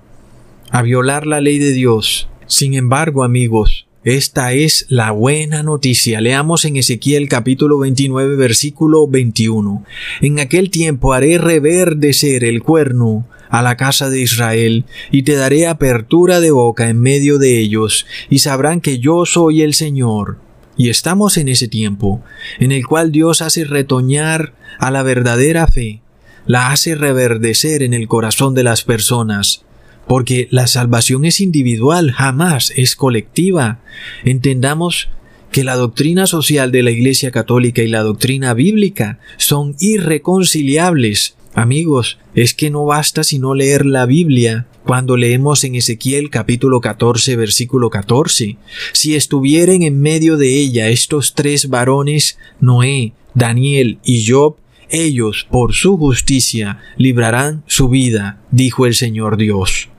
a 0.71 0.81
violar 0.81 1.27
la 1.27 1.41
ley 1.41 1.59
de 1.59 1.73
Dios. 1.73 2.27
Sin 2.51 2.73
embargo, 2.73 3.23
amigos, 3.23 3.87
esta 4.03 4.51
es 4.51 4.85
la 4.89 5.11
buena 5.11 5.63
noticia. 5.63 6.19
Leamos 6.19 6.65
en 6.65 6.75
Ezequiel 6.75 7.29
capítulo 7.29 7.79
29 7.79 8.35
versículo 8.35 9.07
21. 9.07 9.85
En 10.19 10.37
aquel 10.37 10.69
tiempo 10.69 11.13
haré 11.13 11.37
reverdecer 11.37 12.43
el 12.43 12.61
cuerno 12.61 13.25
a 13.49 13.61
la 13.61 13.77
casa 13.77 14.09
de 14.09 14.19
Israel, 14.19 14.83
y 15.11 15.23
te 15.23 15.35
daré 15.35 15.65
apertura 15.65 16.41
de 16.41 16.51
boca 16.51 16.89
en 16.89 16.99
medio 16.99 17.37
de 17.37 17.57
ellos, 17.57 18.05
y 18.29 18.39
sabrán 18.39 18.81
que 18.81 18.99
yo 18.99 19.25
soy 19.25 19.61
el 19.61 19.73
Señor. 19.73 20.37
Y 20.75 20.89
estamos 20.89 21.37
en 21.37 21.47
ese 21.47 21.69
tiempo, 21.69 22.21
en 22.59 22.73
el 22.73 22.85
cual 22.85 23.13
Dios 23.13 23.41
hace 23.41 23.63
retoñar 23.63 24.53
a 24.77 24.91
la 24.91 25.03
verdadera 25.03 25.67
fe, 25.67 26.01
la 26.45 26.73
hace 26.73 26.95
reverdecer 26.95 27.81
en 27.81 27.93
el 27.93 28.09
corazón 28.09 28.53
de 28.55 28.63
las 28.63 28.83
personas, 28.83 29.63
porque 30.07 30.47
la 30.51 30.67
salvación 30.67 31.25
es 31.25 31.39
individual, 31.39 32.11
jamás 32.11 32.73
es 32.75 32.95
colectiva. 32.95 33.79
Entendamos 34.23 35.09
que 35.51 35.63
la 35.63 35.75
doctrina 35.75 36.27
social 36.27 36.71
de 36.71 36.83
la 36.83 36.91
Iglesia 36.91 37.31
Católica 37.31 37.81
y 37.81 37.87
la 37.87 38.03
doctrina 38.03 38.53
bíblica 38.53 39.19
son 39.37 39.75
irreconciliables. 39.79 41.35
Amigos, 41.53 42.17
es 42.33 42.53
que 42.53 42.69
no 42.69 42.85
basta 42.85 43.25
sino 43.25 43.53
leer 43.53 43.85
la 43.85 44.05
Biblia 44.05 44.67
cuando 44.85 45.17
leemos 45.17 45.63
en 45.65 45.75
Ezequiel 45.75 46.29
capítulo 46.29 46.79
14 46.79 47.35
versículo 47.35 47.89
14. 47.89 48.57
Si 48.93 49.15
estuvieren 49.15 49.83
en 49.83 49.99
medio 50.01 50.37
de 50.37 50.55
ella 50.55 50.87
estos 50.87 51.35
tres 51.35 51.69
varones, 51.69 52.37
Noé, 52.61 53.11
Daniel 53.33 53.99
y 54.05 54.25
Job, 54.25 54.55
ellos 54.91 55.47
por 55.49 55.73
su 55.73 55.97
justicia 55.97 56.79
librarán 56.97 57.63
su 57.65 57.89
vida, 57.89 58.41
dijo 58.51 58.85
el 58.85 58.93
Señor 58.93 59.37
Dios. 59.37 59.89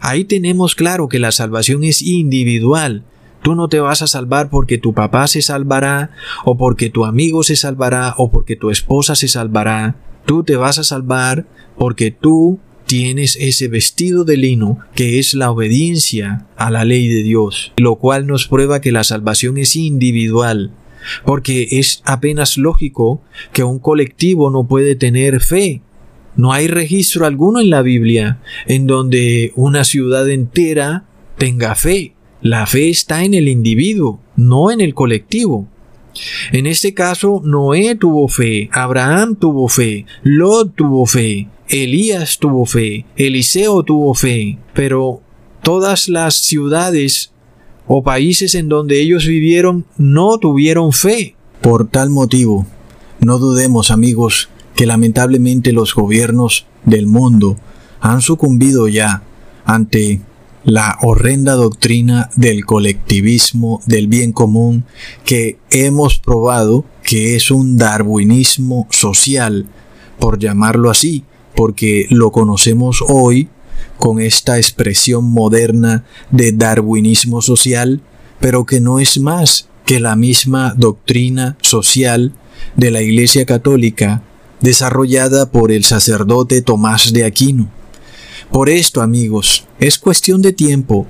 Ahí 0.00 0.24
tenemos 0.24 0.74
claro 0.74 1.08
que 1.08 1.18
la 1.18 1.32
salvación 1.32 1.84
es 1.84 2.02
individual. 2.02 3.02
Tú 3.42 3.54
no 3.54 3.68
te 3.68 3.80
vas 3.80 4.02
a 4.02 4.06
salvar 4.06 4.50
porque 4.50 4.78
tu 4.78 4.94
papá 4.94 5.26
se 5.26 5.42
salvará, 5.42 6.10
o 6.44 6.56
porque 6.56 6.90
tu 6.90 7.04
amigo 7.04 7.42
se 7.42 7.56
salvará, 7.56 8.14
o 8.16 8.30
porque 8.30 8.56
tu 8.56 8.70
esposa 8.70 9.14
se 9.14 9.28
salvará. 9.28 9.96
Tú 10.24 10.44
te 10.44 10.56
vas 10.56 10.78
a 10.78 10.84
salvar 10.84 11.46
porque 11.76 12.10
tú 12.10 12.58
tienes 12.88 13.36
ese 13.38 13.68
vestido 13.68 14.24
de 14.24 14.38
lino 14.38 14.78
que 14.94 15.18
es 15.18 15.34
la 15.34 15.50
obediencia 15.50 16.46
a 16.56 16.70
la 16.70 16.84
ley 16.84 17.06
de 17.06 17.22
Dios, 17.22 17.72
lo 17.76 17.96
cual 17.96 18.26
nos 18.26 18.48
prueba 18.48 18.80
que 18.80 18.92
la 18.92 19.04
salvación 19.04 19.58
es 19.58 19.76
individual, 19.76 20.72
porque 21.24 21.68
es 21.72 22.02
apenas 22.04 22.56
lógico 22.56 23.22
que 23.52 23.64
un 23.64 23.78
colectivo 23.78 24.50
no 24.50 24.66
puede 24.66 24.94
tener 24.94 25.40
fe, 25.40 25.82
no 26.38 26.52
hay 26.52 26.68
registro 26.68 27.26
alguno 27.26 27.60
en 27.60 27.68
la 27.68 27.82
Biblia 27.82 28.40
en 28.66 28.86
donde 28.86 29.52
una 29.56 29.84
ciudad 29.84 30.28
entera 30.30 31.04
tenga 31.36 31.74
fe. 31.74 32.14
La 32.40 32.66
fe 32.66 32.90
está 32.90 33.24
en 33.24 33.34
el 33.34 33.48
individuo, 33.48 34.20
no 34.36 34.70
en 34.70 34.80
el 34.80 34.94
colectivo. 34.94 35.66
En 36.52 36.66
este 36.66 36.94
caso, 36.94 37.42
Noé 37.44 37.96
tuvo 37.96 38.28
fe, 38.28 38.70
Abraham 38.72 39.34
tuvo 39.34 39.68
fe, 39.68 40.06
Lot 40.22 40.76
tuvo 40.76 41.06
fe, 41.06 41.48
Elías 41.68 42.38
tuvo 42.38 42.66
fe, 42.66 43.04
Eliseo 43.16 43.82
tuvo 43.82 44.14
fe, 44.14 44.58
pero 44.74 45.20
todas 45.62 46.08
las 46.08 46.36
ciudades 46.36 47.32
o 47.88 48.02
países 48.02 48.54
en 48.54 48.68
donde 48.68 49.00
ellos 49.00 49.26
vivieron 49.26 49.86
no 49.96 50.38
tuvieron 50.38 50.92
fe. 50.92 51.34
Por 51.60 51.88
tal 51.88 52.10
motivo, 52.10 52.66
no 53.20 53.38
dudemos 53.38 53.90
amigos 53.90 54.50
que 54.76 54.86
lamentablemente 54.86 55.72
los 55.72 55.94
gobiernos 55.94 56.66
del 56.84 57.06
mundo 57.06 57.56
han 58.00 58.20
sucumbido 58.20 58.86
ya 58.86 59.22
ante 59.64 60.20
la 60.64 60.98
horrenda 61.02 61.54
doctrina 61.54 62.30
del 62.36 62.64
colectivismo, 62.64 63.80
del 63.86 64.06
bien 64.06 64.32
común, 64.32 64.84
que 65.24 65.58
hemos 65.70 66.18
probado 66.18 66.84
que 67.02 67.36
es 67.36 67.50
un 67.50 67.78
darwinismo 67.78 68.86
social, 68.90 69.66
por 70.18 70.38
llamarlo 70.38 70.90
así, 70.90 71.24
porque 71.56 72.06
lo 72.10 72.30
conocemos 72.32 73.02
hoy 73.08 73.48
con 73.98 74.20
esta 74.20 74.56
expresión 74.56 75.24
moderna 75.24 76.04
de 76.30 76.52
darwinismo 76.52 77.42
social, 77.42 78.00
pero 78.40 78.64
que 78.64 78.80
no 78.80 78.98
es 78.98 79.18
más 79.18 79.68
que 79.84 80.00
la 80.00 80.16
misma 80.16 80.74
doctrina 80.76 81.56
social 81.60 82.34
de 82.76 82.90
la 82.90 83.02
Iglesia 83.02 83.46
Católica 83.46 84.22
desarrollada 84.60 85.50
por 85.50 85.72
el 85.72 85.84
sacerdote 85.84 86.62
Tomás 86.62 87.12
de 87.12 87.24
Aquino. 87.24 87.70
Por 88.50 88.68
esto, 88.68 89.02
amigos, 89.02 89.66
es 89.78 89.98
cuestión 89.98 90.42
de 90.42 90.52
tiempo 90.52 91.06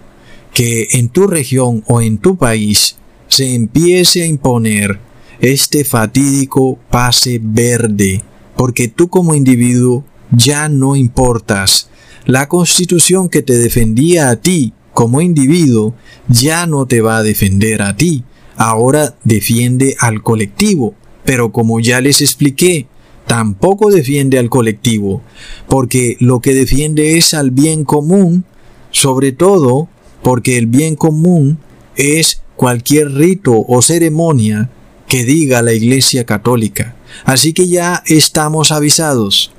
que 0.53 0.89
en 0.93 1.09
tu 1.09 1.27
región 1.27 1.85
o 1.87 2.01
en 2.01 2.19
tu 2.19 2.37
país 2.37 2.97
se 3.29 3.55
empiece 3.55 4.23
a 4.23 4.27
imponer 4.27 4.99
este 5.41 5.85
fatídico 5.85 6.79
pase 6.91 7.39
verde, 7.41 8.23
porque 8.57 8.89
tú 8.89 9.09
como 9.09 9.35
individuo 9.35 10.05
ya 10.33 10.69
no 10.69 10.97
importas. 10.97 11.89
La 12.29 12.47
constitución 12.47 13.31
que 13.31 13.41
te 13.41 13.57
defendía 13.57 14.29
a 14.29 14.37
ti 14.37 14.75
como 14.93 15.23
individuo 15.23 15.95
ya 16.29 16.67
no 16.67 16.85
te 16.85 17.01
va 17.01 17.17
a 17.17 17.23
defender 17.23 17.81
a 17.81 17.97
ti, 17.97 18.23
ahora 18.59 19.17
defiende 19.25 19.97
al 19.99 20.23
colectivo. 20.23 20.95
Pero 21.25 21.53
como 21.53 21.81
ya 21.81 22.03
les 22.03 22.21
expliqué, 22.21 22.87
tampoco 23.27 23.91
defiende 23.91 24.39
al 24.39 24.51
colectivo, 24.51 25.23
porque 25.69 26.19
lo 26.21 26.41
que 26.41 26.53
defiende 26.53 27.17
es 27.17 27.33
al 27.33 27.51
bien 27.51 27.85
común, 27.85 28.45
sobre 28.91 29.33
todo 29.33 29.89
porque 30.23 30.59
el 30.59 30.67
bien 30.67 30.97
común 30.97 31.57
es 31.97 32.43
cualquier 32.57 33.11
rito 33.11 33.65
o 33.67 33.81
ceremonia 33.81 34.69
que 35.07 35.25
diga 35.25 35.63
la 35.63 35.73
Iglesia 35.73 36.27
Católica. 36.27 36.95
Así 37.25 37.55
que 37.55 37.69
ya 37.69 38.03
estamos 38.05 38.71
avisados. 38.71 39.51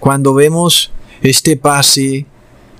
Cuando 0.00 0.34
vemos 0.34 0.92
este 1.22 1.56
pase 1.56 2.26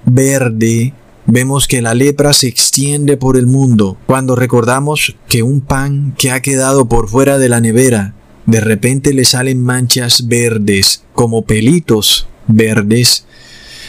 verde, 0.05 0.95
vemos 1.27 1.69
que 1.69 1.83
la 1.83 1.95
lepra 1.95 2.33
se 2.33 2.49
extiende 2.49 3.17
por 3.17 3.37
el 3.37 3.47
mundo. 3.47 3.97
Cuando 4.07 4.37
recordamos 4.37 5.17
que 5.29 5.43
un 5.43 5.61
pan 5.61 6.15
que 6.19 6.31
ha 6.31 6.41
quedado 6.41 6.89
por 6.89 7.09
fuera 7.09 7.39
de 7.39 7.49
la 7.49 7.61
nevera 7.61 8.15
de 8.51 8.61
repente 8.61 9.15
le 9.15 9.25
salen 9.25 9.63
manchas 9.63 10.27
verdes, 10.27 11.05
como 11.15 11.43
pelitos 11.43 12.27
verdes. 12.49 13.25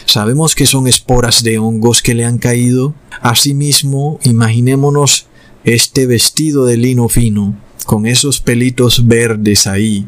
Sabemos 0.04 0.54
que 0.54 0.66
son 0.66 0.86
esporas 0.86 1.42
de 1.42 1.58
hongos 1.58 2.00
que 2.00 2.14
le 2.14 2.24
han 2.24 2.38
caído. 2.38 2.94
Asimismo, 3.20 4.20
imaginémonos 4.22 5.26
este 5.64 6.06
vestido 6.06 6.64
de 6.64 6.76
lino 6.76 7.08
fino, 7.08 7.56
con 7.86 8.06
esos 8.06 8.40
pelitos 8.40 9.08
verdes 9.08 9.66
ahí, 9.66 10.06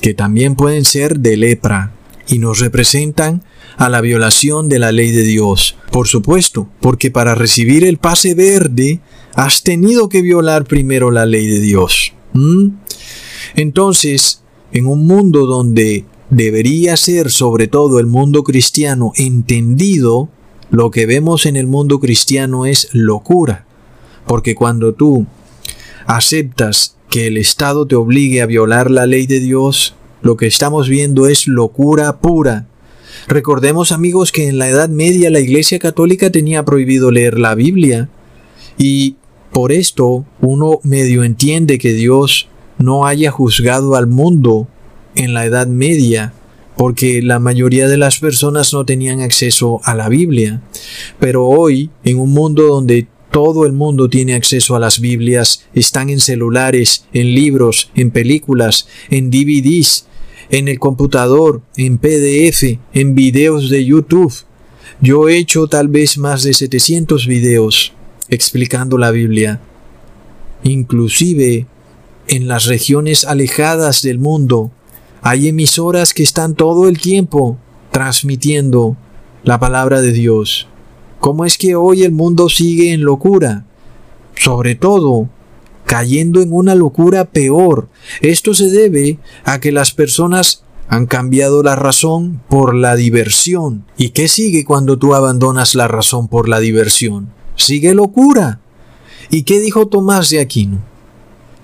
que 0.00 0.14
también 0.14 0.54
pueden 0.54 0.84
ser 0.84 1.18
de 1.18 1.36
lepra. 1.36 1.92
Y 2.28 2.38
nos 2.38 2.60
representan 2.60 3.42
a 3.76 3.88
la 3.88 4.00
violación 4.00 4.68
de 4.68 4.78
la 4.78 4.92
ley 4.92 5.10
de 5.10 5.22
Dios. 5.22 5.76
Por 5.90 6.08
supuesto, 6.08 6.68
porque 6.80 7.10
para 7.10 7.34
recibir 7.34 7.84
el 7.84 7.98
pase 7.98 8.34
verde 8.34 9.00
has 9.34 9.62
tenido 9.62 10.08
que 10.08 10.22
violar 10.22 10.64
primero 10.64 11.10
la 11.10 11.26
ley 11.26 11.46
de 11.46 11.60
Dios. 11.60 12.12
¿Mm? 12.34 12.68
Entonces, 13.56 14.42
en 14.72 14.86
un 14.86 15.06
mundo 15.06 15.46
donde 15.46 16.04
debería 16.30 16.96
ser 16.96 17.30
sobre 17.30 17.68
todo 17.68 17.98
el 17.98 18.06
mundo 18.06 18.42
cristiano 18.42 19.12
entendido, 19.16 20.28
lo 20.70 20.90
que 20.90 21.06
vemos 21.06 21.46
en 21.46 21.56
el 21.56 21.66
mundo 21.66 22.00
cristiano 22.00 22.66
es 22.66 22.88
locura. 22.92 23.66
Porque 24.26 24.54
cuando 24.54 24.92
tú 24.92 25.26
aceptas 26.06 26.96
que 27.08 27.26
el 27.26 27.38
Estado 27.38 27.86
te 27.86 27.96
obligue 27.96 28.42
a 28.42 28.46
violar 28.46 28.90
la 28.90 29.06
ley 29.06 29.26
de 29.26 29.40
Dios, 29.40 29.94
lo 30.22 30.36
que 30.36 30.46
estamos 30.46 30.88
viendo 30.88 31.26
es 31.26 31.46
locura 31.46 32.18
pura. 32.18 32.66
Recordemos 33.26 33.92
amigos 33.92 34.32
que 34.32 34.48
en 34.48 34.58
la 34.58 34.68
Edad 34.68 34.88
Media 34.88 35.30
la 35.30 35.40
Iglesia 35.40 35.78
Católica 35.78 36.30
tenía 36.30 36.64
prohibido 36.64 37.10
leer 37.10 37.38
la 37.38 37.54
Biblia 37.54 38.08
y 38.76 39.16
por 39.52 39.72
esto 39.72 40.24
uno 40.40 40.80
medio 40.82 41.24
entiende 41.24 41.78
que 41.78 41.92
Dios 41.92 42.48
no 42.78 43.06
haya 43.06 43.30
juzgado 43.30 43.96
al 43.96 44.06
mundo 44.06 44.68
en 45.14 45.34
la 45.34 45.44
Edad 45.44 45.66
Media 45.66 46.32
porque 46.76 47.22
la 47.22 47.40
mayoría 47.40 47.88
de 47.88 47.98
las 47.98 48.20
personas 48.20 48.72
no 48.72 48.84
tenían 48.84 49.20
acceso 49.20 49.80
a 49.82 49.96
la 49.96 50.08
Biblia. 50.08 50.62
Pero 51.18 51.44
hoy, 51.44 51.90
en 52.04 52.20
un 52.20 52.30
mundo 52.30 52.62
donde 52.68 53.08
todo 53.30 53.66
el 53.66 53.72
mundo 53.72 54.08
tiene 54.08 54.34
acceso 54.34 54.74
a 54.74 54.80
las 54.80 55.00
Biblias, 55.00 55.66
están 55.74 56.10
en 56.10 56.20
celulares, 56.20 57.04
en 57.12 57.34
libros, 57.34 57.90
en 57.94 58.10
películas, 58.10 58.88
en 59.10 59.30
DVDs, 59.30 60.06
en 60.50 60.68
el 60.68 60.78
computador, 60.78 61.60
en 61.76 61.98
PDF, 61.98 62.78
en 62.94 63.14
videos 63.14 63.70
de 63.70 63.84
YouTube. 63.84 64.34
Yo 65.00 65.28
he 65.28 65.36
hecho 65.36 65.68
tal 65.68 65.88
vez 65.88 66.18
más 66.18 66.42
de 66.42 66.54
700 66.54 67.26
videos 67.26 67.92
explicando 68.28 68.98
la 68.98 69.10
Biblia. 69.10 69.60
Inclusive 70.64 71.66
en 72.26 72.48
las 72.48 72.66
regiones 72.66 73.24
alejadas 73.24 74.02
del 74.02 74.18
mundo 74.18 74.70
hay 75.22 75.48
emisoras 75.48 76.14
que 76.14 76.22
están 76.22 76.54
todo 76.54 76.88
el 76.88 76.98
tiempo 76.98 77.58
transmitiendo 77.90 78.96
la 79.44 79.58
palabra 79.58 80.00
de 80.00 80.12
Dios. 80.12 80.68
¿Cómo 81.20 81.44
es 81.44 81.58
que 81.58 81.74
hoy 81.74 82.04
el 82.04 82.12
mundo 82.12 82.48
sigue 82.48 82.92
en 82.92 83.02
locura? 83.02 83.64
Sobre 84.36 84.74
todo, 84.76 85.28
cayendo 85.84 86.42
en 86.42 86.52
una 86.52 86.74
locura 86.74 87.24
peor. 87.24 87.88
Esto 88.20 88.54
se 88.54 88.70
debe 88.70 89.18
a 89.44 89.58
que 89.58 89.72
las 89.72 89.92
personas 89.92 90.62
han 90.88 91.06
cambiado 91.06 91.62
la 91.62 91.76
razón 91.76 92.40
por 92.48 92.74
la 92.74 92.94
diversión. 92.94 93.84
¿Y 93.96 94.10
qué 94.10 94.28
sigue 94.28 94.64
cuando 94.64 94.98
tú 94.98 95.14
abandonas 95.14 95.74
la 95.74 95.88
razón 95.88 96.28
por 96.28 96.48
la 96.48 96.60
diversión? 96.60 97.30
Sigue 97.56 97.94
locura. 97.94 98.60
¿Y 99.30 99.42
qué 99.42 99.60
dijo 99.60 99.88
Tomás 99.88 100.30
de 100.30 100.40
Aquino? 100.40 100.78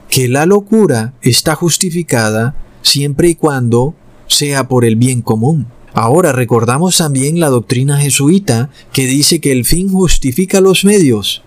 Que 0.09 0.29
la 0.29 0.47
locura 0.47 1.15
está 1.23 1.55
justificada 1.55 2.55
siempre 2.83 3.29
y 3.29 3.35
cuando 3.35 3.95
sea 4.27 4.69
por 4.69 4.85
el 4.85 4.97
bien 4.97 5.23
común. 5.23 5.67
Ahora 5.95 6.33
recordamos 6.33 6.99
también 6.99 7.39
la 7.39 7.49
doctrina 7.49 7.99
jesuita 8.01 8.71
que 8.93 9.07
dice 9.07 9.41
que 9.41 9.53
el 9.53 9.65
fin 9.65 9.89
justifica 9.89 10.61
los 10.61 10.85
medios. 10.85 11.43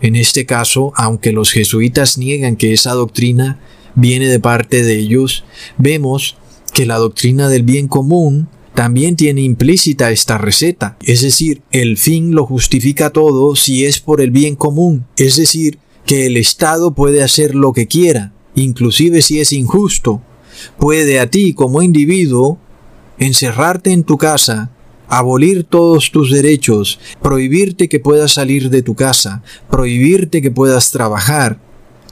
En 0.00 0.16
este 0.16 0.46
caso, 0.46 0.92
aunque 0.96 1.32
los 1.32 1.52
jesuitas 1.52 2.16
niegan 2.16 2.56
que 2.56 2.72
esa 2.72 2.92
doctrina 2.92 3.60
viene 3.94 4.28
de 4.28 4.40
parte 4.40 4.82
de 4.82 4.98
ellos, 4.98 5.44
vemos 5.76 6.38
que 6.72 6.86
la 6.86 6.96
doctrina 6.96 7.48
del 7.50 7.62
bien 7.62 7.88
común 7.88 8.48
también 8.74 9.16
tiene 9.16 9.42
implícita 9.42 10.10
esta 10.10 10.38
receta, 10.38 10.96
es 11.02 11.20
decir, 11.20 11.60
el 11.70 11.98
fin 11.98 12.34
lo 12.34 12.46
justifica 12.46 13.10
todo 13.10 13.54
si 13.56 13.84
es 13.84 14.00
por 14.00 14.22
el 14.22 14.30
bien 14.30 14.56
común, 14.56 15.04
es 15.18 15.36
decir, 15.36 15.78
que 16.06 16.24
el 16.24 16.38
Estado 16.38 16.94
puede 16.94 17.22
hacer 17.22 17.54
lo 17.54 17.74
que 17.74 17.86
quiera, 17.86 18.32
inclusive 18.54 19.20
si 19.20 19.40
es 19.40 19.52
injusto, 19.52 20.22
puede 20.78 21.20
a 21.20 21.28
ti 21.28 21.52
como 21.52 21.82
individuo 21.82 22.58
encerrarte 23.20 23.92
en 23.92 24.02
tu 24.02 24.18
casa, 24.18 24.70
abolir 25.08 25.62
todos 25.64 26.10
tus 26.10 26.32
derechos, 26.32 26.98
prohibirte 27.22 27.88
que 27.88 28.00
puedas 28.00 28.32
salir 28.32 28.70
de 28.70 28.82
tu 28.82 28.96
casa, 28.96 29.42
prohibirte 29.70 30.42
que 30.42 30.50
puedas 30.50 30.90
trabajar, 30.90 31.60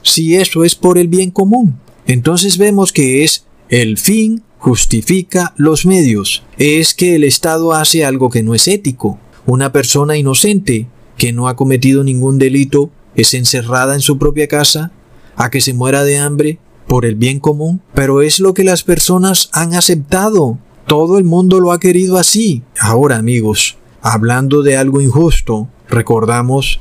si 0.01 0.35
eso 0.35 0.63
es 0.63 0.75
por 0.75 0.97
el 0.97 1.09
bien 1.09 1.31
común. 1.31 1.77
Entonces 2.07 2.57
vemos 2.57 2.93
que 2.93 3.23
es 3.23 3.45
el 3.67 3.97
fin 3.97 4.43
justifica 4.57 5.53
los 5.57 5.85
medios. 5.85 6.43
Es 6.57 6.93
que 6.93 7.15
el 7.15 7.23
Estado 7.23 7.73
hace 7.73 8.05
algo 8.05 8.29
que 8.29 8.43
no 8.43 8.53
es 8.53 8.67
ético. 8.67 9.19
Una 9.45 9.71
persona 9.71 10.17
inocente 10.17 10.87
que 11.17 11.33
no 11.33 11.47
ha 11.47 11.55
cometido 11.55 12.03
ningún 12.03 12.37
delito 12.37 12.91
es 13.15 13.33
encerrada 13.33 13.93
en 13.95 14.01
su 14.01 14.17
propia 14.17 14.47
casa 14.47 14.91
a 15.35 15.49
que 15.49 15.61
se 15.61 15.73
muera 15.73 16.03
de 16.03 16.17
hambre 16.17 16.59
por 16.87 17.05
el 17.05 17.15
bien 17.15 17.39
común, 17.39 17.81
pero 17.93 18.21
es 18.21 18.39
lo 18.39 18.53
que 18.53 18.63
las 18.63 18.83
personas 18.83 19.49
han 19.53 19.73
aceptado. 19.73 20.57
Todo 20.89 21.19
el 21.19 21.23
mundo 21.23 21.59
lo 21.59 21.71
ha 21.71 21.79
querido 21.79 22.17
así. 22.17 22.63
Ahora, 22.79 23.17
amigos, 23.17 23.77
hablando 24.01 24.63
de 24.63 24.75
algo 24.75 25.01
injusto, 25.01 25.67
recordamos 25.87 26.79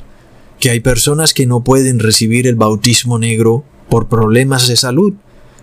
que 0.59 0.71
hay 0.71 0.81
personas 0.81 1.35
que 1.35 1.45
no 1.45 1.63
pueden 1.63 1.99
recibir 1.99 2.47
el 2.47 2.55
bautismo 2.55 3.19
negro 3.19 3.65
por 3.91 4.09
problemas 4.09 4.67
de 4.67 4.79
salud. 4.79 5.13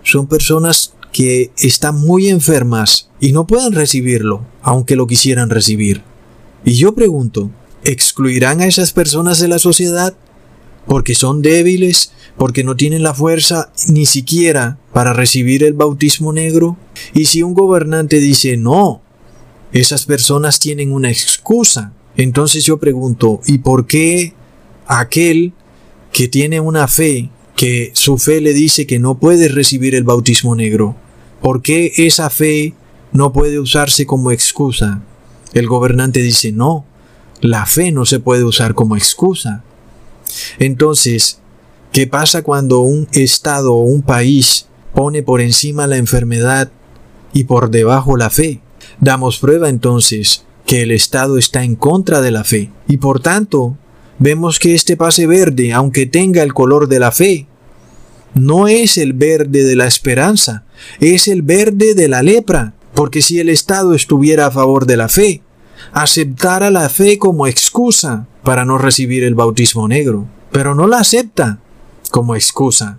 Son 0.04 0.28
personas 0.28 0.94
que 1.10 1.50
están 1.58 2.00
muy 2.00 2.28
enfermas 2.28 3.10
y 3.18 3.32
no 3.32 3.48
pueden 3.48 3.72
recibirlo, 3.72 4.46
aunque 4.62 4.94
lo 4.94 5.08
quisieran 5.08 5.50
recibir. 5.50 6.02
Y 6.64 6.74
yo 6.74 6.94
pregunto, 6.94 7.50
¿excluirán 7.82 8.60
a 8.60 8.66
esas 8.66 8.92
personas 8.92 9.40
de 9.40 9.48
la 9.48 9.58
sociedad? 9.58 10.14
Porque 10.86 11.14
son 11.14 11.42
débiles, 11.42 12.12
porque 12.36 12.64
no 12.64 12.76
tienen 12.76 13.02
la 13.02 13.14
fuerza 13.14 13.72
ni 13.88 14.06
siquiera 14.06 14.78
para 14.92 15.12
recibir 15.12 15.64
el 15.64 15.72
bautismo 15.72 16.32
negro. 16.32 16.76
Y 17.14 17.26
si 17.26 17.42
un 17.42 17.54
gobernante 17.54 18.20
dice 18.20 18.56
no, 18.56 19.02
esas 19.72 20.06
personas 20.06 20.58
tienen 20.58 20.92
una 20.92 21.10
excusa. 21.10 21.92
Entonces 22.16 22.64
yo 22.64 22.78
pregunto, 22.78 23.40
¿y 23.46 23.58
por 23.58 23.86
qué 23.86 24.34
aquel 24.86 25.52
que 26.12 26.28
tiene 26.28 26.60
una 26.60 26.88
fe, 26.88 27.30
que 27.56 27.90
su 27.94 28.16
fe 28.18 28.40
le 28.40 28.54
dice 28.54 28.86
que 28.86 28.98
no 28.98 29.18
puede 29.18 29.48
recibir 29.48 29.94
el 29.94 30.04
bautismo 30.04 30.54
negro, 30.54 30.96
¿por 31.42 31.62
qué 31.62 31.92
esa 31.96 32.30
fe 32.30 32.74
no 33.12 33.32
puede 33.32 33.58
usarse 33.58 34.06
como 34.06 34.30
excusa? 34.30 35.02
El 35.52 35.66
gobernante 35.66 36.22
dice, 36.22 36.52
no, 36.52 36.84
la 37.40 37.66
fe 37.66 37.92
no 37.92 38.06
se 38.06 38.18
puede 38.18 38.44
usar 38.44 38.74
como 38.74 38.96
excusa. 38.96 39.62
Entonces, 40.58 41.40
¿Qué 41.96 42.06
pasa 42.06 42.42
cuando 42.42 42.80
un 42.80 43.08
Estado 43.12 43.72
o 43.72 43.80
un 43.80 44.02
país 44.02 44.66
pone 44.94 45.22
por 45.22 45.40
encima 45.40 45.86
la 45.86 45.96
enfermedad 45.96 46.70
y 47.32 47.44
por 47.44 47.70
debajo 47.70 48.18
la 48.18 48.28
fe? 48.28 48.60
Damos 49.00 49.38
prueba 49.38 49.70
entonces 49.70 50.44
que 50.66 50.82
el 50.82 50.90
Estado 50.90 51.38
está 51.38 51.64
en 51.64 51.74
contra 51.74 52.20
de 52.20 52.30
la 52.30 52.44
fe 52.44 52.70
y 52.86 52.98
por 52.98 53.20
tanto 53.20 53.78
vemos 54.18 54.58
que 54.58 54.74
este 54.74 54.98
pase 54.98 55.26
verde, 55.26 55.72
aunque 55.72 56.04
tenga 56.04 56.42
el 56.42 56.52
color 56.52 56.86
de 56.86 56.98
la 56.98 57.12
fe, 57.12 57.46
no 58.34 58.68
es 58.68 58.98
el 58.98 59.14
verde 59.14 59.64
de 59.64 59.74
la 59.74 59.86
esperanza, 59.86 60.66
es 61.00 61.28
el 61.28 61.40
verde 61.40 61.94
de 61.94 62.08
la 62.08 62.22
lepra, 62.22 62.74
porque 62.92 63.22
si 63.22 63.40
el 63.40 63.48
Estado 63.48 63.94
estuviera 63.94 64.44
a 64.44 64.50
favor 64.50 64.84
de 64.84 64.98
la 64.98 65.08
fe, 65.08 65.40
aceptara 65.96 66.70
la 66.70 66.90
fe 66.90 67.18
como 67.18 67.46
excusa 67.46 68.26
para 68.42 68.66
no 68.66 68.76
recibir 68.76 69.24
el 69.24 69.34
bautismo 69.34 69.88
negro, 69.88 70.26
pero 70.52 70.74
no 70.74 70.86
la 70.86 70.98
acepta 70.98 71.58
como 72.10 72.34
excusa. 72.34 72.98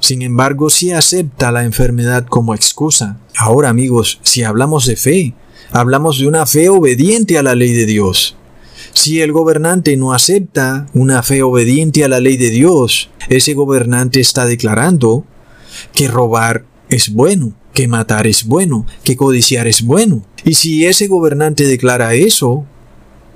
Sin 0.00 0.22
embargo, 0.22 0.70
sí 0.70 0.92
acepta 0.92 1.52
la 1.52 1.64
enfermedad 1.64 2.24
como 2.26 2.54
excusa. 2.54 3.18
Ahora, 3.36 3.68
amigos, 3.68 4.18
si 4.22 4.44
hablamos 4.44 4.86
de 4.86 4.96
fe, 4.96 5.34
hablamos 5.72 6.18
de 6.18 6.26
una 6.26 6.46
fe 6.46 6.70
obediente 6.70 7.36
a 7.36 7.42
la 7.42 7.54
ley 7.54 7.74
de 7.74 7.84
Dios. 7.84 8.34
Si 8.94 9.20
el 9.20 9.32
gobernante 9.32 9.94
no 9.98 10.14
acepta 10.14 10.86
una 10.94 11.22
fe 11.22 11.42
obediente 11.42 12.02
a 12.02 12.08
la 12.08 12.20
ley 12.20 12.38
de 12.38 12.48
Dios, 12.48 13.10
ese 13.28 13.52
gobernante 13.52 14.20
está 14.20 14.46
declarando 14.46 15.26
que 15.92 16.08
robar 16.08 16.64
es 16.88 17.12
bueno, 17.12 17.52
que 17.76 17.86
matar 17.88 18.26
es 18.26 18.46
bueno, 18.46 18.86
que 19.04 19.16
codiciar 19.16 19.66
es 19.66 19.82
bueno. 19.82 20.22
Y 20.44 20.54
si 20.54 20.86
ese 20.86 21.08
gobernante 21.08 21.66
declara 21.66 22.14
eso, 22.14 22.64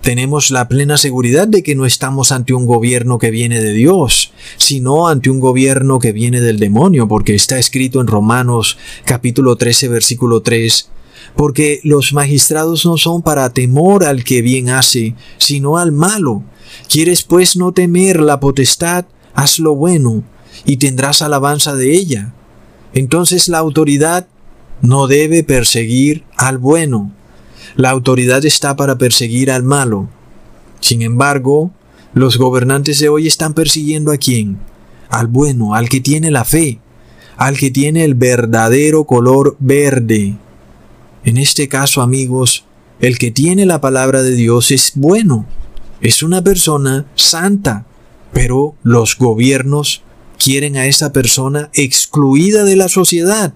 tenemos 0.01 0.51
la 0.51 0.67
plena 0.67 0.97
seguridad 0.97 1.47
de 1.47 1.63
que 1.63 1.75
no 1.75 1.85
estamos 1.85 2.33
ante 2.33 2.55
un 2.55 2.65
gobierno 2.65 3.19
que 3.19 3.31
viene 3.31 3.61
de 3.61 3.75
Dios, 3.75 4.33
sino 4.57 5.09
ante 5.09 5.29
un 5.29 5.41
gobierno 5.41 5.99
que 5.99 6.13
viene 6.13 6.41
del 6.41 6.59
demonio, 6.59 7.07
porque 7.07 7.35
está 7.35 7.59
escrito 7.59 8.01
en 8.01 8.07
Romanos 8.07 8.79
capítulo 9.05 9.57
13 9.57 9.89
versículo 9.89 10.41
3, 10.41 10.89
porque 11.37 11.81
los 11.85 12.15
magistrados 12.15 12.87
no 12.87 12.97
son 12.97 13.21
para 13.21 13.53
temor 13.53 14.05
al 14.05 14.25
que 14.25 14.41
bien 14.41 14.71
hace, 14.71 15.15
sino 15.37 15.77
al 15.77 15.93
malo. 15.93 16.43
¿Quieres 16.89 17.25
pues 17.25 17.57
no 17.57 17.73
temer 17.73 18.21
la 18.21 18.41
potestad? 18.41 19.05
Haz 19.35 19.59
lo 19.59 19.75
bueno, 19.75 20.25
y 20.65 20.79
tendrás 20.79 21.21
alabanza 21.21 21.75
de 21.75 21.95
ella. 21.95 22.33
Entonces 22.93 23.49
la 23.49 23.59
autoridad 23.59 24.27
no 24.83 25.07
debe 25.07 25.45
perseguir 25.45 26.25
al 26.37 26.59
bueno. 26.59 27.13
La 27.77 27.91
autoridad 27.91 28.45
está 28.45 28.77
para 28.77 28.99
perseguir 28.99 29.51
al 29.51 29.63
malo. 29.63 30.09
Sin 30.81 31.03
embargo, 31.03 31.71
los 32.15 32.39
gobernantes 32.39 32.99
de 32.99 33.09
hoy 33.09 33.27
están 33.27 33.55
persiguiendo 33.55 34.11
a 34.13 34.17
quién? 34.17 34.59
Al 35.09 35.27
bueno, 35.27 35.75
al 35.75 35.89
que 35.89 36.01
tiene 36.01 36.31
la 36.31 36.45
fe, 36.45 36.81
al 37.37 37.57
que 37.57 37.71
tiene 37.71 38.05
el 38.05 38.15
verdadero 38.15 39.05
color 39.05 39.57
verde. 39.61 40.37
En 41.25 41.37
este 41.37 41.69
caso, 41.69 42.03
amigos, 42.03 42.65
el 43.01 43.19
que 43.19 43.31
tiene 43.31 43.67
la 43.67 43.81
palabra 43.81 44.23
de 44.23 44.33
Dios 44.33 44.71
es 44.71 44.93
bueno, 44.95 45.47
es 46.01 46.23
una 46.23 46.43
persona 46.43 47.07
santa, 47.15 47.85
pero 48.33 48.75
los 48.83 49.17
gobiernos 49.17 50.03
quieren 50.43 50.77
a 50.77 50.87
esa 50.87 51.13
persona 51.13 51.71
excluida 51.75 52.65
de 52.65 52.75
la 52.75 52.89
sociedad. 52.89 53.53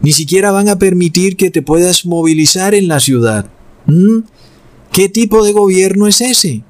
Ni 0.00 0.12
siquiera 0.12 0.50
van 0.50 0.68
a 0.68 0.78
permitir 0.78 1.36
que 1.36 1.50
te 1.50 1.62
puedas 1.62 2.04
movilizar 2.04 2.74
en 2.74 2.88
la 2.88 3.00
ciudad. 3.00 3.46
¿Mm? 3.86 4.18
¿Qué 4.92 5.08
tipo 5.08 5.44
de 5.44 5.52
gobierno 5.52 6.06
es 6.06 6.20
ese? 6.20 6.62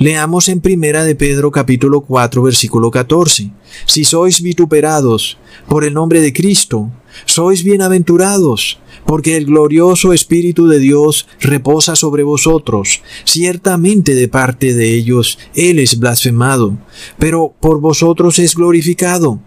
Leamos 0.00 0.48
en 0.48 0.60
Primera 0.60 1.02
de 1.02 1.16
Pedro 1.16 1.50
capítulo 1.50 2.02
4 2.02 2.40
versículo 2.40 2.88
14. 2.92 3.50
Si 3.84 4.04
sois 4.04 4.40
vituperados 4.42 5.38
por 5.66 5.82
el 5.82 5.92
nombre 5.92 6.20
de 6.20 6.32
Cristo, 6.32 6.88
sois 7.24 7.64
bienaventurados, 7.64 8.78
porque 9.06 9.36
el 9.36 9.46
glorioso 9.46 10.12
Espíritu 10.12 10.68
de 10.68 10.78
Dios 10.78 11.26
reposa 11.40 11.96
sobre 11.96 12.22
vosotros. 12.22 13.02
Ciertamente 13.24 14.14
de 14.14 14.28
parte 14.28 14.72
de 14.72 14.94
ellos 14.94 15.36
Él 15.56 15.80
es 15.80 15.98
blasfemado, 15.98 16.78
pero 17.18 17.52
por 17.58 17.80
vosotros 17.80 18.38
es 18.38 18.54
glorificado. 18.54 19.40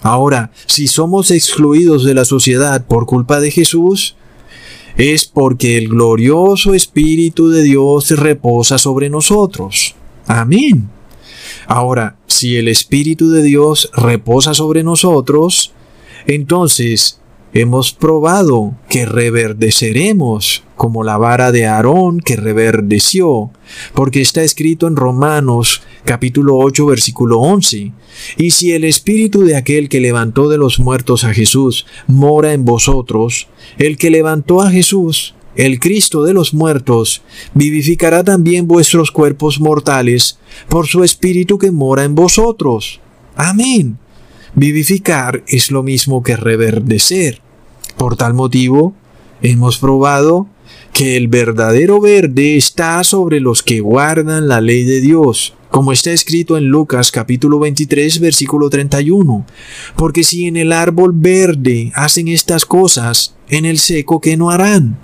Ahora, 0.00 0.52
si 0.64 0.86
somos 0.86 1.30
excluidos 1.30 2.02
de 2.02 2.14
la 2.14 2.24
sociedad 2.24 2.86
por 2.86 3.04
culpa 3.04 3.40
de 3.40 3.50
Jesús, 3.50 4.16
es 4.96 5.26
porque 5.26 5.76
el 5.76 5.88
glorioso 5.88 6.74
Espíritu 6.74 7.48
de 7.48 7.62
Dios 7.62 8.10
reposa 8.10 8.78
sobre 8.78 9.10
nosotros. 9.10 9.94
Amén. 10.26 10.88
Ahora, 11.66 12.16
si 12.26 12.56
el 12.56 12.68
Espíritu 12.68 13.30
de 13.30 13.42
Dios 13.42 13.90
reposa 13.94 14.54
sobre 14.54 14.82
nosotros, 14.82 15.72
entonces 16.26 17.20
hemos 17.60 17.92
probado 17.92 18.74
que 18.88 19.06
reverdeceremos 19.06 20.62
como 20.76 21.04
la 21.04 21.16
vara 21.16 21.52
de 21.52 21.66
Aarón 21.66 22.20
que 22.20 22.36
reverdeció, 22.36 23.50
porque 23.94 24.20
está 24.20 24.42
escrito 24.42 24.86
en 24.86 24.96
Romanos 24.96 25.82
capítulo 26.04 26.58
8 26.58 26.84
versículo 26.86 27.40
11. 27.40 27.92
Y 28.36 28.50
si 28.50 28.72
el 28.72 28.84
espíritu 28.84 29.42
de 29.44 29.56
aquel 29.56 29.88
que 29.88 30.00
levantó 30.00 30.48
de 30.48 30.58
los 30.58 30.78
muertos 30.78 31.24
a 31.24 31.32
Jesús 31.32 31.86
mora 32.06 32.52
en 32.52 32.64
vosotros, 32.64 33.48
el 33.78 33.96
que 33.96 34.10
levantó 34.10 34.60
a 34.60 34.70
Jesús, 34.70 35.34
el 35.56 35.80
Cristo 35.80 36.24
de 36.24 36.34
los 36.34 36.52
muertos, 36.52 37.22
vivificará 37.54 38.22
también 38.22 38.68
vuestros 38.68 39.10
cuerpos 39.10 39.60
mortales 39.60 40.38
por 40.68 40.86
su 40.86 41.02
espíritu 41.02 41.56
que 41.56 41.70
mora 41.70 42.04
en 42.04 42.14
vosotros. 42.14 43.00
Amén. 43.34 43.98
Vivificar 44.54 45.42
es 45.48 45.70
lo 45.70 45.82
mismo 45.82 46.22
que 46.22 46.36
reverdecer. 46.36 47.45
Por 47.96 48.16
tal 48.16 48.34
motivo, 48.34 48.94
hemos 49.40 49.78
probado 49.78 50.46
que 50.92 51.16
el 51.16 51.28
verdadero 51.28 52.00
verde 52.00 52.56
está 52.56 53.02
sobre 53.04 53.40
los 53.40 53.62
que 53.62 53.80
guardan 53.80 54.48
la 54.48 54.60
ley 54.60 54.84
de 54.84 55.00
Dios, 55.00 55.54
como 55.70 55.92
está 55.92 56.10
escrito 56.10 56.56
en 56.56 56.66
Lucas 56.66 57.10
capítulo 57.10 57.58
23 57.58 58.20
versículo 58.20 58.68
31. 58.68 59.46
Porque 59.96 60.24
si 60.24 60.46
en 60.46 60.56
el 60.56 60.72
árbol 60.72 61.12
verde 61.14 61.90
hacen 61.94 62.28
estas 62.28 62.66
cosas, 62.66 63.34
en 63.48 63.64
el 63.64 63.78
seco, 63.78 64.20
¿qué 64.20 64.36
no 64.36 64.50
harán? 64.50 64.98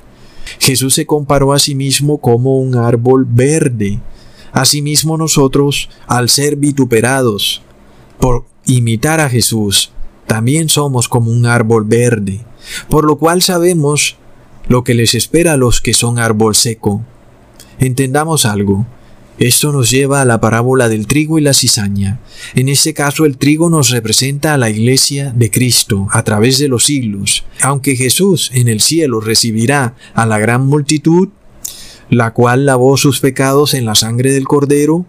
Jesús 0.59 0.95
se 0.95 1.07
comparó 1.07 1.53
a 1.53 1.59
sí 1.59 1.75
mismo 1.75 2.19
como 2.19 2.59
un 2.59 2.75
árbol 2.75 3.27
verde. 3.29 4.01
Asimismo 4.53 5.17
nosotros, 5.17 5.89
al 6.07 6.29
ser 6.29 6.57
vituperados 6.57 7.63
por 8.19 8.45
imitar 8.67 9.21
a 9.21 9.31
Jesús, 9.31 9.93
también 10.33 10.71
somos 10.71 11.11
como 11.11 11.31
un 11.31 11.45
árbol 11.45 11.85
verde, 11.85 12.41
por 12.89 13.05
lo 13.05 13.17
cual 13.17 13.43
sabemos 13.43 14.17
lo 14.67 14.83
que 14.83 14.95
les 14.95 15.13
espera 15.13 15.53
a 15.53 15.57
los 15.59 15.83
que 15.83 15.93
son 15.93 16.19
árbol 16.19 16.55
seco. 16.55 17.05
Entendamos 17.79 18.47
algo. 18.47 18.87
Esto 19.39 19.73
nos 19.73 19.91
lleva 19.91 20.23
a 20.23 20.25
la 20.25 20.41
parábola 20.41 20.89
del 20.89 21.07
trigo 21.07 21.39
y 21.39 21.43
la 21.43 21.53
cizaña. 21.53 22.19
En 22.55 22.71
este 22.71 22.95
caso 22.95 23.27
el 23.27 23.37
trigo 23.37 23.69
nos 23.69 23.91
representa 23.91 24.55
a 24.55 24.57
la 24.57 24.71
iglesia 24.71 25.35
de 25.37 25.51
Cristo 25.51 26.09
a 26.13 26.23
través 26.25 26.59
de 26.59 26.69
los 26.69 26.87
siglos. 26.87 27.45
Aunque 27.61 27.95
Jesús 27.95 28.51
en 28.55 28.69
el 28.69 28.81
cielo 28.81 29.21
recibirá 29.21 29.97
a 30.15 30.25
la 30.25 30.39
gran 30.39 30.67
multitud, 30.67 31.29
la 32.09 32.33
cual 32.33 32.65
lavó 32.65 32.97
sus 32.97 33.21
pecados 33.21 33.75
en 33.75 33.85
la 33.85 33.95
sangre 33.95 34.33
del 34.33 34.49
cordero, 34.49 35.05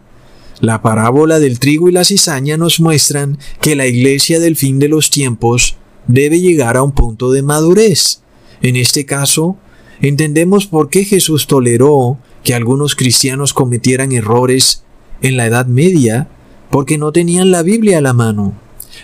la 0.64 0.82
parábola 0.82 1.42
del 1.42 1.60
trigo 1.60 1.90
y 1.90 1.92
la 1.92 2.06
cizaña 2.06 2.56
nos 2.56 2.80
muestran 2.80 3.38
que 3.60 3.76
la 3.76 3.86
iglesia 3.86 4.40
del 4.40 4.56
fin 4.56 4.80
de 4.80 4.88
los 4.88 5.10
tiempos 5.10 5.76
debe 6.08 6.40
llegar 6.40 6.78
a 6.78 6.84
un 6.84 6.94
punto 6.94 7.32
de 7.32 7.42
madurez. 7.42 8.22
En 8.62 8.78
este 8.78 9.06
caso, 9.06 9.58
entendemos 10.02 10.66
por 10.66 10.88
qué 10.88 11.04
Jesús 11.04 11.48
toleró 11.48 12.18
que 12.46 12.54
algunos 12.54 12.96
cristianos 12.96 13.54
cometieran 13.54 14.14
errores 14.14 14.86
en 15.22 15.36
la 15.36 15.48
Edad 15.48 15.66
Media 15.66 16.30
porque 16.70 16.98
no 16.98 17.12
tenían 17.12 17.52
la 17.52 17.62
Biblia 17.62 17.98
a 17.98 18.02
la 18.02 18.14
mano. 18.14 18.54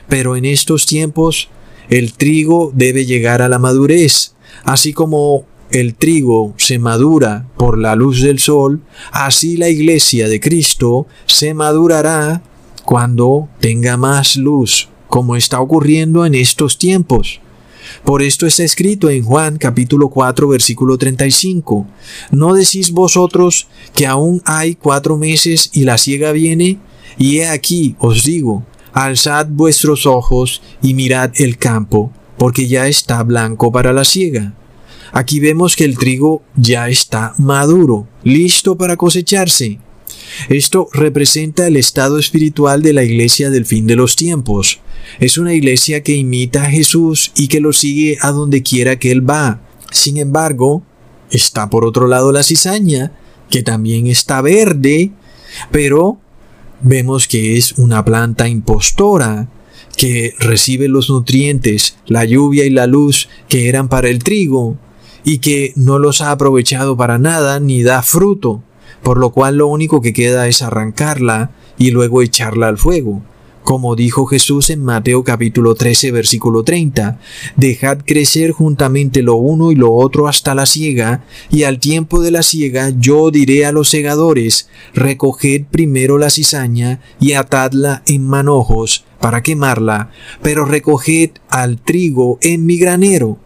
Pero 0.07 0.37
en 0.37 0.45
estos 0.45 0.85
tiempos 0.85 1.49
el 1.89 2.13
trigo 2.13 2.71
debe 2.73 3.05
llegar 3.05 3.41
a 3.41 3.49
la 3.49 3.59
madurez, 3.59 4.33
así 4.63 4.93
como 4.93 5.43
el 5.71 5.95
trigo 5.95 6.53
se 6.57 6.79
madura 6.79 7.47
por 7.57 7.77
la 7.77 7.95
luz 7.95 8.21
del 8.21 8.39
sol, 8.39 8.81
así 9.11 9.57
la 9.57 9.69
iglesia 9.69 10.27
de 10.27 10.39
Cristo 10.39 11.07
se 11.25 11.53
madurará 11.53 12.41
cuando 12.85 13.49
tenga 13.59 13.97
más 13.97 14.35
luz, 14.35 14.89
como 15.07 15.35
está 15.35 15.59
ocurriendo 15.59 16.25
en 16.25 16.35
estos 16.35 16.77
tiempos. 16.77 17.39
Por 18.03 18.21
esto 18.21 18.45
está 18.45 18.63
escrito 18.63 19.09
en 19.09 19.23
Juan 19.23 19.57
capítulo 19.57 20.09
4 20.09 20.47
versículo 20.47 20.97
35. 20.97 21.85
¿No 22.31 22.53
decís 22.53 22.91
vosotros 22.91 23.67
que 23.93 24.07
aún 24.07 24.41
hay 24.45 24.75
cuatro 24.75 25.17
meses 25.17 25.69
y 25.73 25.83
la 25.83 25.97
siega 25.97 26.31
viene? 26.31 26.79
Y 27.17 27.39
he 27.39 27.49
aquí 27.49 27.95
os 27.99 28.23
digo, 28.23 28.63
alzad 28.93 29.47
vuestros 29.49 30.05
ojos 30.05 30.61
y 30.81 30.93
mirad 30.93 31.31
el 31.35 31.57
campo, 31.57 32.11
porque 32.37 32.67
ya 32.67 32.87
está 32.87 33.21
blanco 33.23 33.71
para 33.71 33.93
la 33.93 34.05
siega. 34.05 34.53
Aquí 35.11 35.39
vemos 35.39 35.75
que 35.75 35.85
el 35.85 35.97
trigo 35.97 36.43
ya 36.55 36.89
está 36.89 37.33
maduro, 37.37 38.07
listo 38.23 38.77
para 38.77 38.97
cosecharse. 38.97 39.79
Esto 40.49 40.89
representa 40.93 41.67
el 41.67 41.75
estado 41.75 42.19
espiritual 42.19 42.81
de 42.81 42.93
la 42.93 43.03
iglesia 43.03 43.49
del 43.49 43.65
fin 43.65 43.87
de 43.87 43.95
los 43.95 44.15
tiempos. 44.15 44.79
Es 45.19 45.37
una 45.37 45.53
iglesia 45.53 46.03
que 46.03 46.15
imita 46.15 46.63
a 46.63 46.69
Jesús 46.69 47.31
y 47.35 47.47
que 47.47 47.59
lo 47.59 47.73
sigue 47.73 48.17
a 48.21 48.31
donde 48.31 48.63
quiera 48.63 48.99
que 48.99 49.11
él 49.11 49.27
va. 49.27 49.61
Sin 49.91 50.17
embargo, 50.17 50.83
está 51.31 51.69
por 51.69 51.85
otro 51.85 52.07
lado 52.07 52.31
la 52.31 52.43
cizaña, 52.43 53.11
que 53.49 53.63
también 53.63 54.07
está 54.07 54.41
verde, 54.41 55.11
pero 55.71 56.19
vemos 56.81 57.27
que 57.27 57.57
es 57.57 57.73
una 57.73 58.05
planta 58.05 58.47
impostora, 58.47 59.49
que 59.97 60.33
recibe 60.39 60.87
los 60.87 61.09
nutrientes, 61.09 61.97
la 62.05 62.23
lluvia 62.23 62.65
y 62.65 62.69
la 62.69 62.87
luz 62.87 63.27
que 63.49 63.67
eran 63.67 63.89
para 63.89 64.07
el 64.07 64.19
trigo, 64.19 64.77
y 65.23 65.39
que 65.39 65.73
no 65.75 65.99
los 65.99 66.21
ha 66.21 66.31
aprovechado 66.31 66.97
para 66.97 67.17
nada 67.17 67.59
ni 67.59 67.83
da 67.83 68.01
fruto 68.01 68.63
por 69.03 69.17
lo 69.17 69.31
cual 69.31 69.57
lo 69.57 69.67
único 69.67 70.01
que 70.01 70.13
queda 70.13 70.47
es 70.47 70.61
arrancarla 70.61 71.51
y 71.77 71.91
luego 71.91 72.21
echarla 72.21 72.67
al 72.67 72.77
fuego. 72.77 73.21
Como 73.63 73.95
dijo 73.95 74.25
Jesús 74.25 74.69
en 74.71 74.83
Mateo 74.83 75.23
capítulo 75.23 75.75
13 75.75 76.11
versículo 76.11 76.63
30, 76.63 77.19
dejad 77.55 77.99
crecer 78.03 78.51
juntamente 78.51 79.21
lo 79.21 79.35
uno 79.35 79.71
y 79.71 79.75
lo 79.75 79.93
otro 79.93 80.27
hasta 80.27 80.55
la 80.55 80.65
siega, 80.65 81.23
y 81.51 81.63
al 81.63 81.79
tiempo 81.79 82.21
de 82.21 82.31
la 82.31 82.41
siega 82.41 82.91
yo 82.97 83.29
diré 83.29 83.65
a 83.65 83.71
los 83.71 83.89
segadores, 83.89 84.69
recoged 84.95 85.65
primero 85.69 86.17
la 86.17 86.31
cizaña 86.31 86.99
y 87.19 87.33
atadla 87.33 88.01
en 88.07 88.25
manojos 88.25 89.05
para 89.19 89.43
quemarla, 89.43 90.09
pero 90.41 90.65
recoged 90.65 91.31
al 91.49 91.79
trigo 91.79 92.39
en 92.41 92.65
mi 92.65 92.79
granero 92.79 93.37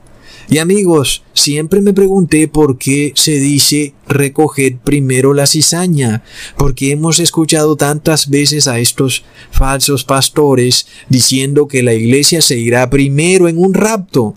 y 0.50 0.58
amigos, 0.58 1.24
siempre 1.34 1.82
me 1.82 1.94
pregunté 1.94 2.48
por 2.48 2.78
qué 2.78 3.14
se 3.16 3.40
dice 3.40 3.94
recoged 4.08 4.76
primero 4.84 5.34
la 5.34 5.48
cizaña, 5.48 6.24
porque 6.58 6.92
hemos 6.92 7.20
escuchado 7.20 7.76
tantas 7.76 8.30
veces 8.30 8.68
a 8.68 8.80
estos 8.80 9.24
falsos 9.52 10.04
pastores 10.04 10.88
diciendo 11.10 11.68
que 11.68 11.84
la 11.84 11.94
iglesia 11.94 12.42
se 12.42 12.58
irá 12.58 12.90
primero 12.90 13.48
en 13.48 13.58
un 13.58 13.74
rapto. 13.74 14.36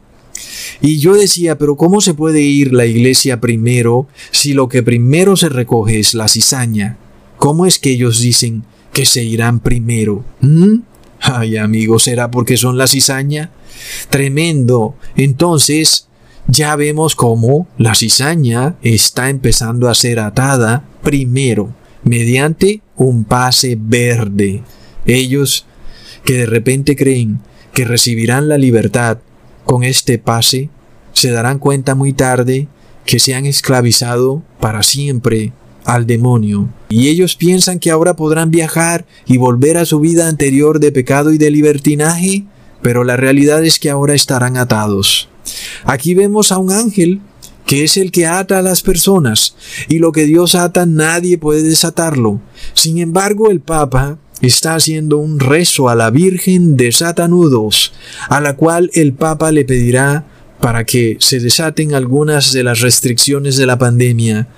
Y 0.81 0.99
yo 0.99 1.15
decía, 1.15 1.59
pero 1.59 1.77
¿cómo 1.77 2.01
se 2.01 2.15
puede 2.15 2.43
ir 2.43 2.73
la 2.73 2.87
iglesia 2.87 3.41
primero 3.41 4.07
si 4.31 4.53
lo 4.53 4.69
que 4.69 4.83
primero 4.83 5.37
se 5.37 5.49
recoge 5.49 5.99
es 5.99 6.15
la 6.15 6.29
cizaña? 6.29 6.99
¿Cómo 7.39 7.67
es 7.67 7.79
que 7.79 7.91
ellos 7.91 8.21
dicen 8.21 8.65
que 8.93 9.07
se 9.07 9.25
irán 9.25 9.61
primero? 9.61 10.25
¿Mm? 10.41 10.77
Ay, 11.21 11.57
amigos, 11.57 12.05
¿será 12.05 12.31
porque 12.31 12.57
son 12.57 12.79
la 12.79 12.87
cizaña? 12.87 13.51
Tremendo. 14.11 14.95
Entonces, 15.17 16.09
ya 16.49 16.77
vemos 16.77 17.15
cómo 17.15 17.67
la 17.77 17.95
cizaña 17.95 18.77
está 18.83 19.31
empezando 19.31 19.89
a 19.89 19.95
ser 19.95 20.21
atada 20.21 20.85
primero 21.03 21.75
mediante 22.05 22.83
un 22.97 23.25
pase 23.25 23.77
verde. 23.79 24.63
Ellos 25.07 25.67
que 26.25 26.35
de 26.35 26.47
repente 26.47 26.97
creen 26.97 27.41
que 27.73 27.85
recibirán 27.85 28.49
la 28.49 28.59
libertad 28.59 29.19
con 29.65 29.85
este 29.85 30.19
pase, 30.19 30.71
se 31.13 31.31
darán 31.31 31.59
cuenta 31.59 31.95
muy 31.95 32.13
tarde 32.13 32.69
que 33.05 33.19
se 33.19 33.35
han 33.35 33.47
esclavizado 33.47 34.43
para 34.61 34.83
siempre 34.83 35.53
al 35.85 36.07
demonio. 36.07 36.69
Y 36.89 37.09
ellos 37.09 37.37
piensan 37.37 37.79
que 37.79 37.91
ahora 37.91 38.17
podrán 38.17 38.51
viajar 38.51 39.07
y 39.27 39.39
volver 39.39 39.79
a 39.79 39.87
su 39.87 40.01
vida 40.01 40.29
anterior 40.29 40.81
de 40.81 40.93
pecado 40.93 41.33
y 41.33 41.39
de 41.39 41.51
libertinaje, 41.51 42.45
pero 42.83 43.05
la 43.05 43.17
realidad 43.17 43.65
es 43.65 43.79
que 43.79 43.91
ahora 43.91 44.15
estarán 44.15 44.57
atados. 44.57 45.29
Aquí 45.85 46.15
vemos 46.15 46.53
a 46.53 46.59
un 46.59 46.73
ángel 46.73 47.21
que 47.67 47.83
es 47.83 47.97
el 47.97 48.13
que 48.13 48.27
ata 48.27 48.59
a 48.59 48.63
las 48.63 48.83
personas, 48.83 49.57
y 49.89 49.99
lo 49.99 50.13
que 50.13 50.25
Dios 50.25 50.55
ata 50.55 50.87
nadie 50.87 51.37
puede 51.37 51.63
desatarlo. 51.63 52.41
Sin 52.75 52.99
embargo, 52.99 53.51
el 53.51 53.61
Papa 53.61 54.19
está 54.41 54.77
haciendo 54.77 55.19
un 55.19 55.41
rezo 55.41 55.89
a 55.89 55.95
la 55.95 56.11
Virgen 56.11 56.77
de 56.77 56.93
Satanudos, 56.93 57.93
a 58.29 58.41
la 58.41 58.55
cual 58.55 58.91
el 58.95 59.15
Papa 59.15 59.51
le 59.51 59.65
pedirá 59.65 60.27
para 60.61 60.85
que 60.85 61.17
se 61.21 61.41
desaten 61.41 61.95
algunas 61.95 62.53
de 62.53 62.65
las 62.65 62.81
restricciones 62.81 63.57
de 63.57 63.67
la 63.67 63.79
pandemia. 63.79 64.49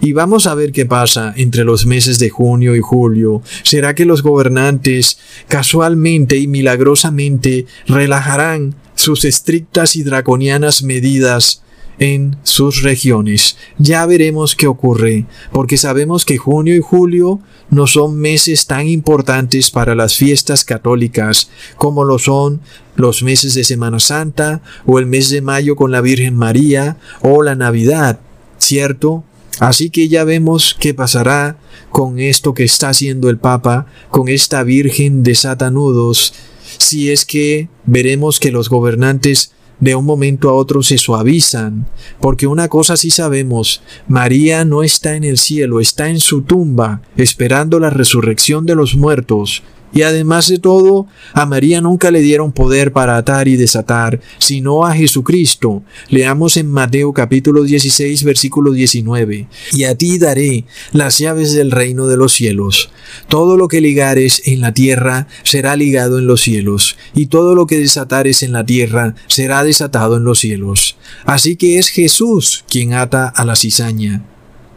Y 0.00 0.12
vamos 0.12 0.46
a 0.46 0.54
ver 0.54 0.72
qué 0.72 0.86
pasa 0.86 1.32
entre 1.36 1.64
los 1.64 1.86
meses 1.86 2.18
de 2.18 2.30
junio 2.30 2.76
y 2.76 2.80
julio. 2.80 3.42
¿Será 3.62 3.94
que 3.94 4.04
los 4.04 4.22
gobernantes 4.22 5.18
casualmente 5.48 6.36
y 6.36 6.46
milagrosamente 6.46 7.66
relajarán 7.86 8.74
sus 8.94 9.24
estrictas 9.24 9.96
y 9.96 10.02
draconianas 10.02 10.82
medidas 10.82 11.62
en 11.98 12.36
sus 12.42 12.82
regiones. 12.82 13.56
Ya 13.78 14.04
veremos 14.06 14.54
qué 14.54 14.66
ocurre, 14.66 15.26
porque 15.52 15.76
sabemos 15.76 16.24
que 16.24 16.36
junio 16.36 16.74
y 16.74 16.80
julio 16.80 17.40
no 17.70 17.86
son 17.86 18.16
meses 18.16 18.66
tan 18.66 18.86
importantes 18.86 19.70
para 19.70 19.94
las 19.94 20.16
fiestas 20.16 20.64
católicas 20.64 21.50
como 21.76 22.04
lo 22.04 22.18
son 22.18 22.60
los 22.94 23.22
meses 23.22 23.54
de 23.54 23.64
Semana 23.64 24.00
Santa 24.00 24.62
o 24.86 24.98
el 24.98 25.06
mes 25.06 25.30
de 25.30 25.40
mayo 25.40 25.76
con 25.76 25.90
la 25.90 26.00
Virgen 26.00 26.36
María 26.36 26.96
o 27.22 27.42
la 27.42 27.54
Navidad, 27.54 28.20
¿cierto? 28.58 29.24
Así 29.58 29.90
que 29.90 30.08
ya 30.08 30.24
vemos 30.24 30.76
qué 30.78 30.92
pasará 30.92 31.58
con 31.90 32.18
esto 32.18 32.52
que 32.52 32.64
está 32.64 32.90
haciendo 32.90 33.30
el 33.30 33.38
Papa, 33.38 33.86
con 34.10 34.28
esta 34.28 34.62
Virgen 34.62 35.22
de 35.22 35.34
Satanudos, 35.34 36.34
si 36.78 37.10
es 37.10 37.24
que 37.24 37.68
veremos 37.86 38.38
que 38.38 38.50
los 38.50 38.68
gobernantes 38.68 39.52
de 39.80 39.94
un 39.94 40.04
momento 40.04 40.48
a 40.48 40.54
otro 40.54 40.82
se 40.82 40.98
suavizan, 40.98 41.86
porque 42.20 42.46
una 42.46 42.68
cosa 42.68 42.96
sí 42.96 43.10
sabemos, 43.10 43.82
María 44.08 44.64
no 44.64 44.82
está 44.82 45.16
en 45.16 45.24
el 45.24 45.38
cielo, 45.38 45.80
está 45.80 46.08
en 46.08 46.20
su 46.20 46.42
tumba, 46.42 47.02
esperando 47.16 47.78
la 47.78 47.90
resurrección 47.90 48.66
de 48.66 48.74
los 48.74 48.96
muertos, 48.96 49.62
y 49.92 50.02
además 50.02 50.48
de 50.48 50.58
todo, 50.58 51.06
a 51.32 51.46
María 51.46 51.80
nunca 51.80 52.10
le 52.10 52.20
dieron 52.20 52.52
poder 52.52 52.92
para 52.92 53.16
atar 53.16 53.48
y 53.48 53.56
desatar, 53.56 54.20
sino 54.38 54.84
a 54.84 54.94
Jesucristo. 54.94 55.82
Leamos 56.08 56.56
en 56.56 56.70
Mateo 56.70 57.12
capítulo 57.12 57.62
16 57.62 58.24
versículo 58.24 58.72
19. 58.72 59.48
Y 59.72 59.84
a 59.84 59.94
ti 59.96 60.18
daré 60.18 60.64
las 60.92 61.18
llaves 61.18 61.54
del 61.54 61.70
reino 61.70 62.06
de 62.06 62.16
los 62.16 62.32
cielos. 62.32 62.90
Todo 63.28 63.56
lo 63.56 63.68
que 63.68 63.80
ligares 63.80 64.42
en 64.46 64.60
la 64.60 64.72
tierra 64.72 65.28
será 65.44 65.76
ligado 65.76 66.18
en 66.18 66.26
los 66.26 66.42
cielos, 66.42 66.96
y 67.14 67.26
todo 67.26 67.54
lo 67.54 67.66
que 67.66 67.78
desatares 67.78 68.42
en 68.42 68.52
la 68.52 68.66
tierra 68.66 69.14
será 69.28 69.64
desatado 69.64 70.16
en 70.16 70.24
los 70.24 70.40
cielos. 70.40 70.96
Así 71.24 71.56
que 71.56 71.78
es 71.78 71.88
Jesús 71.88 72.64
quien 72.68 72.92
ata 72.92 73.28
a 73.28 73.44
la 73.44 73.56
cizaña 73.56 74.24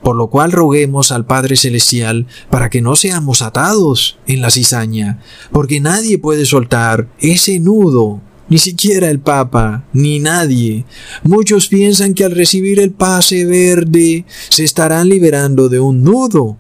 por 0.04 0.16
lo 0.16 0.28
cual 0.28 0.52
roguemos 0.52 1.12
al 1.12 1.26
Padre 1.26 1.56
Celestial 1.56 2.28
para 2.50 2.70
que 2.70 2.82
no 2.82 2.96
seamos 2.96 3.42
atados 3.42 4.18
en 4.28 4.42
la 4.42 4.50
cizaña, 4.50 5.20
porque 5.52 5.80
nadie 5.80 6.18
puede 6.18 6.46
soltar 6.46 7.08
ese 7.20 7.60
nudo, 7.60 8.22
ni 8.50 8.58
siquiera 8.58 9.10
el 9.10 9.20
Papa, 9.20 9.84
ni 9.94 10.20
nadie. 10.20 10.86
Muchos 11.24 11.68
piensan 11.68 12.14
que 12.14 12.26
al 12.26 12.32
recibir 12.32 12.80
el 12.80 12.92
pase 12.92 13.46
verde 13.46 14.26
se 14.50 14.64
estarán 14.64 15.10
liberando 15.10 15.70
de 15.70 15.80
un 15.80 16.04
nudo. 16.04 16.58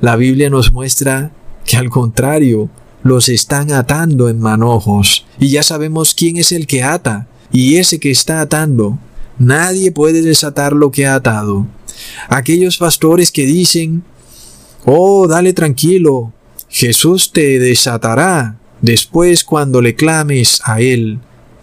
La 0.00 0.16
Biblia 0.16 0.50
nos 0.50 0.72
muestra 0.72 1.32
que 1.64 1.76
al 1.76 1.90
contrario, 1.90 2.70
los 3.02 3.28
están 3.28 3.72
atando 3.72 4.28
en 4.28 4.38
manojos, 4.38 5.26
y 5.38 5.48
ya 5.48 5.62
sabemos 5.62 6.14
quién 6.14 6.36
es 6.36 6.52
el 6.52 6.66
que 6.66 6.82
ata, 6.82 7.26
y 7.52 7.76
ese 7.76 7.98
que 7.98 8.10
está 8.10 8.40
atando. 8.40 8.98
Nadie 9.38 9.90
puede 9.90 10.22
desatar 10.22 10.72
lo 10.72 10.90
que 10.90 11.06
ha 11.06 11.16
atado. 11.16 11.66
Aquellos 12.28 12.76
pastores 12.76 13.30
que 13.30 13.46
dicen, 13.46 14.02
oh, 14.84 15.26
dale 15.26 15.52
tranquilo, 15.52 16.32
Jesús 16.68 17.32
te 17.32 17.58
desatará 17.58 18.56
después 18.80 19.44
cuando 19.44 19.80
le 19.80 19.94
clames 19.94 20.60
a 20.64 20.80
Él. 20.80 21.18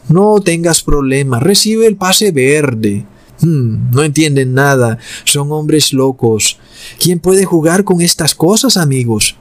No 0.08 0.40
tengas 0.42 0.82
problema, 0.82 1.40
recibe 1.40 1.88
el 1.88 1.96
pase 1.96 2.32
verde. 2.32 3.06
Hmm, 3.42 3.92
no 3.92 4.04
entienden 4.04 4.54
nada, 4.54 4.98
son 5.24 5.52
hombres 5.52 5.94
locos. 5.94 6.60
¿Quién 7.00 7.20
puede 7.20 7.46
jugar 7.46 7.84
con 7.84 8.02
estas 8.02 8.36
cosas, 8.36 8.76
amigos? 8.76 9.36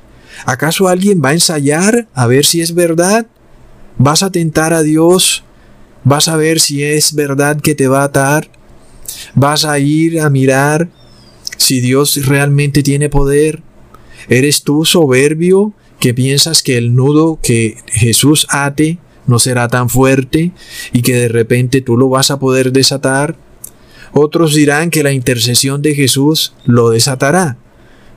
¿Acaso 0.46 0.88
alguien 0.88 1.20
va 1.24 1.30
a 1.30 1.34
ensayar 1.34 2.06
a 2.14 2.26
ver 2.26 2.44
si 2.44 2.60
es 2.60 2.74
verdad? 2.74 3.26
¿Vas 3.98 4.22
a 4.22 4.30
tentar 4.30 4.72
a 4.72 4.82
Dios? 4.82 5.42
¿Vas 6.04 6.28
a 6.28 6.36
ver 6.36 6.60
si 6.60 6.82
es 6.82 7.14
verdad 7.14 7.60
que 7.60 7.74
te 7.74 7.88
va 7.88 8.02
a 8.02 8.04
atar? 8.04 8.48
¿Vas 9.34 9.64
a 9.64 9.78
ir 9.78 10.20
a 10.20 10.30
mirar 10.30 10.88
si 11.56 11.80
Dios 11.80 12.26
realmente 12.26 12.82
tiene 12.82 13.08
poder? 13.08 13.62
¿Eres 14.28 14.62
tú 14.62 14.84
soberbio 14.84 15.72
que 16.00 16.14
piensas 16.14 16.62
que 16.62 16.78
el 16.78 16.94
nudo 16.94 17.38
que 17.42 17.76
Jesús 17.86 18.46
ate 18.50 18.98
no 19.26 19.38
será 19.38 19.68
tan 19.68 19.88
fuerte 19.88 20.52
y 20.92 21.02
que 21.02 21.14
de 21.14 21.28
repente 21.28 21.80
tú 21.80 21.96
lo 21.96 22.08
vas 22.08 22.30
a 22.30 22.38
poder 22.38 22.72
desatar? 22.72 23.36
Otros 24.12 24.54
dirán 24.54 24.90
que 24.90 25.02
la 25.02 25.12
intercesión 25.12 25.82
de 25.82 25.94
Jesús 25.94 26.54
lo 26.64 26.90
desatará. 26.90 27.58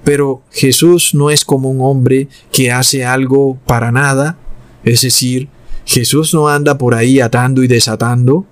Pero 0.03 0.41
Jesús 0.51 1.13
no 1.13 1.29
es 1.29 1.45
como 1.45 1.69
un 1.69 1.81
hombre 1.81 2.27
que 2.51 2.71
hace 2.71 3.05
algo 3.05 3.59
para 3.65 3.91
nada. 3.91 4.37
Es 4.83 5.01
decir, 5.01 5.47
Jesús 5.85 6.33
no 6.33 6.47
anda 6.47 6.77
por 6.77 6.95
ahí 6.95 7.19
atando 7.19 7.63
y 7.63 7.67
desatando. 7.67 8.45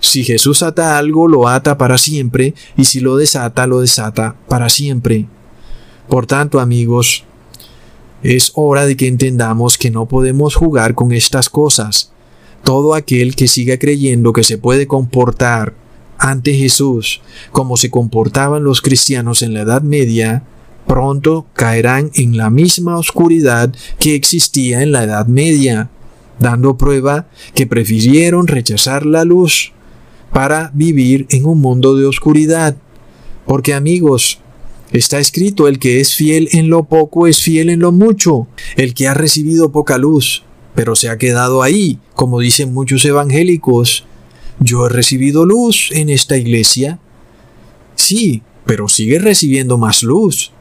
Si 0.00 0.24
Jesús 0.24 0.62
ata 0.62 0.98
algo, 0.98 1.26
lo 1.26 1.48
ata 1.48 1.76
para 1.76 1.98
siempre, 1.98 2.54
y 2.76 2.84
si 2.84 3.00
lo 3.00 3.16
desata, 3.16 3.66
lo 3.66 3.80
desata 3.80 4.36
para 4.48 4.68
siempre. 4.68 5.26
Por 6.08 6.26
tanto, 6.26 6.60
amigos, 6.60 7.24
es 8.22 8.52
hora 8.54 8.86
de 8.86 8.96
que 8.96 9.06
entendamos 9.06 9.78
que 9.78 9.90
no 9.90 10.06
podemos 10.06 10.54
jugar 10.54 10.94
con 10.94 11.12
estas 11.12 11.48
cosas. 11.48 12.12
Todo 12.64 12.94
aquel 12.94 13.36
que 13.36 13.48
siga 13.48 13.78
creyendo 13.78 14.32
que 14.32 14.44
se 14.44 14.58
puede 14.58 14.86
comportar 14.86 15.74
ante 16.18 16.54
Jesús 16.54 17.20
como 17.52 17.76
se 17.76 17.90
comportaban 17.90 18.64
los 18.64 18.82
cristianos 18.82 19.42
en 19.42 19.54
la 19.54 19.60
Edad 19.60 19.82
Media, 19.82 20.42
pronto 20.86 21.46
caerán 21.52 22.10
en 22.14 22.36
la 22.36 22.50
misma 22.50 22.96
oscuridad 22.96 23.72
que 23.98 24.14
existía 24.14 24.82
en 24.82 24.90
la 24.90 25.04
Edad 25.04 25.26
Media, 25.26 25.90
dando 26.40 26.76
prueba 26.76 27.28
que 27.54 27.66
prefirieron 27.66 28.46
rechazar 28.48 29.06
la 29.06 29.24
luz 29.24 29.72
para 30.32 30.70
vivir 30.74 31.26
en 31.30 31.46
un 31.46 31.60
mundo 31.60 31.96
de 31.96 32.06
oscuridad. 32.06 32.76
Porque 33.46 33.74
amigos, 33.74 34.40
está 34.92 35.18
escrito, 35.18 35.68
el 35.68 35.78
que 35.78 36.00
es 36.00 36.14
fiel 36.14 36.48
en 36.52 36.68
lo 36.68 36.84
poco 36.84 37.26
es 37.26 37.40
fiel 37.40 37.70
en 37.70 37.80
lo 37.80 37.92
mucho. 37.92 38.46
El 38.76 38.94
que 38.94 39.08
ha 39.08 39.14
recibido 39.14 39.72
poca 39.72 39.98
luz, 39.98 40.44
pero 40.74 40.94
se 40.94 41.08
ha 41.08 41.18
quedado 41.18 41.62
ahí, 41.62 41.98
como 42.14 42.40
dicen 42.40 42.72
muchos 42.72 43.04
evangélicos. 43.04 44.04
Yo 44.60 44.86
he 44.86 44.88
recibido 44.88 45.46
luz 45.46 45.90
en 45.92 46.08
esta 46.08 46.36
iglesia. 46.36 46.98
Sí, 47.94 48.42
pero 48.66 48.88
sigue 48.88 49.18
recibiendo 49.18 49.78
más 49.78 50.02
luz. 50.02 50.52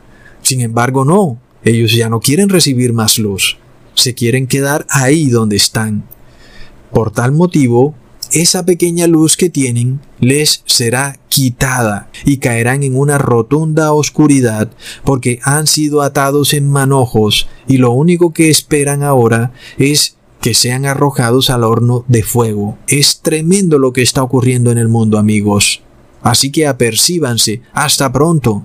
Sin 0.42 0.62
embargo, 0.62 1.04
no, 1.04 1.40
ellos 1.64 1.94
ya 1.94 2.10
no 2.10 2.20
quieren 2.20 2.50
recibir 2.50 2.94
más 2.94 3.18
luz. 3.18 3.58
Se 3.96 4.14
quieren 4.14 4.48
quedar 4.48 4.86
ahí 4.90 5.28
donde 5.28 5.56
están. 5.56 6.06
Por 6.92 7.12
tal 7.12 7.34
motivo, 7.34 7.96
esa 8.32 8.66
pequeña 8.66 9.08
luz 9.08 9.38
que 9.38 9.50
tienen 9.50 10.00
les 10.20 10.64
será 10.66 11.20
quitada 11.30 12.10
y 12.26 12.38
caerán 12.38 12.84
en 12.84 12.96
una 12.96 13.18
rotunda 13.18 13.94
oscuridad 13.94 14.72
porque 15.04 15.40
han 15.44 15.68
sido 15.68 16.02
atados 16.02 16.54
en 16.54 16.70
manojos 16.70 17.48
y 17.68 17.78
lo 17.78 17.92
único 17.92 18.34
que 18.34 18.50
esperan 18.50 19.04
ahora 19.04 19.52
es 19.78 20.18
que 20.42 20.54
sean 20.54 20.86
arrojados 20.86 21.50
al 21.50 21.64
horno 21.64 22.06
de 22.08 22.24
fuego. 22.24 22.78
Es 22.88 23.22
tremendo 23.22 23.80
lo 23.80 23.94
que 23.94 24.02
está 24.02 24.24
ocurriendo 24.24 24.72
en 24.72 24.78
el 24.78 24.88
mundo 24.88 25.18
amigos. 25.18 25.82
Así 26.22 26.52
que 26.52 26.68
apercíbanse. 26.68 27.62
Hasta 27.74 28.12
pronto. 28.12 28.64